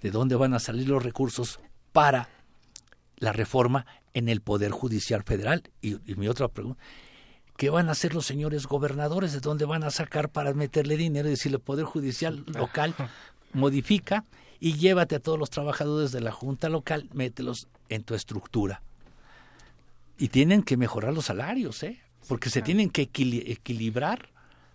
¿De 0.00 0.12
dónde 0.12 0.36
van 0.36 0.54
a 0.54 0.60
salir 0.60 0.88
los 0.88 1.02
recursos 1.02 1.58
para 1.92 2.28
la 3.16 3.32
reforma 3.32 3.86
en 4.16 4.30
el 4.30 4.40
Poder 4.40 4.70
Judicial 4.70 5.22
Federal. 5.24 5.62
Y, 5.82 5.96
y, 6.10 6.14
mi 6.16 6.26
otra 6.26 6.48
pregunta, 6.48 6.82
¿qué 7.58 7.68
van 7.68 7.90
a 7.90 7.92
hacer 7.92 8.14
los 8.14 8.24
señores 8.24 8.66
gobernadores? 8.66 9.34
¿De 9.34 9.40
dónde 9.40 9.66
van 9.66 9.84
a 9.84 9.90
sacar 9.90 10.30
para 10.30 10.54
meterle 10.54 10.96
dinero 10.96 11.28
y 11.28 11.32
decirle 11.32 11.58
Poder 11.58 11.84
Judicial 11.84 12.42
local 12.46 12.94
modifica 13.52 14.24
y 14.58 14.78
llévate 14.78 15.16
a 15.16 15.20
todos 15.20 15.38
los 15.38 15.50
trabajadores 15.50 16.12
de 16.12 16.22
la 16.22 16.32
Junta 16.32 16.70
local, 16.70 17.10
mételos 17.12 17.68
en 17.90 18.04
tu 18.04 18.14
estructura? 18.14 18.80
Y 20.16 20.28
tienen 20.28 20.62
que 20.62 20.78
mejorar 20.78 21.12
los 21.12 21.26
salarios, 21.26 21.82
¿eh? 21.82 22.00
Porque 22.26 22.48
se 22.48 22.62
tienen 22.62 22.88
que 22.88 23.02
equil 23.02 23.44
equilibrar. 23.46 24.30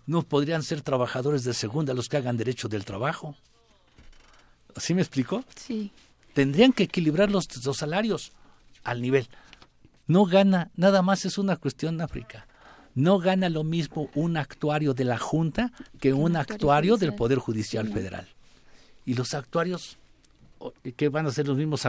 No 0.05 0.21
podrían 0.21 0.61
ser 0.61 0.83
trabajadores 0.83 1.43
de 1.43 1.55
segunda 1.55 1.95
los 1.95 2.09
que 2.09 2.17
hagan 2.17 2.37
derecho 2.37 2.67
del 2.67 2.85
trabajo. 2.85 3.35
¿Sí 4.77 4.93
me 4.93 5.01
explico? 5.01 5.43
Sí 5.55 5.91
tendrían 6.33 6.73
que 6.73 6.83
equilibrar 6.83 7.29
los, 7.29 7.65
los, 7.65 7.77
salarios 7.77 8.31
al 8.83 9.01
nivel. 9.01 9.27
No 10.07 10.25
gana, 10.25 10.71
nada 10.75 11.01
más 11.01 11.25
es 11.25 11.37
una 11.37 11.55
cuestión 11.57 12.01
África. 12.01 12.47
No 12.93 13.19
gana 13.19 13.49
lo 13.49 13.63
mismo 13.63 14.09
un 14.15 14.35
actuario 14.35 14.93
de 14.93 15.05
la 15.05 15.17
Junta 15.17 15.71
que 15.99 16.13
un 16.13 16.35
actuario 16.35 16.97
del 16.97 17.15
Poder 17.15 17.39
Judicial. 17.39 17.87
Federal. 17.87 18.27
Y 19.05 19.13
los 19.13 19.33
actuarios, 19.33 19.97
¿qué 20.97 21.09
van 21.09 21.25
a 21.25 21.31
ser 21.31 21.47
los 21.47 21.57
mismos? 21.57 21.87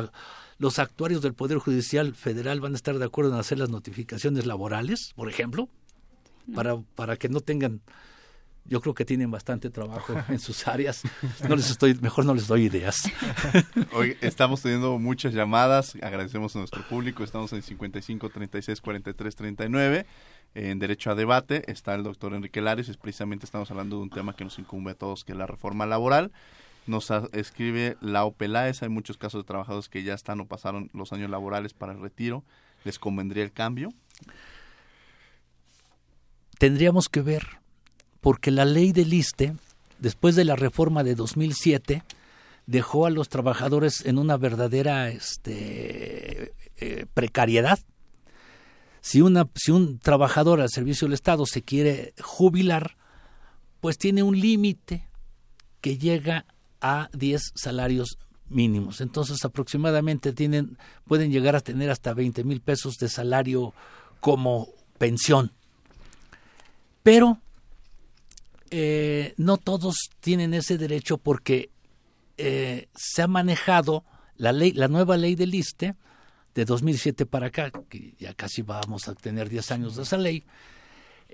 Los 0.58 0.78
actuarios 0.78 1.22
del 1.22 1.34
Poder 1.34 1.58
Judicial 1.58 2.14
Federal 2.14 2.60
van 2.60 2.72
a 2.72 2.76
estar 2.76 2.98
de 2.98 3.04
acuerdo 3.04 3.32
en 3.32 3.40
hacer 3.40 3.58
las 3.58 3.70
notificaciones 3.70 4.46
laborales, 4.46 5.12
por 5.16 5.28
ejemplo, 5.28 5.68
para, 6.54 6.80
para 6.94 7.16
que 7.16 7.28
no 7.28 7.40
tengan 7.40 7.80
yo 8.64 8.80
creo 8.80 8.94
que 8.94 9.04
tienen 9.04 9.30
bastante 9.30 9.70
trabajo 9.70 10.14
en 10.28 10.38
sus 10.38 10.66
áreas. 10.66 11.02
No 11.48 11.56
les 11.56 11.70
estoy, 11.70 11.94
mejor 12.00 12.24
no 12.24 12.34
les 12.34 12.46
doy 12.46 12.64
ideas. 12.64 13.02
Hoy 13.92 14.16
estamos 14.20 14.62
teniendo 14.62 14.98
muchas 14.98 15.34
llamadas. 15.34 15.96
Agradecemos 16.02 16.54
a 16.54 16.60
nuestro 16.60 16.82
público. 16.88 17.24
Estamos 17.24 17.52
en 17.52 17.62
55 17.62 18.28
36 18.28 18.80
43 18.80 19.36
39. 19.36 20.06
En 20.54 20.78
Derecho 20.78 21.10
a 21.10 21.14
Debate 21.14 21.70
está 21.70 21.94
el 21.94 22.02
doctor 22.02 22.34
Enrique 22.34 22.60
Lares. 22.60 22.88
Es 22.88 22.96
precisamente 22.96 23.44
estamos 23.44 23.70
hablando 23.70 23.96
de 23.96 24.02
un 24.02 24.10
tema 24.10 24.34
que 24.34 24.44
nos 24.44 24.58
incumbe 24.58 24.92
a 24.92 24.94
todos, 24.94 25.24
que 25.24 25.32
es 25.32 25.38
la 25.38 25.46
reforma 25.46 25.86
laboral. 25.86 26.30
Nos 26.86 27.10
escribe 27.32 27.96
Lau 28.00 28.34
Peláez. 28.34 28.82
Hay 28.82 28.88
muchos 28.88 29.16
casos 29.16 29.42
de 29.42 29.46
trabajadores 29.46 29.88
que 29.88 30.02
ya 30.02 30.14
están 30.14 30.40
o 30.40 30.46
pasaron 30.46 30.90
los 30.92 31.12
años 31.12 31.30
laborales 31.30 31.74
para 31.74 31.92
el 31.92 32.00
retiro. 32.00 32.44
¿Les 32.84 32.98
convendría 32.98 33.44
el 33.44 33.52
cambio? 33.52 33.92
Tendríamos 36.58 37.08
que 37.08 37.22
ver 37.22 37.61
porque 38.22 38.52
la 38.52 38.64
ley 38.64 38.92
del 38.92 39.12
ISTE, 39.12 39.54
después 39.98 40.36
de 40.36 40.44
la 40.44 40.56
reforma 40.56 41.02
de 41.02 41.16
2007, 41.16 42.04
dejó 42.66 43.04
a 43.04 43.10
los 43.10 43.28
trabajadores 43.28 44.06
en 44.06 44.16
una 44.16 44.36
verdadera 44.36 45.10
este, 45.10 46.54
eh, 46.78 47.06
precariedad. 47.12 47.80
Si, 49.00 49.20
una, 49.20 49.48
si 49.56 49.72
un 49.72 49.98
trabajador 49.98 50.60
al 50.60 50.70
servicio 50.70 51.06
del 51.06 51.14
Estado 51.14 51.44
se 51.46 51.62
quiere 51.62 52.14
jubilar, 52.22 52.96
pues 53.80 53.98
tiene 53.98 54.22
un 54.22 54.38
límite 54.38 55.08
que 55.80 55.98
llega 55.98 56.46
a 56.80 57.08
10 57.12 57.52
salarios 57.56 58.18
mínimos. 58.48 59.00
Entonces 59.00 59.44
aproximadamente 59.44 60.32
tienen, 60.32 60.78
pueden 61.08 61.32
llegar 61.32 61.56
a 61.56 61.60
tener 61.60 61.90
hasta 61.90 62.14
20 62.14 62.44
mil 62.44 62.60
pesos 62.60 62.98
de 62.98 63.08
salario 63.08 63.74
como 64.20 64.68
pensión. 64.98 65.50
Pero 67.02 67.40
eh, 68.74 69.34
no 69.36 69.58
todos 69.58 70.08
tienen 70.20 70.54
ese 70.54 70.78
derecho 70.78 71.18
porque 71.18 71.68
eh, 72.38 72.88
se 72.96 73.20
ha 73.20 73.26
manejado 73.26 74.02
la 74.36 74.50
ley, 74.52 74.72
la 74.72 74.88
nueva 74.88 75.18
ley 75.18 75.34
del 75.34 75.54
ISTE 75.54 75.94
de 76.54 76.64
2007 76.64 77.26
para 77.26 77.48
acá, 77.48 77.70
que 77.90 78.14
ya 78.18 78.32
casi 78.32 78.62
vamos 78.62 79.08
a 79.08 79.14
tener 79.14 79.50
10 79.50 79.72
años 79.72 79.96
de 79.96 80.04
esa 80.04 80.16
ley, 80.16 80.44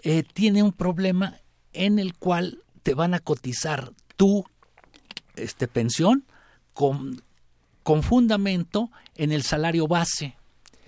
eh, 0.03 0.25
tiene 0.25 0.65
un 0.65 0.73
problema 0.73 1.37
en 1.73 2.01
el 2.01 2.15
cual 2.15 2.65
te 2.83 2.95
van 2.95 3.15
a 3.15 3.21
cotizar 3.21 3.93
tu 4.17 4.45
este, 5.37 5.69
pensión 5.69 6.25
con, 6.73 7.23
con 7.85 8.03
fundamento 8.03 8.91
en 9.15 9.31
el 9.31 9.45
salario 9.45 9.87
base. 9.87 10.37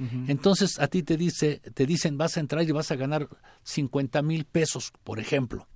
Uh 0.01 0.03
-huh. 0.03 0.25
Entonces 0.27 0.81
a 0.81 0.89
ti 0.89 1.05
te 1.05 1.17
dice, 1.17 1.61
te 1.75 1.87
dicen 1.87 2.19
vas 2.19 2.37
a 2.37 2.41
entrar 2.41 2.69
y 2.69 2.73
vas 2.73 2.91
a 2.91 2.97
ganar 2.97 3.29
50 3.63 4.21
mil 4.23 4.47
pesos, 4.47 4.93
por 5.05 5.21
ejemplo 5.21 5.69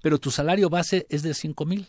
pero 0.00 0.18
tu 0.18 0.30
salario 0.30 0.68
base 0.70 1.06
es 1.08 1.22
de 1.22 1.34
5 1.34 1.64
mil. 1.64 1.88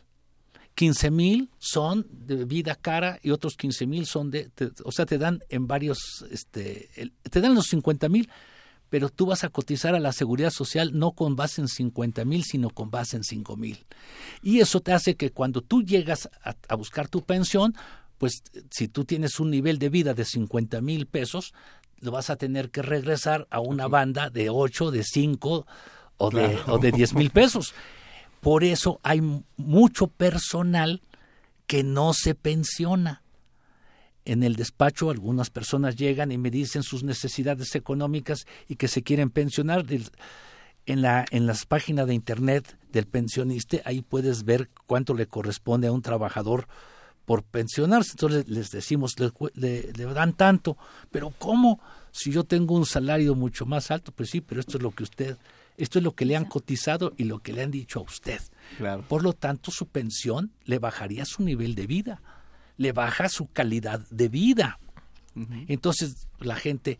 15 0.75 1.11
mil 1.11 1.49
son 1.59 2.07
de 2.09 2.45
vida 2.45 2.75
cara 2.75 3.19
y 3.21 3.31
otros 3.31 3.55
15 3.57 3.87
mil 3.87 4.05
son 4.05 4.31
de, 4.31 4.49
te, 4.49 4.71
o 4.85 4.91
sea, 4.91 5.05
te 5.05 5.17
dan 5.17 5.43
en 5.49 5.67
varios, 5.67 6.25
este, 6.31 6.89
el, 6.95 7.11
te 7.29 7.41
dan 7.41 7.55
los 7.55 7.67
50 7.67 8.07
mil, 8.09 8.29
pero 8.89 9.09
tú 9.09 9.25
vas 9.25 9.43
a 9.43 9.49
cotizar 9.49 9.95
a 9.95 9.99
la 9.99 10.11
seguridad 10.11 10.49
social 10.49 10.91
no 10.97 11.11
con 11.11 11.35
base 11.35 11.61
en 11.61 11.67
50 11.67 12.25
mil, 12.25 12.43
sino 12.43 12.69
con 12.69 12.89
base 12.89 13.17
en 13.17 13.23
5 13.23 13.57
mil. 13.57 13.85
Y 14.41 14.59
eso 14.59 14.79
te 14.79 14.93
hace 14.93 15.15
que 15.15 15.31
cuando 15.31 15.61
tú 15.61 15.83
llegas 15.83 16.29
a, 16.43 16.55
a 16.67 16.75
buscar 16.75 17.07
tu 17.07 17.21
pensión, 17.21 17.75
pues 18.17 18.43
si 18.69 18.87
tú 18.87 19.03
tienes 19.05 19.39
un 19.39 19.49
nivel 19.49 19.77
de 19.79 19.89
vida 19.89 20.13
de 20.13 20.25
50 20.25 20.79
mil 20.81 21.05
pesos, 21.05 21.53
lo 21.99 22.11
vas 22.11 22.29
a 22.29 22.35
tener 22.35 22.71
que 22.71 22.81
regresar 22.81 23.47
a 23.49 23.59
una 23.59 23.87
banda 23.87 24.29
de 24.29 24.49
8, 24.49 24.91
de 24.91 25.03
5 25.03 25.65
o 26.17 26.29
de, 26.29 26.53
claro. 26.53 26.73
o 26.73 26.77
de 26.79 26.91
10 26.91 27.13
mil 27.15 27.29
pesos. 27.29 27.73
Por 28.41 28.63
eso 28.63 28.99
hay 29.03 29.21
mucho 29.55 30.07
personal 30.07 31.01
que 31.67 31.83
no 31.83 32.13
se 32.13 32.35
pensiona. 32.35 33.21
En 34.25 34.43
el 34.43 34.55
despacho 34.55 35.09
algunas 35.09 35.49
personas 35.49 35.95
llegan 35.95 36.31
y 36.31 36.37
me 36.37 36.51
dicen 36.51 36.83
sus 36.83 37.03
necesidades 37.03 37.75
económicas 37.75 38.45
y 38.67 38.75
que 38.75 38.87
se 38.87 39.03
quieren 39.03 39.29
pensionar. 39.29 39.85
En, 40.87 41.03
la, 41.03 41.25
en 41.29 41.45
las 41.45 41.65
páginas 41.67 42.07
de 42.07 42.15
internet 42.15 42.77
del 42.91 43.05
pensionista, 43.05 43.77
ahí 43.85 44.01
puedes 44.01 44.43
ver 44.43 44.69
cuánto 44.87 45.13
le 45.13 45.27
corresponde 45.27 45.87
a 45.87 45.91
un 45.91 46.01
trabajador 46.01 46.67
por 47.25 47.43
pensionarse. 47.43 48.11
Entonces 48.13 48.49
les 48.49 48.71
decimos, 48.71 49.13
le, 49.19 49.31
le, 49.53 49.93
le 49.93 50.05
dan 50.13 50.33
tanto, 50.33 50.77
pero 51.11 51.31
¿cómo? 51.37 51.79
Si 52.11 52.31
yo 52.31 52.43
tengo 52.43 52.75
un 52.75 52.87
salario 52.87 53.35
mucho 53.35 53.67
más 53.67 53.91
alto, 53.91 54.11
pues 54.11 54.31
sí, 54.31 54.41
pero 54.41 54.59
esto 54.59 54.77
es 54.77 54.83
lo 54.83 54.91
que 54.91 55.03
usted 55.03 55.37
esto 55.81 55.99
es 55.99 56.03
lo 56.03 56.13
que 56.13 56.25
le 56.25 56.35
han 56.35 56.45
cotizado 56.45 57.13
y 57.17 57.23
lo 57.23 57.39
que 57.39 57.53
le 57.53 57.63
han 57.63 57.71
dicho 57.71 57.99
a 57.99 58.03
usted. 58.03 58.39
Claro. 58.77 59.03
Por 59.07 59.23
lo 59.23 59.33
tanto, 59.33 59.71
su 59.71 59.87
pensión 59.87 60.51
le 60.65 60.79
bajaría 60.79 61.25
su 61.25 61.43
nivel 61.43 61.75
de 61.75 61.87
vida, 61.87 62.21
le 62.77 62.91
baja 62.91 63.29
su 63.29 63.47
calidad 63.47 63.99
de 64.09 64.29
vida. 64.29 64.79
Uh 65.35 65.41
-huh. 65.41 65.65
Entonces, 65.67 66.27
la 66.39 66.55
gente 66.55 66.99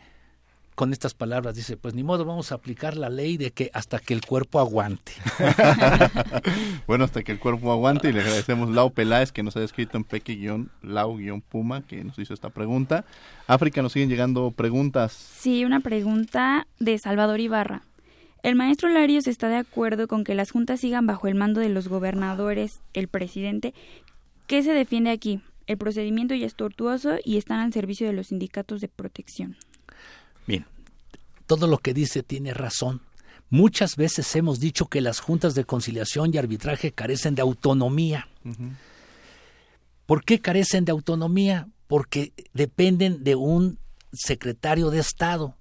con 0.76 0.94
estas 0.94 1.14
palabras 1.14 1.56
dice, 1.56 1.78
pues 1.78 1.94
ni 1.94 2.04
modo, 2.04 2.26
vamos 2.26 2.52
a 2.52 2.56
aplicar 2.56 2.98
la 2.98 3.10
ley 3.10 3.38
de 3.38 3.52
que 3.52 3.70
hasta 3.74 4.00
que 4.00 4.16
el 4.16 4.22
cuerpo 4.22 4.60
aguante. 4.60 5.12
bueno, 6.88 7.04
hasta 7.04 7.22
que 7.22 7.32
el 7.34 7.40
cuerpo 7.40 7.72
aguante 7.72 8.10
y 8.10 8.14
le 8.14 8.22
agradecemos 8.22 8.72
Lau 8.72 8.92
Peláez 8.92 9.32
que 9.32 9.44
nos 9.44 9.56
ha 9.58 9.64
escrito 9.64 9.98
en 9.98 10.06
peque-lau-puma 10.06 11.86
que 11.86 12.04
nos 12.04 12.18
hizo 12.18 12.34
esta 12.34 12.50
pregunta. 12.50 13.06
África, 13.46 13.84
nos 13.84 13.92
siguen 13.92 14.10
llegando 14.10 14.50
preguntas. 14.50 15.12
Sí, 15.12 15.66
una 15.66 15.82
pregunta 15.82 16.66
de 16.80 16.98
Salvador 16.98 17.40
Ibarra. 17.40 17.84
El 18.44 18.56
maestro 18.56 18.90
Larios 18.90 19.28
está 19.28 19.50
de 19.50 19.58
acuerdo 19.58 20.08
con 20.08 20.24
que 20.24 20.34
las 20.34 20.52
juntas 20.52 20.80
sigan 20.80 21.06
bajo 21.06 21.28
el 21.28 21.36
mando 21.36 21.62
de 21.62 21.70
los 21.70 21.88
gobernadores, 21.88 22.82
el 22.94 23.08
presidente. 23.08 23.74
¿Qué 24.48 24.64
se 24.64 24.74
defiende 24.74 25.12
aquí? 25.12 25.42
El 25.68 25.78
procedimiento 25.78 26.34
ya 26.34 26.48
es 26.48 26.56
tortuoso 26.56 27.18
y 27.24 27.38
están 27.38 27.60
al 27.60 27.72
servicio 27.72 28.08
de 28.08 28.14
los 28.14 28.28
sindicatos 28.28 28.82
de 28.82 28.88
protección. 28.88 29.58
Bien, 30.48 30.66
todo 31.46 31.68
lo 31.68 31.78
que 31.78 31.94
dice 31.94 32.24
tiene 32.24 32.54
razón. 32.54 33.02
Muchas 33.50 33.96
veces 33.96 34.36
hemos 34.36 34.60
dicho 34.60 34.88
que 34.88 35.02
las 35.02 35.20
juntas 35.20 35.54
de 35.54 35.66
conciliación 35.66 36.34
y 36.34 36.38
arbitraje 36.38 36.92
carecen 36.94 37.36
de 37.36 37.42
autonomía. 37.42 38.28
Uh 38.44 38.50
-huh. 38.50 38.72
¿Por 40.06 40.24
qué 40.24 40.40
carecen 40.40 40.84
de 40.84 40.92
autonomía? 40.92 41.68
Porque 41.88 42.34
dependen 42.54 43.24
de 43.24 43.36
un 43.36 43.78
secretario 44.12 44.90
de 44.90 45.00
Estado. 45.00 45.56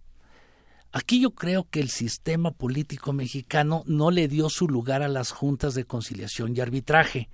Aquí 0.93 1.21
yo 1.21 1.31
creo 1.31 1.69
que 1.71 1.81
el 1.81 1.89
sistema 1.89 2.51
político 2.51 3.13
mexicano 3.13 3.85
no 3.87 4.11
le 4.11 4.27
dio 4.27 4.51
su 4.51 4.69
lugar 4.69 5.03
a 5.03 5.09
las 5.09 5.31
juntas 5.31 5.75
de 5.75 5.85
conciliación 5.85 6.57
y 6.57 6.61
arbitraje, 6.61 7.29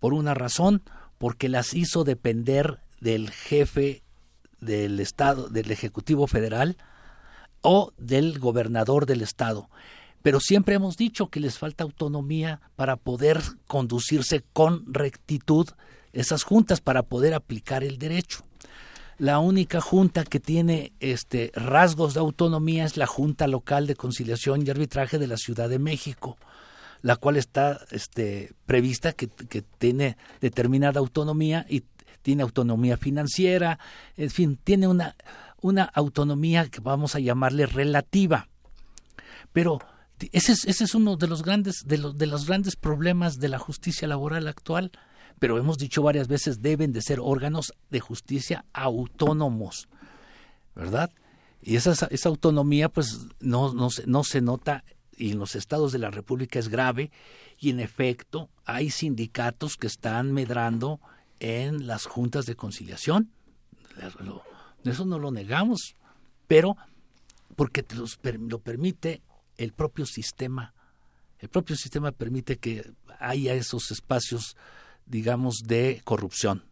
por 0.00 0.14
una 0.14 0.34
razón, 0.34 0.82
porque 1.16 1.48
las 1.48 1.74
hizo 1.74 2.02
depender 2.04 2.80
del 3.00 3.30
jefe 3.30 4.02
del 4.60 4.98
Estado, 4.98 5.48
del 5.48 5.70
Ejecutivo 5.70 6.26
Federal, 6.26 6.76
o 7.60 7.92
del 7.98 8.38
gobernador 8.38 9.06
del 9.06 9.22
estado. 9.22 9.68
Pero 10.22 10.40
siempre 10.40 10.74
hemos 10.74 10.96
dicho 10.96 11.28
que 11.28 11.40
les 11.40 11.58
falta 11.58 11.84
autonomía 11.84 12.60
para 12.76 12.96
poder 12.96 13.40
conducirse 13.66 14.44
con 14.52 14.92
rectitud 14.92 15.68
esas 16.12 16.42
juntas 16.42 16.80
para 16.80 17.02
poder 17.02 17.34
aplicar 17.34 17.84
el 17.84 17.98
derecho. 17.98 18.44
La 19.18 19.40
única 19.40 19.80
junta 19.80 20.22
que 20.22 20.38
tiene 20.38 20.92
este 21.00 21.50
rasgos 21.52 22.14
de 22.14 22.20
autonomía 22.20 22.84
es 22.84 22.96
la 22.96 23.06
Junta 23.06 23.48
Local 23.48 23.88
de 23.88 23.96
Conciliación 23.96 24.64
y 24.64 24.70
Arbitraje 24.70 25.18
de 25.18 25.26
la 25.26 25.36
Ciudad 25.36 25.68
de 25.68 25.80
México, 25.80 26.38
la 27.02 27.16
cual 27.16 27.36
está 27.36 27.80
este, 27.90 28.52
prevista 28.64 29.12
que, 29.12 29.26
tiene 29.78 30.16
determinada 30.40 31.00
autonomía 31.00 31.66
y 31.68 31.82
tiene 32.22 32.44
autonomía 32.44 32.96
financiera, 32.96 33.80
en 34.16 34.30
fin, 34.30 34.56
tiene 34.62 34.86
una, 34.86 35.16
una 35.60 35.82
autonomía 35.82 36.68
que 36.68 36.80
vamos 36.80 37.16
a 37.16 37.18
llamarle 37.18 37.66
relativa. 37.66 38.48
Pero 39.52 39.80
ese 40.30 40.52
es, 40.52 40.64
ese 40.64 40.84
es 40.84 40.94
uno 40.94 41.16
de 41.16 41.26
los 41.26 41.42
grandes 41.42 41.82
de 41.84 41.98
los, 41.98 42.16
de 42.16 42.26
los 42.26 42.46
grandes 42.46 42.76
problemas 42.76 43.40
de 43.40 43.48
la 43.48 43.58
justicia 43.58 44.06
laboral 44.06 44.46
actual 44.46 44.92
pero 45.38 45.58
hemos 45.58 45.78
dicho 45.78 46.02
varias 46.02 46.28
veces 46.28 46.60
deben 46.62 46.92
de 46.92 47.02
ser 47.02 47.20
órganos 47.20 47.72
de 47.90 48.00
justicia 48.00 48.64
autónomos, 48.72 49.88
¿verdad? 50.74 51.10
Y 51.62 51.76
esa, 51.76 51.92
esa 52.10 52.28
autonomía 52.28 52.88
pues 52.88 53.26
no, 53.40 53.72
no, 53.72 53.88
no 54.06 54.24
se 54.24 54.40
nota 54.40 54.84
y 55.16 55.32
en 55.32 55.38
los 55.38 55.56
estados 55.56 55.92
de 55.92 55.98
la 55.98 56.10
República 56.10 56.58
es 56.58 56.68
grave 56.68 57.10
y 57.58 57.70
en 57.70 57.80
efecto 57.80 58.48
hay 58.64 58.90
sindicatos 58.90 59.76
que 59.76 59.88
están 59.88 60.32
medrando 60.32 61.00
en 61.40 61.86
las 61.86 62.06
juntas 62.06 62.46
de 62.46 62.54
conciliación. 62.54 63.30
Eso 64.84 65.04
no 65.04 65.18
lo 65.18 65.30
negamos, 65.30 65.96
pero 66.46 66.76
porque 67.56 67.84
los, 67.96 68.18
lo 68.22 68.60
permite 68.60 69.22
el 69.56 69.72
propio 69.72 70.06
sistema. 70.06 70.74
El 71.40 71.48
propio 71.48 71.76
sistema 71.76 72.12
permite 72.12 72.58
que 72.58 72.92
haya 73.18 73.54
esos 73.54 73.90
espacios 73.90 74.56
digamos, 75.08 75.62
de 75.66 76.00
corrupción 76.04 76.64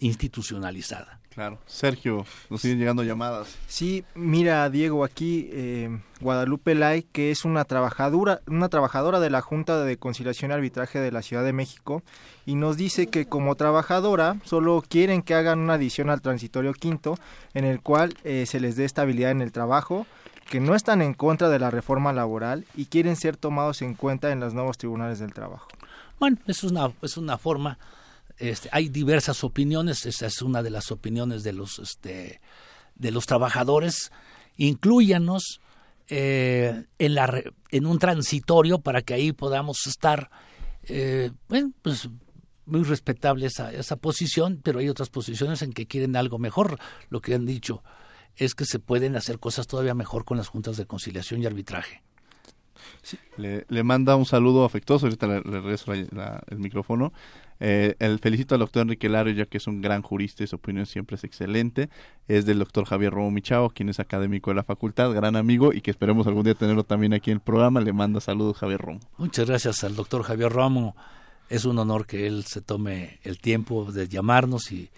institucionalizada. 0.00 1.20
Claro. 1.36 1.58
Sergio, 1.66 2.24
nos 2.48 2.62
siguen 2.62 2.78
llegando 2.78 3.02
llamadas. 3.02 3.58
Sí, 3.66 4.04
mira, 4.14 4.70
Diego, 4.70 5.04
aquí 5.04 5.50
eh, 5.52 6.00
Guadalupe 6.22 6.74
Lai, 6.74 7.02
que 7.02 7.30
es 7.30 7.44
una 7.44 7.66
trabajadora, 7.66 8.40
una 8.46 8.70
trabajadora 8.70 9.20
de 9.20 9.28
la 9.28 9.42
Junta 9.42 9.84
de 9.84 9.98
Conciliación 9.98 10.50
y 10.50 10.54
Arbitraje 10.54 10.98
de 10.98 11.12
la 11.12 11.20
Ciudad 11.20 11.44
de 11.44 11.52
México, 11.52 12.02
y 12.46 12.54
nos 12.54 12.78
dice 12.78 13.08
que 13.08 13.26
como 13.26 13.54
trabajadora 13.54 14.38
solo 14.44 14.82
quieren 14.88 15.20
que 15.20 15.34
hagan 15.34 15.58
una 15.58 15.74
adición 15.74 16.08
al 16.08 16.22
transitorio 16.22 16.72
quinto, 16.72 17.18
en 17.52 17.66
el 17.66 17.82
cual 17.82 18.14
eh, 18.24 18.46
se 18.46 18.58
les 18.58 18.76
dé 18.76 18.86
estabilidad 18.86 19.30
en 19.30 19.42
el 19.42 19.52
trabajo, 19.52 20.06
que 20.50 20.60
no 20.60 20.74
están 20.74 21.02
en 21.02 21.12
contra 21.12 21.50
de 21.50 21.58
la 21.58 21.70
reforma 21.70 22.14
laboral 22.14 22.64
y 22.76 22.86
quieren 22.86 23.16
ser 23.16 23.36
tomados 23.36 23.82
en 23.82 23.92
cuenta 23.92 24.32
en 24.32 24.40
los 24.40 24.54
nuevos 24.54 24.78
tribunales 24.78 25.18
del 25.18 25.34
trabajo. 25.34 25.68
Bueno, 26.18 26.38
es 26.46 26.64
una, 26.64 26.92
es 27.02 27.16
una 27.16 27.38
forma, 27.38 27.78
este, 28.38 28.68
hay 28.72 28.88
diversas 28.88 29.44
opiniones, 29.44 30.06
esa 30.06 30.26
es 30.26 30.40
una 30.42 30.62
de 30.62 30.70
las 30.70 30.90
opiniones 30.90 31.42
de 31.42 31.52
los, 31.52 31.78
este, 31.78 32.40
de 32.94 33.10
los 33.10 33.26
trabajadores. 33.26 34.10
Incluyanos 34.56 35.60
eh, 36.08 36.84
en, 36.98 37.14
la, 37.14 37.42
en 37.70 37.86
un 37.86 37.98
transitorio 37.98 38.78
para 38.78 39.02
que 39.02 39.14
ahí 39.14 39.32
podamos 39.32 39.86
estar, 39.86 40.30
eh, 40.84 41.30
bueno, 41.48 41.72
pues 41.82 42.08
muy 42.64 42.82
respetable 42.82 43.46
esa, 43.46 43.72
esa 43.72 43.96
posición, 43.96 44.60
pero 44.62 44.80
hay 44.80 44.88
otras 44.88 45.08
posiciones 45.08 45.62
en 45.62 45.72
que 45.72 45.86
quieren 45.86 46.16
algo 46.16 46.38
mejor. 46.38 46.78
Lo 47.10 47.20
que 47.20 47.34
han 47.34 47.46
dicho 47.46 47.82
es 48.36 48.54
que 48.54 48.64
se 48.64 48.78
pueden 48.78 49.16
hacer 49.16 49.38
cosas 49.38 49.66
todavía 49.66 49.94
mejor 49.94 50.24
con 50.24 50.36
las 50.36 50.48
juntas 50.48 50.76
de 50.76 50.86
conciliación 50.86 51.42
y 51.42 51.46
arbitraje. 51.46 52.02
Le, 53.36 53.82
manda 53.82 54.16
un 54.16 54.26
saludo 54.26 54.64
afectuoso, 54.64 55.06
ahorita 55.06 55.26
le, 55.26 55.40
regreso 55.40 55.92
el 55.92 56.58
micrófono. 56.58 57.12
Eh, 57.58 57.96
el 58.00 58.18
felicito 58.18 58.54
al 58.54 58.60
doctor 58.60 58.82
Enrique 58.82 59.08
Lario, 59.08 59.32
ya 59.32 59.46
que 59.46 59.56
es 59.56 59.66
un 59.66 59.80
gran 59.80 60.02
jurista 60.02 60.44
y 60.44 60.46
su 60.46 60.56
opinión 60.56 60.86
siempre 60.86 61.16
es 61.16 61.24
excelente. 61.24 61.88
Es 62.28 62.44
del 62.44 62.58
doctor 62.58 62.84
Javier 62.84 63.12
Romo 63.12 63.30
Michao, 63.30 63.70
quien 63.70 63.88
es 63.88 64.00
académico 64.00 64.50
de 64.50 64.56
la 64.56 64.64
facultad, 64.64 65.12
gran 65.12 65.36
amigo 65.36 65.72
y 65.72 65.80
que 65.80 65.90
esperemos 65.90 66.26
algún 66.26 66.44
día 66.44 66.54
tenerlo 66.54 66.84
también 66.84 67.14
aquí 67.14 67.30
en 67.30 67.36
el 67.36 67.40
programa. 67.40 67.80
Le 67.80 67.92
manda 67.92 68.20
saludos 68.20 68.58
Javier 68.58 68.80
Romo. 68.80 69.00
Muchas 69.18 69.46
gracias 69.46 69.84
al 69.84 69.96
doctor 69.96 70.22
Javier 70.22 70.52
Romo. 70.52 70.96
Es 71.48 71.64
un 71.64 71.78
honor 71.78 72.06
que 72.06 72.26
él 72.26 72.44
se 72.44 72.60
tome 72.60 73.20
el 73.22 73.38
tiempo 73.38 73.90
de 73.90 74.08
llamarnos 74.08 74.72
y 74.72 74.90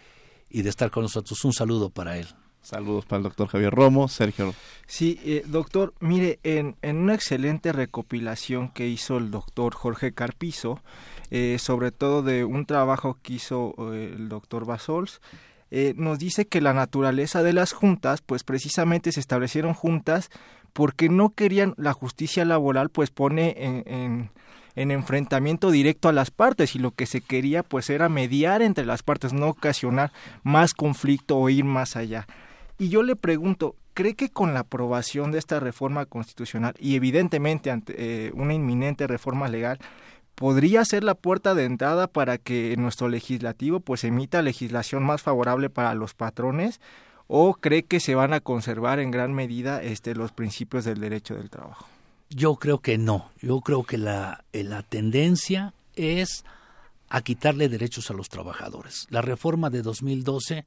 de 0.50 0.68
estar 0.68 0.90
con 0.90 1.02
nosotros. 1.02 1.44
Un 1.44 1.52
saludo 1.52 1.90
para 1.90 2.16
él. 2.18 2.26
Saludos 2.68 3.06
para 3.06 3.16
el 3.16 3.22
doctor 3.22 3.48
Javier 3.48 3.72
Romo, 3.72 4.08
Sergio. 4.08 4.54
Sí, 4.86 5.18
eh, 5.24 5.42
doctor, 5.46 5.94
mire, 6.00 6.38
en, 6.42 6.76
en, 6.82 6.98
una 6.98 7.14
excelente 7.14 7.72
recopilación 7.72 8.68
que 8.68 8.86
hizo 8.86 9.16
el 9.16 9.30
doctor 9.30 9.74
Jorge 9.74 10.12
Carpizo, 10.12 10.82
eh, 11.30 11.56
sobre 11.58 11.92
todo 11.92 12.22
de 12.22 12.44
un 12.44 12.66
trabajo 12.66 13.16
que 13.22 13.32
hizo 13.32 13.74
eh, 13.94 14.12
el 14.14 14.28
doctor 14.28 14.66
Basols, 14.66 15.22
nos 15.96 16.18
dice 16.18 16.46
que 16.46 16.60
la 16.60 16.74
naturaleza 16.74 17.42
de 17.42 17.54
las 17.54 17.72
juntas, 17.72 18.20
pues 18.20 18.44
precisamente 18.44 19.12
se 19.12 19.20
establecieron 19.20 19.72
juntas 19.72 20.28
porque 20.74 21.08
no 21.08 21.30
querían 21.30 21.72
la 21.78 21.94
justicia 21.94 22.44
laboral, 22.44 22.90
pues 22.90 23.10
pone 23.10 23.54
en 23.58 24.30
en 24.78 24.92
enfrentamiento 24.92 25.72
directo 25.72 26.08
a 26.08 26.12
las 26.12 26.30
partes 26.30 26.76
y 26.76 26.78
lo 26.78 26.92
que 26.92 27.06
se 27.06 27.20
quería 27.20 27.64
pues 27.64 27.90
era 27.90 28.08
mediar 28.08 28.62
entre 28.62 28.86
las 28.86 29.02
partes, 29.02 29.32
no 29.32 29.48
ocasionar 29.48 30.12
más 30.44 30.72
conflicto 30.72 31.36
o 31.36 31.48
ir 31.48 31.64
más 31.64 31.96
allá. 31.96 32.28
Y 32.78 32.88
yo 32.88 33.02
le 33.02 33.16
pregunto, 33.16 33.74
¿cree 33.94 34.14
que 34.14 34.30
con 34.30 34.54
la 34.54 34.60
aprobación 34.60 35.32
de 35.32 35.38
esta 35.38 35.58
reforma 35.58 36.06
constitucional 36.06 36.74
y 36.78 36.94
evidentemente 36.94 37.70
ante 37.70 37.94
eh, 38.26 38.32
una 38.34 38.54
inminente 38.54 39.06
reforma 39.06 39.48
legal, 39.48 39.78
podría 40.36 40.84
ser 40.84 41.02
la 41.02 41.16
puerta 41.16 41.54
de 41.54 41.64
entrada 41.64 42.06
para 42.06 42.38
que 42.38 42.76
nuestro 42.78 43.08
legislativo 43.08 43.80
pues 43.80 44.04
emita 44.04 44.40
legislación 44.40 45.02
más 45.02 45.22
favorable 45.22 45.68
para 45.68 45.94
los 45.94 46.14
patrones 46.14 46.80
o 47.26 47.54
cree 47.54 47.82
que 47.82 47.98
se 47.98 48.14
van 48.14 48.32
a 48.32 48.40
conservar 48.40 49.00
en 49.00 49.10
gran 49.10 49.34
medida 49.34 49.82
este 49.82 50.14
los 50.14 50.30
principios 50.30 50.84
del 50.84 51.00
derecho 51.00 51.34
del 51.34 51.50
trabajo? 51.50 51.86
Yo 52.30 52.54
creo 52.56 52.78
que 52.78 52.98
no. 52.98 53.30
Yo 53.40 53.60
creo 53.60 53.82
que 53.82 53.98
la, 53.98 54.44
eh, 54.52 54.62
la 54.62 54.82
tendencia 54.82 55.74
es 55.96 56.44
a 57.08 57.20
quitarle 57.22 57.68
derechos 57.68 58.10
a 58.10 58.14
los 58.14 58.28
trabajadores. 58.28 59.06
La 59.10 59.22
reforma 59.22 59.70
de 59.70 59.82
2012 59.82 60.64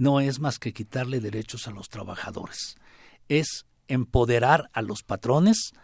no 0.00 0.18
es 0.18 0.40
más 0.40 0.58
que 0.58 0.72
quitarle 0.72 1.20
derechos 1.20 1.68
a 1.68 1.72
los 1.72 1.90
trabajadores, 1.90 2.78
es 3.28 3.66
empoderar 3.86 4.70
a 4.72 4.80
los 4.80 5.02
patrones 5.02 5.74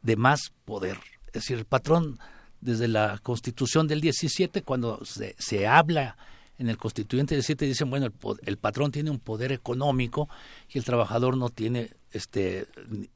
de 0.00 0.16
más 0.16 0.54
poder. 0.64 0.98
Es 1.26 1.34
decir, 1.34 1.58
el 1.58 1.66
patrón, 1.66 2.18
desde 2.62 2.88
la 2.88 3.18
constitución 3.22 3.86
del 3.86 4.00
17, 4.00 4.62
cuando 4.62 5.02
se, 5.04 5.66
habla 5.66 6.16
en 6.56 6.70
el 6.70 6.78
constituyente 6.78 7.34
del 7.34 7.42
17, 7.42 7.66
dicen, 7.66 7.90
bueno, 7.90 8.06
el, 8.46 8.56
patrón 8.56 8.92
tiene 8.92 9.10
un 9.10 9.18
poder 9.18 9.52
económico 9.52 10.26
y 10.70 10.78
el 10.78 10.84
trabajador 10.84 11.36
no 11.36 11.50
tiene 11.50 11.90
este, 12.12 12.66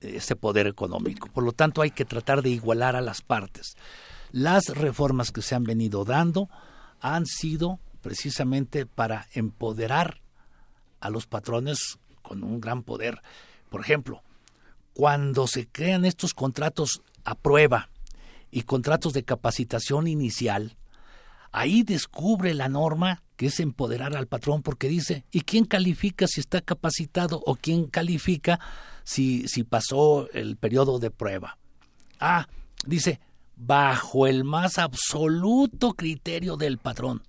ese 0.02 0.36
poder 0.36 0.66
económico. 0.66 1.28
Por 1.28 1.44
lo 1.44 1.52
tanto, 1.52 1.80
hay 1.80 1.90
que 1.90 2.04
tratar 2.04 2.42
de 2.42 2.50
igualar 2.50 2.96
a 2.96 3.00
las 3.00 3.22
partes. 3.22 3.76
Las 4.30 4.66
reformas 4.66 5.32
que 5.32 5.40
se 5.40 5.54
han 5.54 5.64
venido 5.64 6.04
dando 6.04 6.50
han 7.00 7.24
sido 7.24 7.80
precisamente 8.02 8.84
para 8.84 9.26
empoderar 9.32 10.19
a 11.00 11.10
los 11.10 11.26
patrones 11.26 11.98
con 12.22 12.44
un 12.44 12.60
gran 12.60 12.82
poder. 12.82 13.20
Por 13.68 13.80
ejemplo, 13.80 14.22
cuando 14.94 15.46
se 15.46 15.66
crean 15.66 16.04
estos 16.04 16.34
contratos 16.34 17.02
a 17.24 17.34
prueba 17.34 17.90
y 18.50 18.62
contratos 18.62 19.12
de 19.12 19.24
capacitación 19.24 20.06
inicial, 20.06 20.76
ahí 21.52 21.82
descubre 21.82 22.54
la 22.54 22.68
norma 22.68 23.22
que 23.36 23.46
es 23.46 23.60
empoderar 23.60 24.16
al 24.16 24.26
patrón 24.26 24.62
porque 24.62 24.88
dice, 24.88 25.24
¿y 25.30 25.40
quién 25.40 25.64
califica 25.64 26.26
si 26.26 26.40
está 26.40 26.60
capacitado 26.60 27.42
o 27.46 27.56
quién 27.56 27.86
califica 27.86 28.60
si, 29.02 29.48
si 29.48 29.64
pasó 29.64 30.28
el 30.32 30.56
periodo 30.56 30.98
de 30.98 31.10
prueba? 31.10 31.56
Ah, 32.18 32.48
dice, 32.84 33.18
bajo 33.56 34.26
el 34.26 34.44
más 34.44 34.78
absoluto 34.78 35.92
criterio 35.92 36.56
del 36.56 36.78
patrón, 36.78 37.22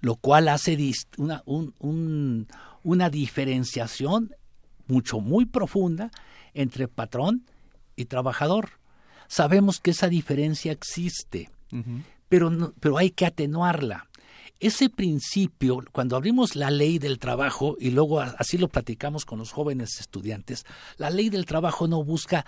lo 0.00 0.16
cual 0.16 0.48
hace 0.48 0.76
una, 1.16 1.42
un, 1.46 2.46
una 2.82 3.10
diferenciación 3.10 4.34
mucho, 4.86 5.20
muy 5.20 5.46
profunda 5.46 6.10
entre 6.54 6.88
patrón 6.88 7.44
y 7.96 8.06
trabajador. 8.06 8.70
Sabemos 9.28 9.80
que 9.80 9.90
esa 9.90 10.08
diferencia 10.08 10.72
existe, 10.72 11.50
pero, 12.28 12.74
pero 12.80 12.98
hay 12.98 13.10
que 13.10 13.26
atenuarla. 13.26 14.08
Ese 14.60 14.90
principio, 14.90 15.84
cuando 15.92 16.16
abrimos 16.16 16.56
la 16.56 16.70
ley 16.70 16.98
del 16.98 17.18
trabajo, 17.18 17.76
y 17.78 17.90
luego 17.90 18.20
así 18.20 18.58
lo 18.58 18.68
platicamos 18.68 19.24
con 19.24 19.38
los 19.38 19.52
jóvenes 19.52 20.00
estudiantes, 20.00 20.64
la 20.96 21.10
ley 21.10 21.28
del 21.28 21.46
trabajo 21.46 21.86
no 21.86 22.02
busca 22.02 22.44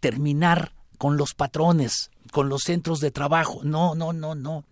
terminar 0.00 0.72
con 0.98 1.16
los 1.16 1.32
patrones, 1.34 2.10
con 2.32 2.48
los 2.48 2.62
centros 2.64 3.00
de 3.00 3.10
trabajo. 3.10 3.60
No, 3.64 3.94
no, 3.94 4.12
no, 4.12 4.34
no. 4.34 4.64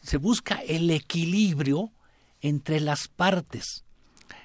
Se 0.00 0.16
busca 0.16 0.62
el 0.66 0.90
equilibrio 0.90 1.90
entre 2.40 2.80
las 2.80 3.08
partes. 3.08 3.84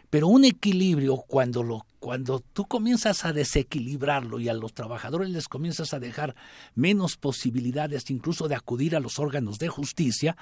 Pero 0.10 0.28
un 0.28 0.45
equilibrio, 0.45 1.18
cuando 1.28 1.64
lo 1.64 1.86
cuando 1.99 2.39
tú 2.39 2.66
comienzas 2.66 3.26
a 3.26 3.34
desequilibrarlo 3.34 4.39
y 4.39 4.49
a 4.49 4.53
los 4.53 4.74
trabajadores 4.74 5.30
les 5.30 5.47
comienzas 5.47 5.93
a 5.93 5.99
dejar 5.99 6.36
menos 6.76 7.18
posibilidades 7.18 8.10
incluso 8.12 8.47
de 8.47 8.55
acudir 8.55 8.95
a 8.95 8.99
los 8.99 9.20
órganos 9.20 9.58
de 9.58 9.68
justicia, 9.68 10.38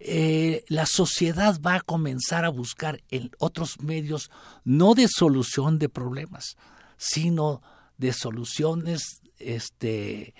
eh, 0.00 0.64
la 0.68 0.84
sociedad 0.86 1.60
va 1.64 1.76
a 1.76 1.80
comenzar 1.80 2.44
a 2.44 2.48
buscar 2.48 3.00
en 3.10 3.30
otros 3.38 3.80
medios 3.80 4.30
no 4.64 4.94
de 4.94 5.06
solución 5.08 5.78
de 5.78 5.88
problemas, 5.88 6.56
sino 6.96 7.62
de 7.98 8.12
soluciones 8.12 9.22
este, 9.38 10.34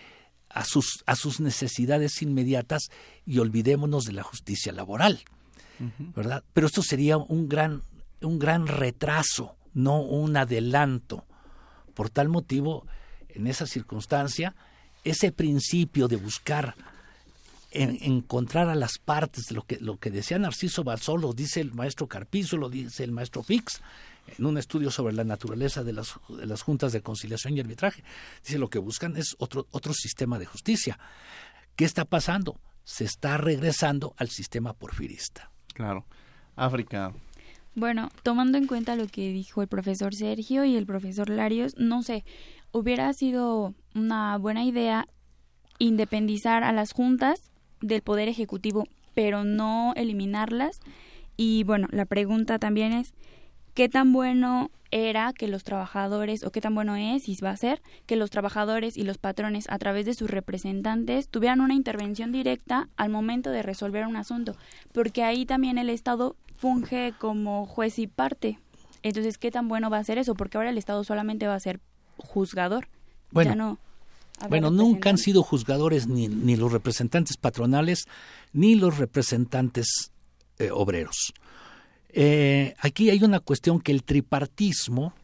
a, 0.48 0.64
sus, 0.64 1.05
a 1.07 1.14
sus 1.14 1.40
necesidades 1.40 2.20
inmediatas 2.22 2.90
y 3.24 3.38
olvidémonos 3.38 4.05
de 4.05 4.12
la 4.12 4.22
justicia 4.22 4.72
laboral, 4.72 5.22
¿verdad? 6.14 6.44
Pero 6.53 6.66
esto 6.66 6.82
sería 6.82 7.16
un 7.16 7.48
gran, 7.48 7.82
un 8.24 8.38
gran 8.38 8.66
retraso, 8.66 9.56
no 9.74 10.00
un 10.00 10.36
adelanto. 10.36 11.24
Por 11.94 12.10
tal 12.10 12.28
motivo, 12.28 12.86
en 13.28 13.46
esa 13.46 13.66
circunstancia, 13.66 14.54
ese 15.04 15.32
principio 15.32 16.08
de 16.08 16.16
buscar 16.16 16.74
en, 17.70 17.98
encontrar 18.02 18.68
a 18.68 18.74
las 18.74 18.98
partes, 18.98 19.50
lo 19.50 19.62
que, 19.62 19.78
lo 19.80 19.98
que 19.98 20.10
decía 20.10 20.38
Narciso 20.38 20.84
Balsó, 20.84 21.16
lo 21.16 21.32
dice 21.32 21.60
el 21.60 21.72
maestro 21.72 22.06
Carpizo, 22.06 22.56
lo 22.56 22.68
dice 22.68 23.04
el 23.04 23.12
maestro 23.12 23.42
Fix, 23.42 23.80
en 24.38 24.46
un 24.46 24.58
estudio 24.58 24.90
sobre 24.90 25.14
la 25.14 25.24
naturaleza 25.24 25.82
de 25.82 25.92
las, 25.92 26.14
de 26.28 26.46
las 26.46 26.62
juntas 26.62 26.92
de 26.92 27.02
conciliación 27.02 27.56
y 27.56 27.60
arbitraje. 27.60 28.04
Dice 28.44 28.58
lo 28.58 28.70
que 28.70 28.78
buscan 28.78 29.16
es 29.16 29.34
otro, 29.38 29.66
otro 29.70 29.92
sistema 29.92 30.38
de 30.38 30.46
justicia. 30.46 30.98
¿Qué 31.76 31.84
está 31.84 32.04
pasando? 32.04 32.60
Se 32.84 33.04
está 33.04 33.36
regresando 33.36 34.14
al 34.18 34.28
sistema 34.28 34.74
porfirista. 34.74 35.50
Claro. 35.74 36.06
África. 36.56 37.12
Bueno, 37.74 38.10
tomando 38.22 38.58
en 38.58 38.66
cuenta 38.66 38.96
lo 38.96 39.06
que 39.06 39.32
dijo 39.32 39.62
el 39.62 39.68
profesor 39.68 40.14
Sergio 40.14 40.64
y 40.64 40.76
el 40.76 40.84
profesor 40.84 41.30
Larios, 41.30 41.74
no 41.78 42.02
sé, 42.02 42.24
hubiera 42.70 43.10
sido 43.14 43.74
una 43.94 44.36
buena 44.36 44.64
idea 44.64 45.08
independizar 45.78 46.64
a 46.64 46.72
las 46.72 46.92
juntas 46.92 47.50
del 47.80 48.02
Poder 48.02 48.28
Ejecutivo, 48.28 48.84
pero 49.14 49.44
no 49.44 49.94
eliminarlas. 49.96 50.80
Y 51.36 51.64
bueno, 51.64 51.88
la 51.90 52.04
pregunta 52.04 52.58
también 52.58 52.92
es, 52.92 53.14
¿qué 53.74 53.88
tan 53.88 54.12
bueno 54.12 54.70
era 54.90 55.32
que 55.32 55.48
los 55.48 55.64
trabajadores, 55.64 56.44
o 56.44 56.50
qué 56.50 56.60
tan 56.60 56.74
bueno 56.74 56.96
es 56.96 57.28
y 57.28 57.36
va 57.36 57.50
a 57.50 57.56
ser, 57.56 57.80
que 58.06 58.16
los 58.16 58.30
trabajadores 58.30 58.96
y 58.96 59.04
los 59.04 59.18
patrones 59.18 59.64
a 59.70 59.78
través 59.78 60.04
de 60.04 60.14
sus 60.14 60.30
representantes 60.30 61.28
tuvieran 61.28 61.60
una 61.60 61.74
intervención 61.74 62.30
directa 62.30 62.88
al 62.96 63.08
momento 63.08 63.50
de 63.50 63.62
resolver 63.62 64.06
un 64.06 64.16
asunto? 64.16 64.54
Porque 64.92 65.24
ahí 65.24 65.46
también 65.46 65.78
el 65.78 65.88
Estado 65.88 66.36
funge 66.56 67.14
como 67.18 67.66
juez 67.66 67.98
y 67.98 68.06
parte. 68.06 68.58
Entonces, 69.02 69.38
¿qué 69.38 69.50
tan 69.50 69.66
bueno 69.66 69.90
va 69.90 69.98
a 69.98 70.04
ser 70.04 70.18
eso? 70.18 70.34
Porque 70.34 70.58
ahora 70.58 70.70
el 70.70 70.78
Estado 70.78 71.02
solamente 71.04 71.46
va 71.46 71.54
a 71.54 71.60
ser 71.60 71.80
juzgador. 72.18 72.88
Bueno, 73.30 73.50
ya 73.50 73.56
no 73.56 73.78
bueno, 74.48 74.70
nunca 74.70 75.10
han 75.10 75.18
sido 75.18 75.42
juzgadores 75.42 76.06
ni, 76.08 76.28
ni, 76.28 76.56
los 76.56 76.72
representantes 76.72 77.36
patronales 77.36 78.06
ni 78.52 78.74
los 78.74 78.98
representantes 78.98 80.10
eh, 80.58 80.70
obreros. 80.72 81.32
Eh, 82.12 82.74
aquí 82.78 83.10
hay 83.10 83.22
una 83.24 83.40
cuestión 83.40 83.80
que 83.80 83.92
el 83.92 84.04
tripartismo, 84.04 85.14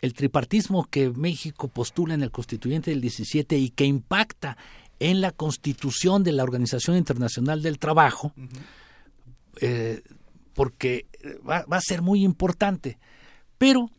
el 0.00 0.14
tripartismo 0.14 0.84
que 0.84 1.10
México 1.10 1.68
postula 1.68 2.14
en 2.14 2.22
el 2.22 2.30
constituyente 2.30 2.90
del 2.90 3.00
17 3.00 3.58
y 3.58 3.70
que 3.70 3.84
impacta 3.84 4.56
en 4.98 5.20
la 5.20 5.30
constitución 5.30 6.22
de 6.24 6.32
la 6.32 6.42
Organización 6.42 6.96
Internacional 6.96 7.62
del 7.62 7.78
Trabajo, 7.78 8.32
eh, 9.60 10.02
porque 10.54 11.06
va, 11.46 11.64
va, 11.66 11.76
a 11.76 11.82
ser 11.82 12.00
muy 12.00 12.24
importante. 12.24 12.98
Pero 13.58 13.90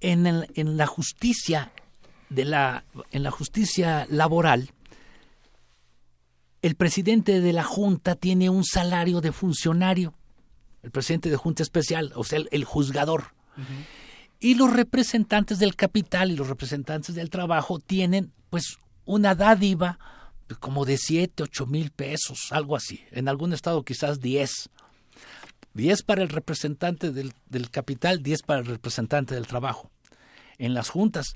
en, 0.00 0.26
el, 0.26 0.46
en 0.54 0.76
la 0.76 0.86
justicia 0.86 1.72
de 2.30 2.44
la, 2.44 2.84
en 3.10 3.22
la 3.22 3.30
justicia 3.30 4.06
laboral, 4.10 4.70
el 6.62 6.74
presidente 6.74 7.40
de 7.40 7.52
la 7.52 7.64
Junta 7.64 8.14
tiene 8.14 8.50
un 8.50 8.64
salario 8.64 9.20
de 9.20 9.32
funcionario, 9.32 10.14
el 10.82 10.90
presidente 10.90 11.30
de 11.30 11.36
Junta 11.36 11.62
Especial, 11.62 12.12
o 12.14 12.24
sea, 12.24 12.38
el, 12.38 12.48
el 12.52 12.64
juzgador. 12.64 13.32
Uh 13.56 13.60
-huh. 13.60 13.84
Y 14.40 14.54
los 14.54 14.72
representantes 14.72 15.58
del 15.58 15.74
capital 15.74 16.30
y 16.30 16.36
los 16.36 16.48
representantes 16.48 17.14
del 17.14 17.30
trabajo 17.30 17.80
tienen, 17.80 18.32
pues, 18.50 18.78
una 19.04 19.34
dádiva 19.34 19.98
como 20.60 20.84
de 20.84 20.96
7, 20.96 21.42
8 21.42 21.66
mil 21.66 21.90
pesos, 21.90 22.48
algo 22.50 22.76
así. 22.76 23.04
En 23.10 23.28
algún 23.28 23.52
estado 23.52 23.82
quizás 23.84 24.20
10. 24.20 24.70
10 25.74 26.02
para 26.02 26.22
el 26.22 26.28
representante 26.28 27.10
del, 27.12 27.32
del 27.46 27.70
capital, 27.70 28.22
10 28.22 28.42
para 28.42 28.60
el 28.60 28.66
representante 28.66 29.34
del 29.34 29.46
trabajo. 29.46 29.90
En 30.58 30.74
las 30.74 30.88
juntas, 30.88 31.34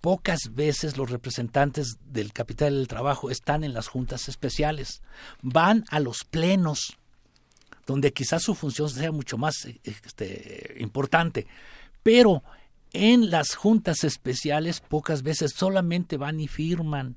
pocas 0.00 0.40
veces 0.52 0.96
los 0.96 1.10
representantes 1.10 1.96
del 2.04 2.32
capital 2.32 2.74
del 2.74 2.88
trabajo 2.88 3.30
están 3.30 3.64
en 3.64 3.72
las 3.72 3.88
juntas 3.88 4.28
especiales. 4.28 5.02
Van 5.40 5.84
a 5.90 6.00
los 6.00 6.24
plenos, 6.24 6.98
donde 7.86 8.12
quizás 8.12 8.42
su 8.42 8.54
función 8.54 8.88
sea 8.88 9.12
mucho 9.12 9.38
más 9.38 9.66
este, 9.84 10.76
importante. 10.78 11.46
Pero 12.02 12.42
en 12.92 13.30
las 13.30 13.54
juntas 13.54 14.04
especiales 14.04 14.80
pocas 14.80 15.22
veces 15.22 15.52
solamente 15.54 16.16
van 16.16 16.40
y 16.40 16.48
firman. 16.48 17.16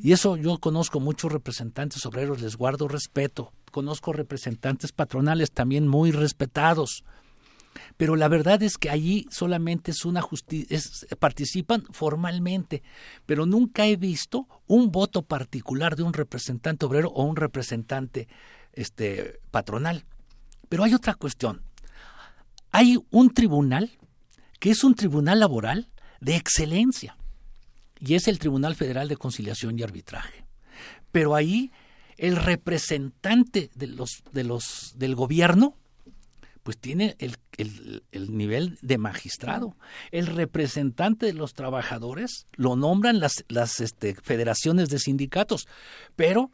Y 0.00 0.12
eso 0.12 0.36
yo 0.36 0.58
conozco 0.58 1.00
muchos 1.00 1.32
representantes 1.32 2.06
obreros, 2.06 2.40
les 2.40 2.56
guardo 2.56 2.86
respeto. 2.86 3.52
Conozco 3.72 4.12
representantes 4.12 4.92
patronales 4.92 5.50
también 5.50 5.88
muy 5.88 6.12
respetados 6.12 7.02
pero 7.96 8.16
la 8.16 8.28
verdad 8.28 8.62
es 8.62 8.78
que 8.78 8.90
allí 8.90 9.26
solamente 9.30 9.90
es 9.90 10.04
una 10.04 10.20
justicia, 10.22 10.78
participan 11.18 11.84
formalmente, 11.90 12.82
pero 13.24 13.46
nunca 13.46 13.86
he 13.86 13.96
visto 13.96 14.46
un 14.66 14.90
voto 14.90 15.22
particular 15.22 15.96
de 15.96 16.02
un 16.02 16.12
representante 16.12 16.86
obrero 16.86 17.08
o 17.10 17.24
un 17.24 17.36
representante 17.36 18.28
este, 18.76 19.40
patronal. 19.50 20.04
Pero 20.68 20.84
hay 20.84 20.94
otra 20.94 21.14
cuestión. 21.14 21.62
Hay 22.70 22.98
un 23.10 23.32
tribunal 23.32 23.90
que 24.60 24.70
es 24.70 24.84
un 24.84 24.94
tribunal 24.94 25.40
laboral 25.40 25.88
de 26.20 26.36
excelencia 26.36 27.16
y 28.00 28.14
es 28.14 28.28
el 28.28 28.38
Tribunal 28.38 28.74
Federal 28.74 29.08
de 29.08 29.16
Conciliación 29.16 29.78
y 29.78 29.82
Arbitraje. 29.82 30.44
Pero 31.12 31.34
ahí 31.34 31.72
el 32.18 32.36
representante 32.36 33.70
de 33.74 33.86
los, 33.86 34.22
de 34.32 34.44
los, 34.44 34.92
del 34.96 35.14
gobierno 35.14 35.74
pues 36.62 36.78
tiene 36.78 37.14
el, 37.20 37.36
el, 37.58 38.02
el, 38.10 38.36
nivel 38.36 38.76
de 38.82 38.98
magistrado. 38.98 39.76
El 40.10 40.26
representante 40.26 41.26
de 41.26 41.32
los 41.32 41.54
trabajadores 41.54 42.46
lo 42.54 42.74
nombran 42.74 43.20
las, 43.20 43.44
las 43.46 43.78
este, 43.78 44.16
federaciones 44.16 44.88
de 44.88 44.98
sindicatos, 44.98 45.68
pero 46.16 46.50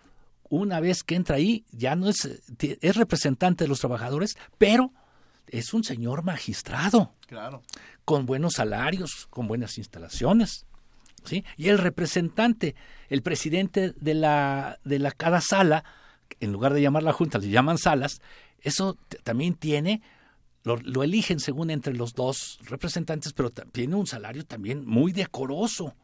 una 0.52 0.80
vez 0.80 1.02
que 1.02 1.14
entra 1.14 1.36
ahí 1.36 1.64
ya 1.72 1.96
no 1.96 2.10
es, 2.10 2.28
es 2.58 2.96
representante 2.96 3.64
de 3.64 3.68
los 3.68 3.80
trabajadores, 3.80 4.36
pero 4.58 4.92
es 5.46 5.72
un 5.72 5.82
señor 5.82 6.24
magistrado. 6.24 7.14
Claro. 7.26 7.62
Con 8.04 8.26
buenos 8.26 8.54
salarios, 8.56 9.26
con 9.30 9.48
buenas 9.48 9.78
instalaciones. 9.78 10.66
¿sí? 11.24 11.42
Y 11.56 11.68
el 11.68 11.78
representante, 11.78 12.74
el 13.08 13.22
presidente 13.22 13.94
de 13.98 14.12
la, 14.12 14.78
de 14.84 14.98
la 14.98 15.10
cada 15.12 15.40
sala, 15.40 15.84
en 16.38 16.52
lugar 16.52 16.74
de 16.74 16.82
llamar 16.82 17.02
la 17.02 17.14
junta, 17.14 17.38
le 17.38 17.48
llaman 17.48 17.78
salas, 17.78 18.20
eso 18.60 18.98
también 19.24 19.54
tiene, 19.54 20.02
lo, 20.64 20.76
lo, 20.76 21.02
eligen 21.02 21.40
según 21.40 21.70
entre 21.70 21.94
los 21.94 22.12
dos 22.12 22.58
representantes, 22.64 23.32
pero 23.32 23.48
tiene 23.50 23.96
un 23.96 24.06
salario 24.06 24.44
también 24.44 24.84
muy 24.84 25.12
decoroso. 25.12 25.94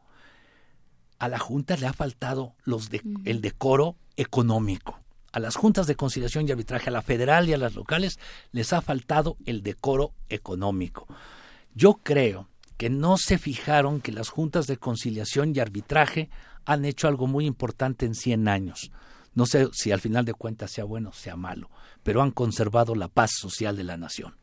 A 1.19 1.27
la 1.27 1.39
Junta 1.39 1.77
le 1.77 1.85
ha 1.85 1.93
faltado 1.93 2.55
los 2.63 2.89
de, 2.89 3.01
el 3.25 3.41
decoro 3.41 3.95
económico. 4.17 4.99
A 5.31 5.39
las 5.39 5.55
juntas 5.55 5.85
de 5.85 5.95
conciliación 5.95 6.47
y 6.47 6.51
arbitraje, 6.51 6.89
a 6.89 6.93
la 6.93 7.01
federal 7.01 7.47
y 7.47 7.53
a 7.53 7.57
las 7.57 7.75
locales, 7.75 8.19
les 8.51 8.73
ha 8.73 8.81
faltado 8.81 9.37
el 9.45 9.61
decoro 9.61 10.13
económico. 10.29 11.07
Yo 11.75 11.99
creo 12.01 12.47
que 12.77 12.89
no 12.89 13.17
se 13.17 13.37
fijaron 13.37 14.01
que 14.01 14.11
las 14.11 14.29
juntas 14.29 14.65
de 14.65 14.77
conciliación 14.77 15.53
y 15.53 15.59
arbitraje 15.59 16.29
han 16.65 16.85
hecho 16.85 17.07
algo 17.07 17.27
muy 17.27 17.45
importante 17.45 18.05
en 18.05 18.15
100 18.15 18.47
años. 18.47 18.91
No 19.35 19.45
sé 19.45 19.69
si 19.73 19.91
al 19.91 19.99
final 19.99 20.25
de 20.25 20.33
cuentas 20.33 20.71
sea 20.71 20.85
bueno 20.85 21.09
o 21.09 21.13
sea 21.13 21.35
malo, 21.35 21.69
pero 22.03 22.21
han 22.21 22.31
conservado 22.31 22.95
la 22.95 23.07
paz 23.07 23.31
social 23.33 23.75
de 23.75 23.83
la 23.83 23.97
nación. 23.97 24.33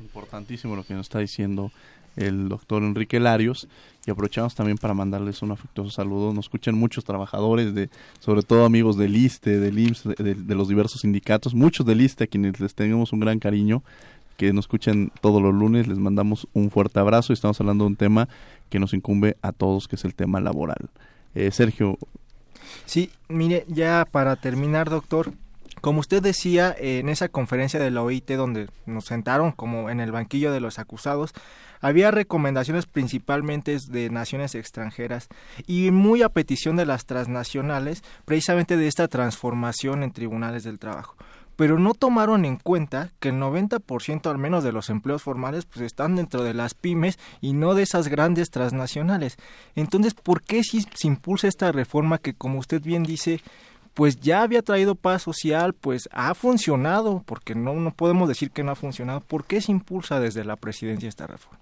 Importantísimo 0.00 0.76
lo 0.76 0.84
que 0.84 0.94
nos 0.94 1.06
está 1.06 1.18
diciendo 1.18 1.70
el 2.16 2.48
doctor 2.48 2.82
Enrique 2.82 3.20
Larios 3.20 3.68
y 4.06 4.10
aprovechamos 4.10 4.54
también 4.54 4.78
para 4.78 4.94
mandarles 4.94 5.42
un 5.42 5.52
afectuoso 5.52 5.90
saludo. 5.90 6.32
Nos 6.32 6.46
escuchan 6.46 6.74
muchos 6.74 7.04
trabajadores, 7.04 7.74
de, 7.74 7.90
sobre 8.20 8.42
todo 8.42 8.64
amigos 8.64 8.96
del 8.96 9.16
ISTE, 9.16 9.58
del 9.58 9.78
IMSS, 9.78 10.04
de, 10.16 10.54
los 10.54 10.68
diversos 10.68 11.02
sindicatos, 11.02 11.54
muchos 11.54 11.86
del 11.86 12.00
ISTE 12.00 12.24
a 12.24 12.26
quienes 12.26 12.60
les 12.60 12.74
tenemos 12.74 13.12
un 13.12 13.20
gran 13.20 13.38
cariño, 13.38 13.82
que 14.36 14.52
nos 14.52 14.64
escuchan 14.64 15.12
todos 15.20 15.40
los 15.40 15.54
lunes, 15.54 15.86
les 15.86 15.98
mandamos 15.98 16.48
un 16.52 16.70
fuerte 16.70 16.98
abrazo 16.98 17.32
y 17.32 17.34
estamos 17.34 17.60
hablando 17.60 17.84
de 17.84 17.90
un 17.90 17.96
tema 17.96 18.28
que 18.68 18.78
nos 18.78 18.92
incumbe 18.92 19.36
a 19.42 19.52
todos, 19.52 19.88
que 19.88 19.96
es 19.96 20.04
el 20.04 20.14
tema 20.14 20.40
laboral. 20.40 20.90
Eh, 21.34 21.50
Sergio. 21.50 21.98
Sí, 22.84 23.10
mire, 23.28 23.64
ya 23.68 24.06
para 24.10 24.36
terminar, 24.36 24.90
doctor, 24.90 25.32
Como 25.84 26.00
usted 26.00 26.22
decía, 26.22 26.74
en 26.78 27.10
esa 27.10 27.28
conferencia 27.28 27.78
de 27.78 27.90
la 27.90 28.02
OIT 28.02 28.30
donde 28.30 28.70
nos 28.86 29.04
sentaron 29.04 29.52
como 29.52 29.90
en 29.90 30.00
el 30.00 30.12
banquillo 30.12 30.50
de 30.50 30.60
los 30.60 30.78
acusados, 30.78 31.34
había 31.82 32.10
recomendaciones 32.10 32.86
principalmente 32.86 33.76
de 33.90 34.08
naciones 34.08 34.54
extranjeras 34.54 35.28
y 35.66 35.90
muy 35.90 36.22
a 36.22 36.30
petición 36.30 36.76
de 36.76 36.86
las 36.86 37.04
transnacionales, 37.04 38.02
precisamente 38.24 38.78
de 38.78 38.88
esta 38.88 39.08
transformación 39.08 40.02
en 40.02 40.12
tribunales 40.12 40.64
del 40.64 40.78
trabajo 40.78 41.16
pero 41.56 41.78
no 41.78 41.94
tomaron 41.94 42.44
en 42.44 42.56
cuenta 42.56 43.12
que 43.20 43.28
el 43.28 43.36
90% 43.36 44.28
al 44.28 44.38
menos 44.38 44.64
de 44.64 44.72
los 44.72 44.90
empleos 44.90 45.22
formales 45.22 45.66
pues 45.66 45.82
están 45.82 46.16
dentro 46.16 46.42
de 46.42 46.52
las 46.52 46.74
pymes 46.74 47.16
y 47.40 47.52
no 47.52 47.74
de 47.74 47.84
esas 47.84 48.08
grandes 48.08 48.50
transnacionales. 48.50 49.36
Entonces, 49.76 50.14
¿por 50.14 50.42
qué 50.42 50.64
si 50.64 50.80
se 50.80 51.06
impulsa 51.06 51.46
esta 51.46 51.70
reforma 51.70 52.18
que 52.18 52.34
como 52.34 52.58
usted 52.58 52.82
bien 52.82 53.04
dice, 53.04 53.40
pues 53.94 54.20
ya 54.20 54.42
había 54.42 54.62
traído 54.62 54.96
paz 54.96 55.22
social, 55.22 55.72
pues 55.72 56.08
ha 56.12 56.34
funcionado, 56.34 57.22
porque 57.24 57.54
no, 57.54 57.74
no 57.74 57.92
podemos 57.92 58.28
decir 58.28 58.50
que 58.50 58.64
no 58.64 58.72
ha 58.72 58.76
funcionado. 58.76 59.20
¿Por 59.20 59.44
qué 59.44 59.60
se 59.60 59.70
impulsa 59.70 60.18
desde 60.18 60.44
la 60.44 60.56
presidencia 60.56 61.08
esta 61.08 61.28
reforma? 61.28 61.60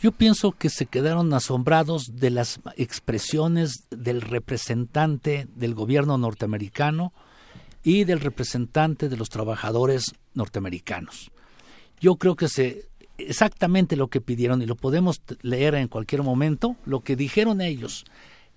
Yo 0.00 0.12
pienso 0.12 0.52
que 0.52 0.70
se 0.70 0.86
quedaron 0.86 1.32
asombrados 1.32 2.10
de 2.14 2.30
las 2.30 2.60
expresiones 2.76 3.84
del 3.90 4.22
representante 4.22 5.46
del 5.54 5.74
gobierno 5.74 6.18
norteamericano 6.18 7.12
y 7.82 8.04
del 8.04 8.20
representante 8.20 9.08
de 9.08 9.16
los 9.16 9.28
trabajadores 9.28 10.14
norteamericanos. 10.32 11.30
Yo 12.00 12.16
creo 12.16 12.34
que 12.34 12.48
se 12.48 12.88
exactamente 13.18 13.96
lo 13.96 14.08
que 14.08 14.20
pidieron 14.20 14.60
y 14.60 14.66
lo 14.66 14.74
podemos 14.74 15.22
leer 15.42 15.74
en 15.76 15.88
cualquier 15.88 16.22
momento, 16.22 16.76
lo 16.84 17.00
que 17.00 17.14
dijeron 17.14 17.60
ellos 17.60 18.04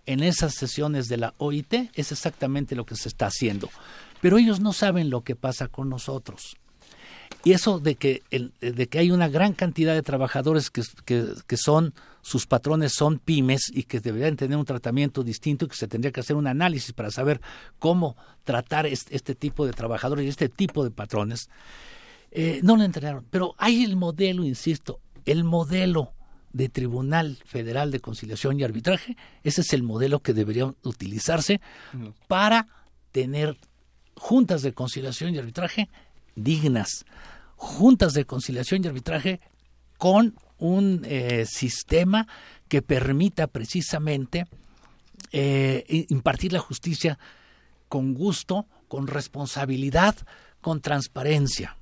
en 0.07 0.23
esas 0.23 0.55
sesiones 0.55 1.07
de 1.07 1.17
la 1.17 1.35
OIT 1.37 1.91
es 1.93 2.11
exactamente 2.11 2.75
lo 2.75 2.85
que 2.85 2.95
se 2.95 3.09
está 3.09 3.27
haciendo. 3.27 3.69
Pero 4.21 4.39
ellos 4.39 4.59
no 4.59 4.73
saben 4.73 5.11
lo 5.11 5.21
que 5.21 5.35
pasa 5.35 5.67
con 5.67 5.89
nosotros. 5.89 6.57
Y 7.43 7.51
eso 7.51 7.79
de 7.79 7.95
que, 7.95 8.23
de 8.61 8.87
que 8.87 8.99
hay 8.99 9.11
una 9.11 9.27
gran 9.27 9.53
cantidad 9.53 9.93
de 9.93 10.01
trabajadores 10.01 10.69
que, 10.69 10.81
que, 11.05 11.57
son, 11.57 11.93
sus 12.21 12.47
patrones 12.47 12.93
son 12.93 13.19
pymes 13.19 13.69
y 13.71 13.83
que 13.83 13.99
deberían 13.99 14.37
tener 14.37 14.57
un 14.57 14.65
tratamiento 14.65 15.23
distinto 15.23 15.65
y 15.65 15.67
que 15.67 15.75
se 15.75 15.87
tendría 15.87 16.11
que 16.11 16.21
hacer 16.21 16.35
un 16.35 16.47
análisis 16.47 16.93
para 16.93 17.11
saber 17.11 17.41
cómo 17.79 18.15
tratar 18.43 18.85
este, 18.85 19.35
tipo 19.35 19.65
de 19.65 19.73
trabajadores 19.73 20.25
y 20.25 20.29
este 20.29 20.49
tipo 20.49 20.83
de 20.83 20.91
patrones, 20.91 21.49
eh, 22.31 22.59
no 22.63 22.75
lo 22.75 22.83
entrenaron. 22.83 23.25
Pero 23.29 23.55
hay 23.57 23.83
el 23.83 23.97
modelo, 23.97 24.43
insisto, 24.43 24.99
el 25.25 25.43
modelo 25.43 26.13
de 26.57 26.69
Tribunal 26.69 27.37
Federal 27.45 27.91
de 27.91 27.99
Conciliación 27.99 28.59
y 28.59 28.63
Arbitraje. 28.63 29.15
Ese 29.43 29.61
es 29.61 29.73
el 29.73 29.83
modelo 29.83 30.19
que 30.19 30.33
debería 30.33 30.73
utilizarse 30.83 31.61
para 32.27 32.67
tener 33.11 33.57
juntas 34.15 34.63
de 34.63 34.73
conciliación 34.73 35.33
y 35.33 35.37
arbitraje 35.37 35.87
dignas, 36.35 37.05
juntas 37.55 38.13
de 38.13 38.25
conciliación 38.25 38.83
y 38.83 38.87
arbitraje 38.87 39.39
con 39.97 40.35
un 40.57 41.03
eh, 41.05 41.45
sistema 41.47 42.27
que 42.67 42.81
permita 42.81 43.47
precisamente 43.47 44.47
eh, 45.31 46.05
impartir 46.09 46.53
la 46.53 46.59
justicia 46.59 47.19
con 47.87 48.13
gusto, 48.13 48.65
con 48.87 49.07
responsabilidad, 49.07 50.15
con 50.61 50.81
transparencia. 50.81 51.76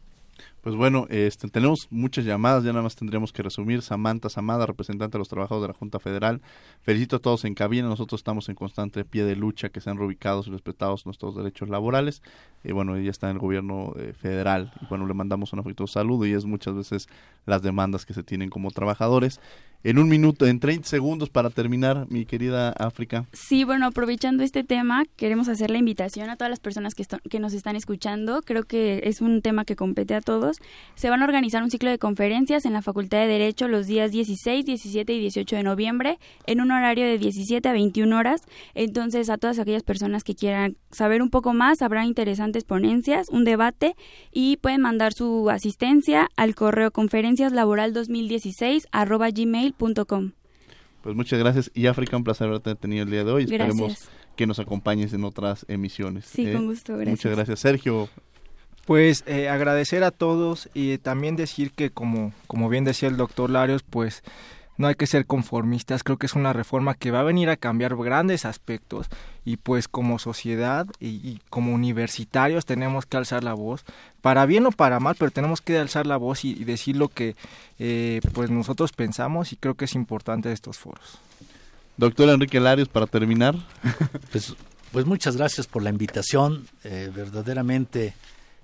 Pues 0.66 0.76
bueno, 0.76 1.06
este, 1.12 1.48
tenemos 1.48 1.88
muchas 1.92 2.26
llamadas, 2.26 2.64
ya 2.64 2.72
nada 2.72 2.82
más 2.82 2.96
tendríamos 2.96 3.32
que 3.32 3.44
resumir. 3.44 3.84
Samantha 3.84 4.30
Samada, 4.30 4.66
representante 4.66 5.12
de 5.12 5.20
los 5.20 5.30
trabajadores 5.30 5.68
de 5.68 5.74
la 5.74 5.78
Junta 5.78 6.00
Federal. 6.00 6.42
Felicito 6.82 7.18
a 7.18 7.20
todos 7.20 7.46
en 7.46 7.54
cabina, 7.54 7.88
nosotros 7.88 8.22
estamos 8.22 8.50
en 8.50 8.56
constante 8.56 9.06
pie 9.06 9.26
de 9.26 9.36
lucha, 9.36 9.70
que 9.70 9.80
sean 9.80 10.00
reubicados 10.00 10.48
y 10.48 10.50
respetados 10.50 11.06
nuestros 11.06 11.36
derechos 11.36 11.70
laborales. 11.70 12.24
Y 12.64 12.72
bueno, 12.72 12.96
ella 12.96 13.12
está 13.12 13.30
en 13.30 13.36
el 13.36 13.42
gobierno 13.42 13.94
eh, 13.96 14.14
federal 14.14 14.74
y 14.82 14.88
bueno, 14.88 15.06
le 15.06 15.14
mandamos 15.14 15.54
un 15.54 15.60
afectuoso 15.60 15.94
saludo 15.94 16.26
y 16.26 16.34
es 16.34 16.46
muchas 16.46 16.74
veces 16.74 17.10
las 17.46 17.62
demandas 17.62 18.08
que 18.08 18.16
se 18.16 18.24
tienen 18.24 18.50
como 18.50 18.72
trabajadores 18.72 19.40
en 19.86 20.00
un 20.00 20.10
minuto, 20.10 20.48
en 20.48 20.60
30 20.60 20.90
segundos 20.90 21.30
para 21.30 21.52
terminar, 21.52 22.08
mi 22.10 22.26
querida 22.26 22.72
África. 22.72 23.28
Sí, 23.34 23.64
bueno, 23.64 23.86
aprovechando 23.86 24.42
este 24.42 24.64
tema, 24.64 25.04
queremos 25.16 25.48
hacer 25.48 25.70
la 25.70 25.78
invitación 25.78 26.32
a 26.32 26.38
todas 26.38 26.50
las 26.50 26.60
personas 26.60 26.96
que, 26.96 27.06
que 27.30 27.40
nos 27.40 27.54
están 27.54 27.76
escuchando. 27.76 28.42
Creo 28.42 28.64
que 28.64 29.02
es 29.04 29.22
un 29.22 29.44
tema 29.44 29.64
que 29.64 29.76
compete 29.76 30.16
a 30.16 30.22
todos. 30.22 30.58
Se 30.96 31.12
van 31.12 31.22
a 31.22 31.26
organizar 31.26 31.62
un 31.62 31.70
ciclo 31.70 31.92
de 31.92 32.00
conferencias 32.00 32.66
en 32.66 32.74
la 32.74 32.82
Facultad 32.82 33.20
de 33.20 33.28
Derecho 33.28 33.68
los 33.68 33.86
días 33.86 34.12
16, 34.12 34.66
17 34.66 35.14
y 35.14 35.20
18 35.20 35.56
de 35.56 35.62
noviembre, 35.62 36.18
en 36.48 36.62
un 36.62 36.72
horario 36.72 37.06
de 37.06 37.20
17 37.20 37.70
a 37.70 37.74
21 37.74 38.18
horas. 38.18 38.42
Entonces, 38.74 39.30
a 39.30 39.38
todas 39.38 39.60
aquellas 39.60 39.84
personas 39.84 40.24
que 40.24 40.34
quieran 40.34 40.78
saber 40.90 41.22
un 41.22 41.30
poco 41.30 41.54
más, 41.54 41.84
habrá 41.84 42.06
interesantes 42.06 42.64
ponencias, 42.64 43.30
un 43.30 43.44
debate 43.44 43.96
y 44.32 44.58
pueden 44.58 44.82
mandar 44.82 45.14
su 45.14 45.48
asistencia 45.52 46.28
al 46.38 46.56
correo 46.56 46.90
conferenciaslaboral 46.90 47.94
2016 47.94 48.88
arroba 48.92 49.30
gmail 49.30 49.75
pues 51.06 51.16
muchas 51.16 51.38
gracias 51.38 51.70
y 51.76 51.86
África, 51.86 52.18
un 52.18 52.24
placer 52.24 52.48
haberte 52.48 52.74
tenido 52.74 53.04
el 53.04 53.12
día 53.12 53.24
de 53.24 53.32
hoy. 53.32 53.44
Esperemos 53.44 54.10
que 54.36 54.48
nos 54.48 54.58
acompañes 54.58 55.14
en 55.14 55.24
otras 55.24 55.64
emisiones. 55.68 56.26
Sí, 56.26 56.52
con 56.52 56.64
¿eh? 56.64 56.66
gusto, 56.66 56.94
gracias. 56.94 57.12
Muchas 57.12 57.32
gracias, 57.36 57.60
Sergio. 57.60 58.10
Pues 58.86 59.24
eh, 59.28 59.48
agradecer 59.50 60.04
a 60.04 60.10
todos 60.10 60.70
y 60.74 60.98
también 60.98 61.36
decir 61.36 61.72
que 61.72 61.92
como, 61.92 62.34
como 62.48 62.70
bien 62.70 62.86
decía 62.86 63.08
el 63.08 63.18
doctor 63.18 63.50
Larios, 63.50 63.84
pues 63.84 64.24
no 64.78 64.88
hay 64.88 64.96
que 64.96 65.08
ser 65.08 65.26
conformistas, 65.26 66.04
creo 66.04 66.18
que 66.18 66.26
es 66.26 66.34
una 66.34 66.54
reforma 66.54 66.96
que 66.96 67.12
va 67.12 67.22
a 67.22 67.24
venir 67.24 67.50
a 67.50 67.58
cambiar 67.58 67.96
grandes 67.96 68.46
aspectos 68.46 69.08
y 69.46 69.58
pues 69.58 69.88
como 69.88 70.20
sociedad 70.20 70.88
y, 71.00 71.40
como 71.50 71.74
universitarios 71.74 72.66
tenemos 72.66 73.06
que 73.06 73.18
alzar 73.18 73.44
la 73.44 73.54
voz, 73.54 73.86
para 74.22 74.46
bien 74.46 74.66
o 74.66 74.72
para 74.72 75.00
mal, 75.00 75.16
pero 75.18 75.32
tenemos 75.32 75.62
que 75.62 75.78
alzar 75.78 76.06
la 76.06 76.18
voz 76.18 76.44
y, 76.46 76.54
decir 76.66 76.98
lo 76.98 77.10
que 77.10 77.36
eh, 77.80 78.22
pues 78.34 78.50
nosotros 78.50 78.92
pensamos 78.92 79.54
y 79.54 79.56
creo 79.56 79.76
que 79.76 79.86
es 79.86 79.96
importante 79.96 80.52
estos 80.52 80.78
foros. 80.78 81.20
Doctor 81.98 82.30
Enrique 82.30 82.60
Larios, 82.60 82.90
para 82.90 83.08
terminar. 83.08 83.56
Pues, 84.32 84.54
pues 84.92 85.06
muchas 85.06 85.38
gracias 85.38 85.68
por 85.68 85.84
la 85.84 85.90
invitación, 85.90 86.68
eh, 86.84 87.10
verdaderamente 87.14 88.14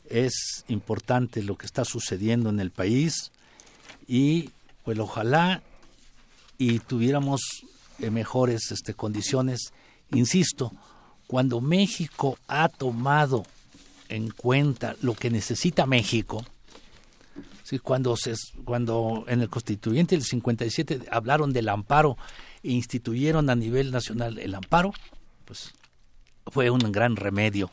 es 0.10 0.66
importante 0.68 1.44
lo 1.44 1.56
que 1.56 1.66
está 1.66 1.86
sucediendo 1.86 2.50
en 2.50 2.60
el 2.60 2.72
país 2.72 3.32
y 4.08 4.50
pues 4.84 5.00
ojalá 5.00 5.62
y 6.62 6.78
tuviéramos 6.78 7.42
eh, 7.98 8.12
mejores 8.12 8.72
este, 8.72 8.94
condiciones. 8.94 9.74
Insisto, 10.12 10.72
cuando 11.26 11.60
México 11.60 12.38
ha 12.48 12.70
tomado 12.70 13.48
en 14.10 14.30
cuenta 14.30 14.96
lo 15.02 15.16
que 15.16 15.32
necesita 15.32 15.88
México, 15.88 16.46
¿sí? 17.64 17.80
cuando, 17.80 18.16
se, 18.16 18.36
cuando 18.64 19.26
en 19.28 19.42
el 19.42 19.50
constituyente 19.50 20.16
del 20.16 20.24
57 20.24 21.08
hablaron 21.10 21.52
del 21.52 21.68
amparo 21.68 22.16
e 22.62 22.74
instituyeron 22.74 23.50
a 23.50 23.56
nivel 23.56 23.90
nacional 23.90 24.38
el 24.38 24.54
amparo, 24.54 24.94
pues 25.46 25.74
fue 26.46 26.70
un 26.70 26.92
gran 26.92 27.16
remedio. 27.16 27.72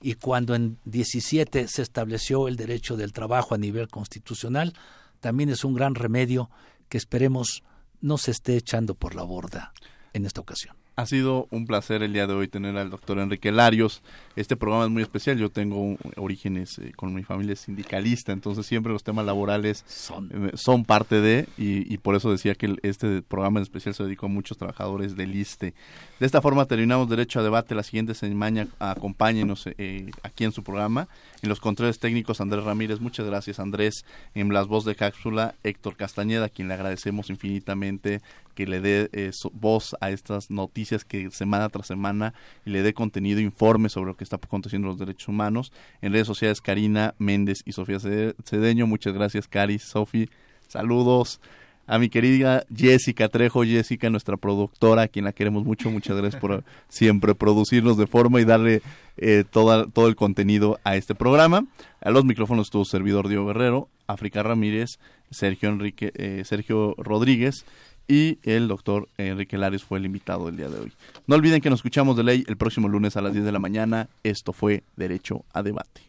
Y 0.00 0.14
cuando 0.14 0.54
en 0.54 0.78
17 0.84 1.66
se 1.66 1.82
estableció 1.82 2.46
el 2.46 2.54
derecho 2.54 2.96
del 2.96 3.12
trabajo 3.12 3.56
a 3.56 3.58
nivel 3.58 3.88
constitucional, 3.88 4.74
también 5.18 5.48
es 5.48 5.64
un 5.64 5.74
gran 5.74 5.96
remedio 5.96 6.50
que 6.88 6.98
esperemos 6.98 7.64
no 8.00 8.18
se 8.18 8.30
esté 8.30 8.56
echando 8.56 8.94
por 8.94 9.14
la 9.14 9.22
borda 9.22 9.72
en 10.12 10.26
esta 10.26 10.40
ocasión. 10.40 10.76
Ha 10.98 11.06
sido 11.06 11.46
un 11.52 11.64
placer 11.64 12.02
el 12.02 12.12
día 12.12 12.26
de 12.26 12.34
hoy 12.34 12.48
tener 12.48 12.76
al 12.76 12.90
doctor 12.90 13.20
Enrique 13.20 13.52
Larios. 13.52 14.02
Este 14.34 14.56
programa 14.56 14.86
es 14.86 14.90
muy 14.90 15.00
especial. 15.00 15.38
Yo 15.38 15.48
tengo 15.48 15.96
orígenes 16.16 16.80
eh, 16.80 16.90
con 16.96 17.14
mi 17.14 17.22
familia 17.22 17.54
sindicalista, 17.54 18.32
entonces 18.32 18.66
siempre 18.66 18.92
los 18.92 19.04
temas 19.04 19.24
laborales 19.24 19.84
son, 19.86 20.28
eh, 20.32 20.84
parte 20.84 21.20
de, 21.20 21.46
y, 21.56 21.96
por 21.98 22.16
eso 22.16 22.32
decía 22.32 22.56
que 22.56 22.74
este 22.82 23.22
programa 23.22 23.60
en 23.60 23.62
especial 23.62 23.94
se 23.94 24.02
dedicó 24.02 24.26
a 24.26 24.28
muchos 24.28 24.58
trabajadores 24.58 25.14
del 25.14 25.36
ISTE. 25.36 25.72
De 26.18 26.26
esta 26.26 26.42
forma 26.42 26.66
terminamos 26.66 27.08
Derecho 27.08 27.38
a 27.38 27.44
Debate. 27.44 27.76
La 27.76 27.84
siguiente 27.84 28.14
semana 28.14 28.66
acompáñenos 28.80 29.68
eh, 29.78 30.10
aquí 30.24 30.42
en 30.42 30.50
su 30.50 30.64
programa. 30.64 31.06
En 31.42 31.48
los 31.48 31.60
controles 31.60 32.00
técnicos, 32.00 32.40
Andrés 32.40 32.64
Ramírez. 32.64 32.98
Muchas 32.98 33.24
gracias, 33.24 33.60
Andrés. 33.60 34.04
En 34.34 34.52
las 34.52 34.66
voz 34.66 34.84
de 34.84 34.96
cápsula, 34.96 35.54
Héctor 35.62 35.94
Castañeda, 35.94 36.46
a 36.46 36.48
quien 36.48 36.66
le 36.66 36.74
agradecemos 36.74 37.30
infinitamente 37.30 38.20
que 38.58 38.66
le 38.66 38.80
dé 38.80 39.08
eh, 39.12 39.30
voz 39.52 39.94
a 40.00 40.10
estas 40.10 40.50
noticias 40.50 41.04
que 41.04 41.30
semana 41.30 41.68
tras 41.68 41.86
semana 41.86 42.34
y 42.66 42.70
le 42.70 42.82
dé 42.82 42.92
contenido, 42.92 43.38
informe 43.38 43.88
sobre 43.88 44.08
lo 44.08 44.16
que 44.16 44.24
está 44.24 44.34
aconteciendo 44.34 44.88
en 44.88 44.90
los 44.90 44.98
derechos 44.98 45.28
humanos. 45.28 45.72
En 46.02 46.12
redes 46.12 46.26
sociales, 46.26 46.60
Karina 46.60 47.14
Méndez 47.18 47.58
y 47.64 47.70
Sofía 47.70 48.00
Cedeño. 48.00 48.88
Muchas 48.88 49.14
gracias, 49.14 49.46
Cari, 49.46 49.78
Sofi. 49.78 50.28
Saludos 50.66 51.40
a 51.86 52.00
mi 52.00 52.08
querida 52.08 52.64
Jessica 52.74 53.28
Trejo, 53.28 53.62
Jessica, 53.62 54.10
nuestra 54.10 54.36
productora, 54.36 55.02
a 55.02 55.08
quien 55.08 55.24
la 55.24 55.32
queremos 55.32 55.64
mucho. 55.64 55.88
Muchas 55.88 56.16
gracias 56.16 56.40
por 56.40 56.64
siempre 56.88 57.36
producirnos 57.36 57.96
de 57.96 58.08
forma 58.08 58.40
y 58.40 58.44
darle 58.44 58.82
eh, 59.18 59.44
toda, 59.48 59.86
todo 59.86 60.08
el 60.08 60.16
contenido 60.16 60.80
a 60.82 60.96
este 60.96 61.14
programa. 61.14 61.64
A 62.00 62.10
los 62.10 62.24
micrófonos 62.24 62.66
estuvo 62.66 62.84
servidor 62.84 63.28
Diego 63.28 63.46
Guerrero, 63.46 63.88
África 64.08 64.42
Ramírez, 64.42 64.98
Sergio 65.30 65.68
Enrique, 65.68 66.12
eh, 66.16 66.42
Sergio 66.44 66.94
Rodríguez 66.98 67.64
y 68.08 68.38
el 68.42 68.66
doctor 68.66 69.08
Enrique 69.18 69.58
Larios 69.58 69.84
fue 69.84 69.98
el 69.98 70.06
invitado 70.06 70.46
del 70.46 70.56
día 70.56 70.68
de 70.68 70.80
hoy. 70.80 70.92
No 71.26 71.36
olviden 71.36 71.60
que 71.60 71.68
nos 71.68 71.80
escuchamos 71.80 72.16
de 72.16 72.24
ley 72.24 72.44
el 72.48 72.56
próximo 72.56 72.88
lunes 72.88 73.16
a 73.16 73.20
las 73.20 73.34
10 73.34 73.44
de 73.44 73.52
la 73.52 73.58
mañana. 73.58 74.08
Esto 74.24 74.54
fue 74.54 74.82
Derecho 74.96 75.44
a 75.52 75.62
Debate. 75.62 76.00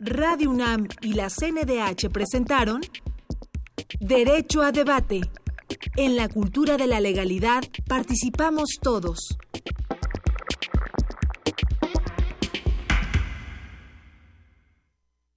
Radio 0.00 0.50
UNAM 0.50 0.88
y 1.00 1.14
la 1.14 1.30
CNDH 1.30 2.10
presentaron 2.10 2.82
Derecho 4.00 4.62
a 4.62 4.72
Debate. 4.72 5.20
En 5.96 6.16
la 6.16 6.28
cultura 6.28 6.76
de 6.76 6.88
la 6.88 7.00
legalidad 7.00 7.62
participamos 7.86 8.78
todos. 8.82 9.38